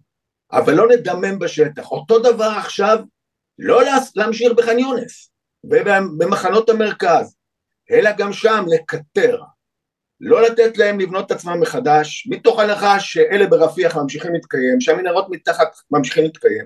אבל 0.51 0.73
לא 0.73 0.87
נדמם 0.89 1.39
בשטח. 1.39 1.91
אותו 1.91 2.19
דבר 2.19 2.53
עכשיו, 2.57 2.99
לא 3.59 3.81
להמשיך 4.15 4.51
בח'אן 4.57 4.79
יונס 4.79 5.31
ובמחנות 5.63 6.69
המרכז, 6.69 7.35
אלא 7.91 8.11
גם 8.11 8.33
שם 8.33 8.65
לקטר, 8.73 9.41
לא 10.21 10.41
לתת 10.41 10.77
להם 10.77 10.99
לבנות 10.99 11.25
את 11.25 11.31
עצמם 11.31 11.59
מחדש, 11.61 12.27
מתוך 12.31 12.59
הנחה 12.59 12.99
שאלה 12.99 13.47
ברפיח 13.47 13.97
ממשיכים 13.97 14.33
להתקיים, 14.33 14.81
שהמנהרות 14.81 15.27
מתחת 15.29 15.67
ממשיכים 15.91 16.23
להתקיים, 16.23 16.65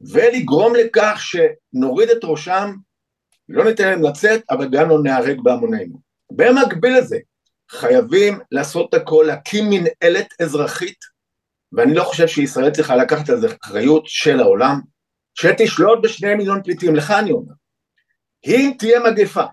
ולגרום 0.00 0.74
לכך 0.74 1.20
שנוריד 1.20 2.10
את 2.10 2.24
ראשם, 2.24 2.74
לא 3.48 3.64
ניתן 3.64 3.84
להם 3.88 4.02
לצאת, 4.02 4.42
אבל 4.50 4.68
גם 4.68 4.88
לא 4.88 5.02
נהרג 5.02 5.40
בהמוננו. 5.42 6.00
במקביל 6.30 6.98
לזה, 6.98 7.18
חייבים 7.70 8.38
לעשות 8.52 8.94
הכל, 8.94 9.24
להקים 9.26 9.64
מנהלת 9.70 10.34
אזרחית, 10.40 10.98
ואני 11.72 11.94
לא 11.94 12.02
חושב 12.02 12.26
שישראל 12.26 12.70
צריכה 12.70 12.96
לקחת 12.96 13.30
על 13.30 13.40
זה 13.40 13.48
אחריות 13.62 14.02
של 14.06 14.40
העולם, 14.40 14.80
שתשלוט 15.34 15.98
בשני 16.02 16.34
מיליון 16.34 16.62
פליטים, 16.62 16.94
לך 16.94 17.10
אני 17.10 17.32
אומר. 17.32 17.52
אם 18.46 18.72
תהיה 18.78 19.00
מגפה 19.00 19.44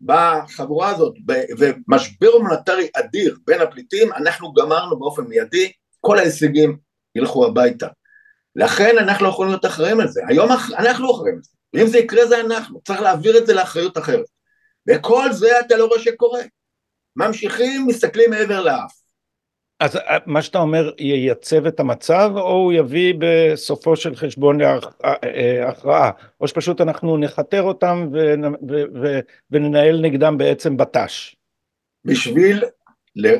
בחבורה 0.00 0.88
הזאת 0.88 1.14
ומשבר 1.58 2.28
הומניטרי 2.28 2.88
אדיר 2.96 3.36
בין 3.46 3.60
הפליטים, 3.60 4.12
אנחנו 4.12 4.52
גמרנו 4.52 4.98
באופן 4.98 5.22
מיידי, 5.22 5.72
כל 6.00 6.18
ההישגים 6.18 6.78
ילכו 7.14 7.46
הביתה. 7.46 7.86
לכן 8.56 8.98
אנחנו 8.98 9.24
לא 9.24 9.30
יכולים 9.30 9.50
להיות 9.50 9.66
אחראים 9.66 10.00
על 10.00 10.08
זה, 10.08 10.20
היום 10.28 10.48
אנחנו 10.78 11.14
אחראים 11.14 11.34
על 11.34 11.42
זה, 11.42 11.50
ואם 11.74 11.86
זה 11.86 11.98
יקרה 11.98 12.26
זה 12.26 12.40
אנחנו, 12.40 12.80
צריך 12.86 13.00
להעביר 13.00 13.38
את 13.38 13.46
זה 13.46 13.54
לאחריות 13.54 13.98
אחרת. 13.98 14.26
וכל 14.88 15.32
זה 15.32 15.60
אתה 15.60 15.76
לא 15.76 15.86
רואה 15.86 16.00
שקורה. 16.00 16.40
ממשיכים, 17.16 17.86
מסתכלים 17.86 18.30
מעבר 18.30 18.60
לאף. 18.62 18.92
אז 19.80 19.96
אה, 19.96 20.18
מה 20.26 20.42
שאתה 20.42 20.58
אומר 20.58 20.90
ייצב 20.98 21.66
את 21.66 21.80
המצב 21.80 22.30
או 22.34 22.52
הוא 22.52 22.72
יביא 22.72 23.14
בסופו 23.18 23.96
של 23.96 24.14
חשבון 24.14 24.60
להכרעה 24.60 26.04
אה, 26.04 26.10
או 26.40 26.48
שפשוט 26.48 26.80
אנחנו 26.80 27.16
נכתר 27.16 27.62
אותם 27.62 28.08
וננהל 29.50 30.00
נגדם 30.00 30.38
בעצם 30.38 30.76
בט"ש. 30.76 31.36
בשביל 32.04 32.64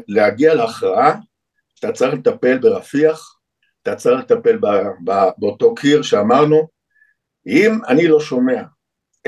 להגיע 0.08 0.54
להכרעה 0.54 1.14
אתה 1.78 1.92
צריך 1.92 2.14
לטפל 2.14 2.58
ברפיח, 2.58 3.36
אתה 3.82 3.94
צריך 3.94 4.20
לטפל 4.20 4.58
באותו 5.38 5.74
קיר 5.74 6.02
שאמרנו, 6.02 6.68
אם 7.46 7.78
אני 7.88 8.06
לא 8.06 8.20
שומע 8.20 8.62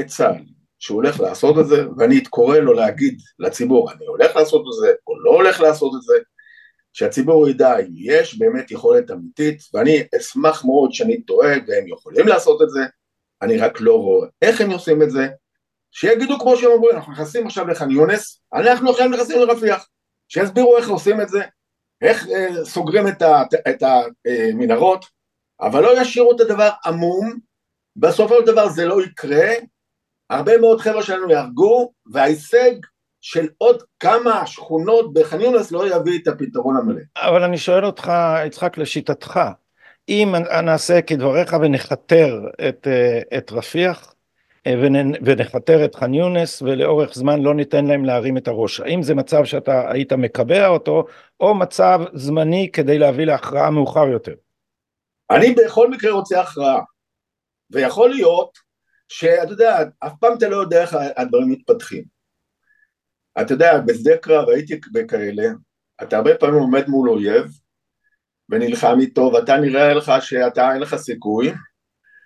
את 0.00 0.06
צה"ל 0.06 0.42
שהוא 0.78 0.96
הולך 0.96 1.20
לעשות 1.20 1.58
את 1.58 1.66
זה 1.66 1.84
ואני 1.96 2.24
קורא 2.24 2.58
לו 2.58 2.72
להגיד 2.72 3.18
לציבור 3.38 3.92
אני 3.92 4.06
הולך 4.06 4.36
לעשות 4.36 4.60
את 4.60 4.82
זה 4.82 4.92
או 5.06 5.20
לא 5.20 5.30
הולך 5.30 5.60
לעשות 5.60 5.92
את 5.96 6.02
זה 6.02 6.14
שהציבור 6.92 7.48
ידע 7.48 7.78
אם 7.78 7.88
יש 7.94 8.38
באמת 8.38 8.70
יכולת 8.70 9.10
אמיתית, 9.10 9.62
ואני 9.74 10.02
אשמח 10.18 10.64
מאוד 10.64 10.92
שאני 10.92 11.22
טועה 11.22 11.52
והם 11.66 11.88
יכולים 11.88 12.28
לעשות 12.28 12.62
את 12.62 12.70
זה, 12.70 12.80
אני 13.42 13.58
רק 13.58 13.80
לא 13.80 13.94
רואה. 14.02 14.28
איך 14.42 14.60
הם 14.60 14.70
עושים 14.70 15.02
את 15.02 15.10
זה, 15.10 15.28
שיגידו 15.90 16.38
כמו 16.38 16.56
שהם 16.56 16.70
אומרים, 16.70 16.96
אנחנו 16.96 17.12
נכנסים 17.12 17.46
עכשיו 17.46 17.66
לח'אן 17.68 17.90
יונס, 17.90 18.40
אנחנו 18.54 18.90
עכשיו 18.90 19.08
נכנסים 19.08 19.40
לרפיח, 19.40 19.88
שיסבירו 20.28 20.76
איך 20.76 20.90
עושים 20.90 21.20
את 21.20 21.28
זה, 21.28 21.40
איך 22.02 22.28
אה, 22.28 22.64
סוגרים 22.64 23.08
את, 23.08 23.22
ה, 23.22 23.42
את 23.70 23.82
המנהרות, 23.82 25.04
אבל 25.60 25.82
לא 25.82 26.00
ישאירו 26.00 26.32
את 26.32 26.40
הדבר 26.40 26.70
עמום, 26.84 27.38
בסופו 27.96 28.34
של 28.40 28.46
דבר 28.46 28.68
זה 28.68 28.86
לא 28.86 29.02
יקרה, 29.02 29.48
הרבה 30.30 30.58
מאוד 30.58 30.80
חבר'ה 30.80 31.02
שלנו 31.02 31.30
יהרגו, 31.30 31.92
וההישג 32.12 32.72
של 33.20 33.46
עוד 33.58 33.82
כמה 34.00 34.46
שכונות 34.46 35.12
בח'אן 35.12 35.40
יונס 35.40 35.72
לא 35.72 35.96
יביא 35.96 36.18
את 36.22 36.28
הפתרון 36.28 36.76
המלא. 36.76 37.00
אבל 37.16 37.42
אני 37.42 37.58
שואל 37.58 37.84
אותך, 37.84 38.12
יצחק, 38.46 38.78
לשיטתך, 38.78 39.40
אם 40.08 40.34
נעשה 40.62 41.02
כדבריך 41.02 41.56
ונכתר 41.60 42.40
את, 42.68 42.86
אה, 42.90 43.38
את 43.38 43.52
רפיח, 43.52 44.14
אה, 44.66 44.74
ונכתר 45.24 45.84
את 45.84 45.94
ח'אן 45.94 46.14
יונס 46.14 46.62
ולאורך 46.62 47.14
זמן 47.14 47.40
לא 47.42 47.54
ניתן 47.54 47.86
להם 47.86 48.04
להרים 48.04 48.36
את 48.36 48.48
הראש. 48.48 48.80
האם 48.80 49.02
זה 49.02 49.14
מצב 49.14 49.44
שאתה 49.44 49.90
היית 49.90 50.12
מקבע 50.12 50.66
אותו 50.66 51.04
או 51.40 51.54
מצב 51.54 52.00
זמני 52.14 52.70
כדי 52.72 52.98
להביא 52.98 53.24
להכרעה 53.24 53.70
מאוחר 53.70 54.08
יותר? 54.08 54.34
אני 55.30 55.54
בכל 55.54 55.90
מקרה 55.90 56.12
רוצה 56.12 56.40
הכרעה 56.40 56.80
ויכול 57.70 58.10
להיות 58.10 58.58
שאתה 59.08 59.52
יודע, 59.52 59.78
אף 59.98 60.12
פעם 60.20 60.32
אתה 60.38 60.48
לא 60.48 60.56
יודע 60.56 60.82
איך 60.82 60.96
הדברים 61.16 61.50
מתפתחים. 61.50 62.19
אתה 63.40 63.54
יודע, 63.54 63.80
בשדה 63.80 64.16
קרב 64.16 64.48
הייתי 64.48 64.80
בכאלה, 64.92 65.48
אתה 66.02 66.16
הרבה 66.16 66.34
פעמים 66.34 66.60
עומד 66.60 66.88
מול 66.88 67.10
אויב 67.10 67.44
ונלחם 68.48 68.96
איתו 69.00 69.30
ואתה 69.34 69.56
נראה 69.56 69.94
לך 69.94 70.12
שאתה 70.20 70.72
אין 70.72 70.80
לך 70.80 70.96
סיכוי 70.96 71.52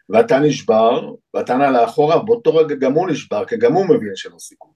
ואתה 0.09 0.39
נשבר 0.39 1.13
ואתה 1.35 1.57
נע 1.57 1.71
לאחורה, 1.71 2.23
באותו 2.23 2.55
רגע 2.55 2.75
גם 2.75 2.93
הוא 2.93 3.09
נשבר, 3.11 3.45
כי 3.45 3.57
גם 3.57 3.73
הוא 3.73 3.85
מבין 3.85 4.13
לו 4.31 4.41
סיכוי 4.41 4.73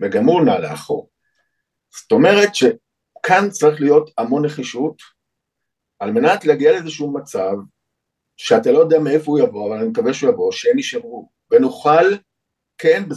וגם 0.00 0.24
הוא 0.24 0.44
נע 0.44 0.58
לאחור. 0.58 1.08
זאת 2.00 2.12
אומרת 2.12 2.54
שכאן 2.54 3.50
צריך 3.50 3.80
להיות 3.80 4.10
המון 4.18 4.44
נחישות 4.44 5.02
על 5.98 6.10
מנת 6.10 6.44
להגיע 6.44 6.72
לאיזשהו 6.72 7.12
מצב 7.14 7.52
שאתה 8.36 8.72
לא 8.72 8.78
יודע 8.78 8.98
מאיפה 8.98 9.30
הוא 9.30 9.38
יבוא, 9.38 9.68
אבל 9.68 9.78
אני 9.78 9.88
מקווה 9.88 10.14
שהוא 10.14 10.30
יבוא, 10.30 10.52
שהם 10.52 10.76
יישמרו, 10.76 11.30
ונוכל, 11.50 12.14
כן, 12.82 13.08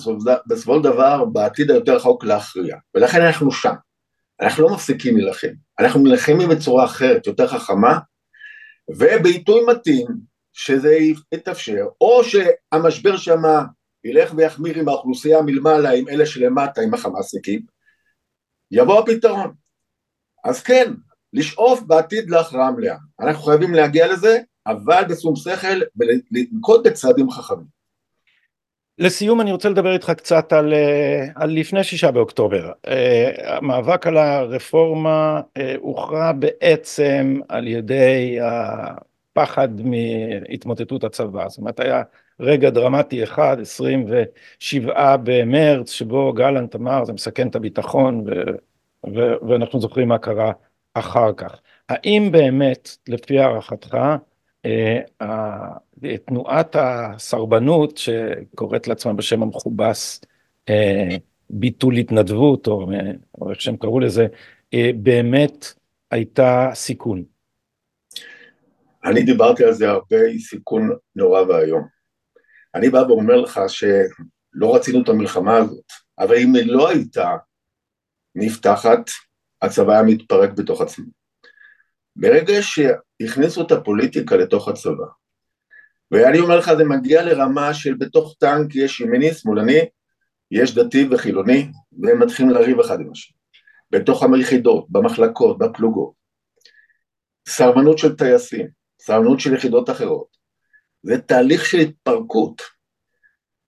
בסופו 0.47 0.75
של 0.77 0.83
דבר, 0.83 1.25
בעתיד 1.25 1.71
היותר 1.71 1.95
רחוק 1.95 2.23
להכריע, 2.23 2.77
ולכן 2.95 3.21
אנחנו 3.21 3.51
שם. 3.51 3.73
אנחנו 4.41 4.63
לא 4.63 4.73
מפסיקים 4.73 5.17
להילחם, 5.17 5.53
אנחנו 5.79 6.03
נלחמים 6.03 6.49
בצורה 6.49 6.85
אחרת, 6.85 7.27
יותר 7.27 7.47
חכמה, 7.47 7.99
ובעיתוי 8.89 9.61
מתאים, 9.67 10.07
שזה 10.53 10.97
יתאפשר, 11.31 11.85
או 12.01 12.21
שהמשבר 12.23 13.17
שם 13.17 13.41
ילך 14.03 14.33
ויחמיר 14.37 14.79
עם 14.79 14.87
האוכלוסייה 14.87 15.41
מלמעלה, 15.41 15.91
עם 15.91 16.09
אלה 16.09 16.25
שלמטה, 16.25 16.81
עם 16.81 16.93
החמאסניקים, 16.93 17.61
יבוא 18.71 18.99
הפתרון. 18.99 19.53
אז 20.43 20.63
כן, 20.63 20.93
לשאוף 21.33 21.81
בעתיד 21.81 22.29
להכרעה 22.29 22.71
מלאה. 22.71 22.97
אנחנו 23.19 23.43
חייבים 23.43 23.73
להגיע 23.73 24.13
לזה, 24.13 24.39
אבל 24.67 25.03
בשום 25.09 25.35
שכל 25.35 25.81
ולנקוט 25.95 26.87
בצעדים 26.87 27.31
חכמים. 27.31 27.74
לסיום 28.99 29.41
אני 29.41 29.51
רוצה 29.51 29.69
לדבר 29.69 29.93
איתך 29.93 30.11
קצת 30.17 30.53
על, 30.53 30.73
אה, 30.73 31.25
על 31.35 31.51
לפני 31.51 31.83
שישה 31.83 32.11
באוקטובר. 32.11 32.71
אה, 32.87 33.31
המאבק 33.57 34.07
על 34.07 34.17
הרפורמה 34.17 35.41
אה, 35.57 35.75
הוכרע 35.79 36.31
בעצם 36.31 37.39
על 37.49 37.67
ידי 37.67 38.37
הפחד 38.41 39.69
מהתמוטטות 39.81 41.03
הצבא. 41.03 41.49
זאת 41.49 41.57
אומרת 41.57 41.79
היה 41.79 42.03
רגע 42.39 42.69
דרמטי 42.69 43.23
אחד, 43.23 43.57
27 43.61 45.17
במרץ, 45.23 45.91
שבו 45.91 46.33
גלנט 46.33 46.75
אמר 46.75 47.05
זה 47.05 47.13
מסכן 47.13 47.47
את 47.47 47.55
הביטחון 47.55 48.19
ו, 48.27 48.31
ו, 49.15 49.47
ואנחנו 49.49 49.79
זוכרים 49.79 50.07
מה 50.07 50.17
קרה 50.17 50.51
אחר 50.93 51.33
כך. 51.33 51.59
האם 51.89 52.29
באמת, 52.31 52.97
לפי 53.07 53.39
הערכתך, 53.39 53.97
תנועת 56.25 56.75
הסרבנות 56.79 57.97
שקוראת 57.97 58.87
לעצמה 58.87 59.13
בשם 59.13 59.43
המכובס 59.43 60.21
אה, 60.69 61.17
ביטול 61.49 61.97
התנדבות 61.97 62.67
או, 62.67 62.87
או 63.41 63.49
איך 63.49 63.61
שהם 63.61 63.77
קראו 63.77 63.99
לזה, 63.99 64.27
אה, 64.73 64.89
באמת 64.95 65.65
הייתה 66.11 66.69
סיכון. 66.73 67.23
אני 69.03 69.23
דיברתי 69.23 69.63
על 69.63 69.73
זה 69.73 69.89
הרבה, 69.89 70.17
סיכון 70.39 70.89
נורא 71.15 71.41
ואיום. 71.41 71.87
אני 72.75 72.89
בא 72.89 72.97
ואומר 72.97 73.35
לך 73.35 73.59
שלא 73.67 74.75
רצינו 74.75 75.03
את 75.03 75.09
המלחמה 75.09 75.57
הזאת, 75.57 75.85
אבל 76.19 76.35
אם 76.35 76.55
היא 76.55 76.65
לא 76.65 76.89
הייתה 76.89 77.35
נפתחת, 78.35 79.09
הצבא 79.61 79.93
היה 79.93 80.03
מתפרק 80.03 80.49
בתוך 80.57 80.81
עצמו. 80.81 81.05
ברגע 82.15 82.53
שהכניסו 82.61 83.61
את 83.61 83.71
הפוליטיקה 83.71 84.35
לתוך 84.35 84.67
הצבא, 84.67 85.05
ואני 86.11 86.39
אומר 86.39 86.57
לך, 86.57 86.71
זה 86.77 86.83
מגיע 86.83 87.23
לרמה 87.23 87.73
של 87.73 87.93
בתוך 87.93 88.35
טנק 88.39 88.75
יש 88.75 89.01
ימיני, 89.01 89.33
שמאלני, 89.33 89.79
יש 90.51 90.75
דתי 90.75 91.07
וחילוני, 91.11 91.67
והם 92.01 92.23
מתחילים 92.23 92.51
לריב 92.51 92.79
אחד 92.79 92.99
עם 92.99 93.11
השני. 93.11 93.35
בתוך 93.91 94.23
היחידות, 94.23 94.85
במחלקות, 94.89 95.57
בפלוגות. 95.57 96.13
סרבנות 97.49 97.97
של 97.97 98.15
טייסים, 98.15 98.67
סרבנות 99.01 99.39
של 99.39 99.53
יחידות 99.53 99.89
אחרות. 99.89 100.27
זה 101.03 101.17
תהליך 101.17 101.65
של 101.65 101.77
התפרקות. 101.77 102.61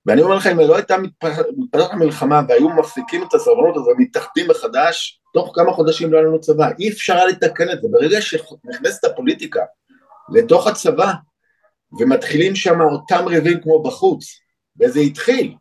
ואני 0.05 0.21
אומר 0.21 0.35
לך, 0.35 0.47
אם 0.47 0.59
לא 0.59 0.75
הייתה 0.75 0.97
מתפתחת 0.97 1.45
המלחמה 1.91 2.41
והיו 2.47 2.69
מפסיקים 2.69 3.23
את 3.23 3.33
הסרבנות 3.33 3.75
הזו 3.75 3.89
ומתאחדים 3.89 4.47
מחדש, 4.49 5.21
תוך 5.33 5.51
כמה 5.55 5.73
חודשים 5.73 6.11
לא 6.11 6.17
היה 6.17 6.27
לנו 6.27 6.39
צבא. 6.39 6.69
אי 6.79 6.89
אפשר 6.89 7.13
היה 7.13 7.25
לתקן 7.25 7.71
את 7.71 7.81
זה. 7.81 7.87
ברגע 7.91 8.21
שנכנסת 8.21 9.03
הפוליטיקה 9.03 9.61
לתוך 10.29 10.67
הצבא, 10.67 11.13
ומתחילים 11.99 12.55
שם 12.55 12.81
אותם 12.81 13.27
ריבים 13.27 13.61
כמו 13.61 13.83
בחוץ, 13.83 14.25
וזה 14.79 14.99
התחיל, 14.99 15.55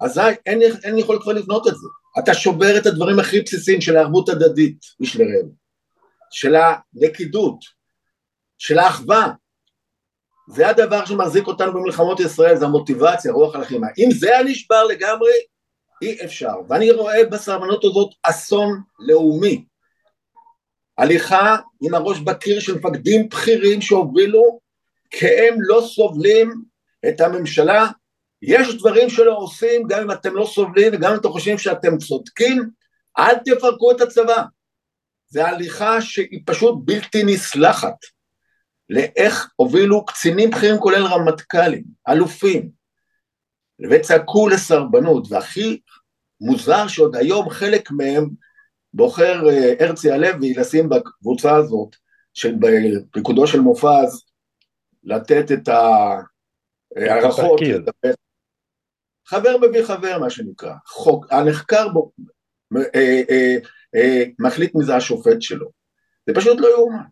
אזי 0.00 0.20
אין, 0.46 0.60
אין 0.84 0.98
יכולת 0.98 1.22
כבר 1.22 1.32
לבנות 1.32 1.66
את 1.66 1.72
זה. 1.72 1.86
אתה 2.18 2.34
שובר 2.34 2.78
את 2.78 2.86
הדברים 2.86 3.18
הכי 3.18 3.40
בסיסיים 3.40 3.80
של 3.80 3.96
הערבות 3.96 4.28
הדדית, 4.28 4.78
לרעהו, 5.00 5.52
של 6.30 6.54
הלכידות, 6.54 7.58
של 8.58 8.78
האחווה, 8.78 9.32
זה 10.48 10.68
הדבר 10.68 11.04
שמחזיק 11.04 11.46
אותנו 11.46 11.72
במלחמות 11.72 12.20
ישראל, 12.20 12.56
זה 12.56 12.64
המוטיבציה, 12.64 13.32
רוח 13.32 13.54
הלחימה. 13.54 13.86
אם 13.98 14.10
זה 14.10 14.28
היה 14.28 14.42
נשבר 14.42 14.84
לגמרי, 14.84 15.30
אי 16.02 16.24
אפשר. 16.24 16.54
ואני 16.68 16.90
רואה 16.90 17.24
בסרבנות 17.24 17.84
הזאת 17.84 18.10
אסון 18.22 18.80
לאומי. 18.98 19.64
הליכה 20.98 21.56
עם 21.82 21.94
הראש 21.94 22.18
בקיר 22.18 22.60
של 22.60 22.78
מפקדים 22.78 23.28
בכירים 23.28 23.80
שהובילו, 23.80 24.60
כי 25.10 25.26
הם 25.26 25.54
לא 25.58 25.82
סובלים 25.94 26.54
את 27.08 27.20
הממשלה. 27.20 27.86
יש 28.42 28.74
דברים 28.74 29.10
שלא 29.10 29.36
עושים, 29.38 29.86
גם 29.88 30.02
אם 30.02 30.10
אתם 30.10 30.34
לא 30.34 30.44
סובלים 30.44 30.92
וגם 30.94 31.12
אם 31.12 31.18
אתם 31.18 31.28
חושבים 31.28 31.58
שאתם 31.58 31.98
צודקים, 31.98 32.70
אל 33.18 33.34
תפרקו 33.44 33.90
את 33.90 34.00
הצבא. 34.00 34.42
זה 35.28 35.48
הליכה 35.48 36.00
שהיא 36.00 36.40
פשוט 36.46 36.74
בלתי 36.84 37.22
נסלחת. 37.24 37.96
לאיך 38.90 39.50
הובילו 39.56 40.04
קצינים 40.04 40.50
בכירים 40.50 40.78
כולל 40.78 41.02
רמטכ"לים, 41.02 41.84
אלופים, 42.08 42.70
וצעקו 43.90 44.48
לסרבנות, 44.48 45.26
והכי 45.30 45.80
מוזר 46.40 46.88
שעוד 46.88 47.16
היום 47.16 47.50
חלק 47.50 47.90
מהם 47.90 48.28
בוחר 48.94 49.48
אה, 49.50 49.74
הרצי 49.80 50.10
הלוי 50.10 50.54
לשים 50.54 50.88
בקבוצה 50.88 51.56
הזאת, 51.56 51.96
של 52.34 52.54
פיקודו 53.12 53.46
של 53.46 53.60
מופז, 53.60 54.24
לתת 55.06 55.52
את 55.52 55.68
ההערכות, 56.96 57.60
חבר 59.26 59.56
מביא 59.56 59.84
חבר 59.84 60.18
מה 60.18 60.30
שנקרא, 60.30 60.74
חוק, 60.86 61.26
הנחקר 61.30 61.88
בו, 61.88 62.10
אה, 62.76 63.22
אה, 63.30 63.56
אה, 63.94 64.24
מחליט 64.38 64.74
מזה 64.74 64.96
השופט 64.96 65.42
שלו, 65.42 65.68
זה 66.26 66.34
פשוט 66.34 66.60
לא 66.60 66.68
יאומן. 66.68 67.02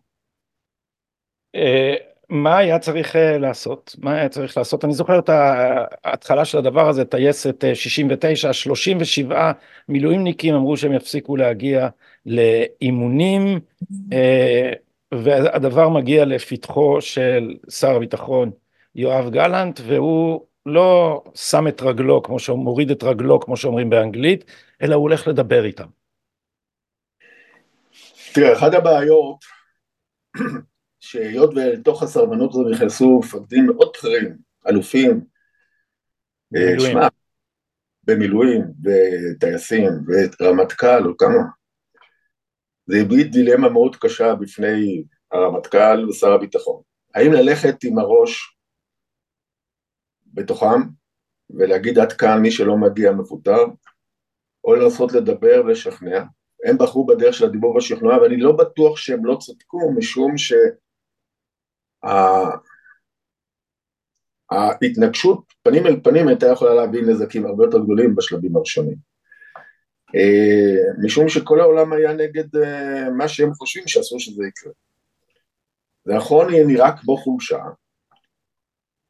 אה, 1.55 1.95
מה 2.29 2.57
היה 2.57 2.79
צריך 2.79 3.15
אה, 3.15 3.37
לעשות? 3.37 3.95
מה 3.97 4.13
היה 4.13 4.29
צריך 4.29 4.57
לעשות? 4.57 4.85
אני 4.85 4.93
זוכר 4.93 5.19
את 5.19 5.29
ההתחלה 6.03 6.45
של 6.45 6.57
הדבר 6.57 6.89
הזה, 6.89 7.05
טייסת 7.05 7.63
69, 7.73 8.47
אה, 8.47 8.53
37 8.53 9.51
מילואימניקים 9.89 10.55
אמרו 10.55 10.77
שהם 10.77 10.93
יפסיקו 10.93 11.35
להגיע 11.35 11.87
לאימונים, 12.25 13.59
והדבר 15.23 15.89
מגיע 15.89 16.25
לפתחו 16.25 17.01
של 17.01 17.55
שר 17.69 17.95
הביטחון 17.95 18.51
יואב 18.95 19.29
גלנט, 19.29 19.79
והוא 19.87 20.45
לא 20.65 21.23
שם 21.35 21.67
את 21.67 21.81
רגלו, 21.81 22.23
כמו 22.23 22.39
שהוא 22.39 22.59
מוריד 22.59 22.91
את 22.91 23.03
רגלו, 23.03 23.39
כמו 23.39 23.57
שאומרים 23.57 23.89
באנגלית, 23.89 24.45
אלא 24.81 24.95
הוא 24.95 25.01
הולך 25.01 25.27
לדבר 25.27 25.65
איתם. 25.65 25.87
תראה, 28.33 28.53
אחת 28.53 28.73
הבעיות 28.73 29.37
שהיות 30.99 31.53
ולתוך 31.53 32.03
הסרבנות 32.03 32.49
הזו 32.51 32.69
נכנסו 32.69 33.19
מפקדים 33.19 33.65
מאוד 33.65 33.91
בכירים, 33.93 34.35
אלופים, 34.67 35.21
אה, 36.55 36.79
שמע, 36.79 37.07
במילואים, 38.03 38.61
וטייסים, 38.83 39.89
ורמטכ"ל, 40.39 41.07
או 41.07 41.17
כמה, 41.17 41.41
זה 42.85 42.97
הביא 43.01 43.25
דילמה 43.31 43.69
מאוד 43.69 43.95
קשה 43.95 44.35
בפני 44.35 45.03
הרמטכ"ל 45.31 46.09
ושר 46.09 46.31
הביטחון. 46.31 46.81
האם 47.15 47.31
ללכת 47.33 47.83
עם 47.83 47.99
הראש 47.99 48.57
בתוכם 50.25 50.81
ולהגיד 51.49 51.99
עד 51.99 52.11
כאן 52.11 52.39
מי 52.41 52.51
שלא 52.51 52.77
מגיע 52.77 53.11
מפוטר, 53.11 53.65
או 54.63 54.75
לנסות 54.75 55.13
לדבר 55.13 55.61
ולשכנע. 55.65 56.23
הם 56.65 56.77
בחרו 56.77 57.05
בדרך 57.05 57.33
של 57.33 57.45
הדיבור 57.45 57.75
והשכנוע, 57.75 58.17
ואני 58.17 58.37
לא 58.37 58.51
בטוח 58.51 58.97
שהם 58.97 59.25
לא 59.25 59.37
צדקו, 59.39 59.91
משום 59.97 60.37
ש... 60.37 60.53
ההתנגשות 64.51 65.53
פנים 65.63 65.85
אל 65.85 65.99
פנים 66.03 66.27
הייתה 66.27 66.45
יכולה 66.45 66.73
להביא 66.73 67.01
נזקים 67.01 67.45
הרבה 67.45 67.63
יותר 67.63 67.79
גדולים 67.79 68.15
בשלבים 68.15 68.55
הראשונים. 68.55 69.14
אה, 70.15 70.93
משום 71.03 71.29
שכל 71.29 71.59
העולם 71.59 71.93
היה 71.93 72.13
נגד 72.13 72.55
אה, 72.55 73.09
מה 73.09 73.27
שהם 73.27 73.53
חושבים 73.53 73.87
שאסור 73.87 74.19
שזה 74.19 74.43
יקרה. 74.47 74.71
נכון, 76.05 76.53
היא 76.53 76.65
נראה 76.65 76.97
כמו 76.97 77.17
חולשה, 77.17 77.63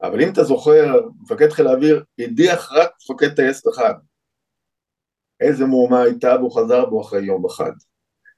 אבל 0.01 0.21
אם 0.21 0.29
אתה 0.33 0.43
זוכר, 0.43 1.01
מפקד 1.21 1.49
חיל 1.49 1.67
האוויר 1.67 2.03
הדיח 2.19 2.71
רק 2.71 2.89
מפקד 3.01 3.35
טייס 3.35 3.67
אחד. 3.67 3.93
איזה 5.39 5.65
מהומה 5.65 6.01
הייתה 6.01 6.35
והוא 6.39 6.55
חזר 6.55 6.85
בו 6.85 7.01
אחרי 7.01 7.25
יום 7.25 7.45
אחד. 7.45 7.71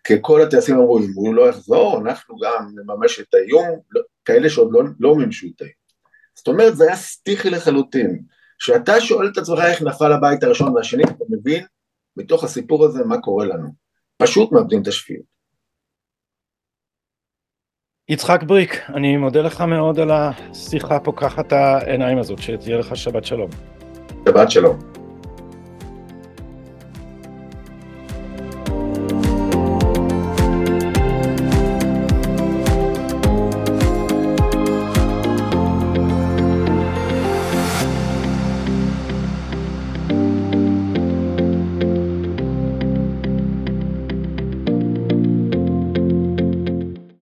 כי 0.04 0.14
כל 0.22 0.42
הטייסים 0.42 0.76
אמרו, 0.76 1.00
אם 1.00 1.12
הוא 1.16 1.36
לא 1.36 1.50
יחזור, 1.50 2.02
אנחנו 2.02 2.38
גם 2.38 2.72
נממש 2.76 3.20
את 3.20 3.34
האיום, 3.34 3.80
לא, 3.92 4.02
כאלה 4.26 4.50
שעוד 4.50 4.70
לא, 4.72 4.84
לא 5.00 5.16
מימשו 5.16 5.48
את 5.56 5.62
האיום. 5.62 5.74
זאת 6.36 6.48
אומרת, 6.48 6.78
זה 6.78 6.84
היה 6.84 6.96
סטיחי 6.96 7.50
לחלוטין. 7.50 8.24
כשאתה 8.60 9.02
שואל 9.02 9.28
את 9.28 9.38
עצמך 9.38 9.60
איך 9.60 9.82
נפל 9.82 10.12
הבית 10.12 10.44
הראשון 10.44 10.76
והשני, 10.76 11.04
אתה 11.04 11.24
מבין 11.30 11.66
מתוך 12.18 12.44
הסיפור 12.44 12.86
הזה 12.86 13.06
מה 13.06 13.22
קורה 13.22 13.46
לנו. 13.46 13.70
פשוט 14.18 14.52
מאבדים 14.52 14.82
את 14.82 14.88
השפיות. 14.88 15.38
יצחק 18.10 18.44
בריק, 18.44 18.90
אני 18.90 19.18
מודה 19.18 19.42
לך 19.42 19.62
מאוד 19.62 20.00
על 20.00 20.12
השיחה 20.12 20.96
הפוקחת 20.96 21.54
העיניים 21.54 22.18
הזאת, 22.18 22.40
שתהיה 22.42 22.78
לך 22.78 22.96
שבת 22.96 23.26
שלום. 23.26 23.50
שבת 24.26 24.52
שלום. 24.52 25.07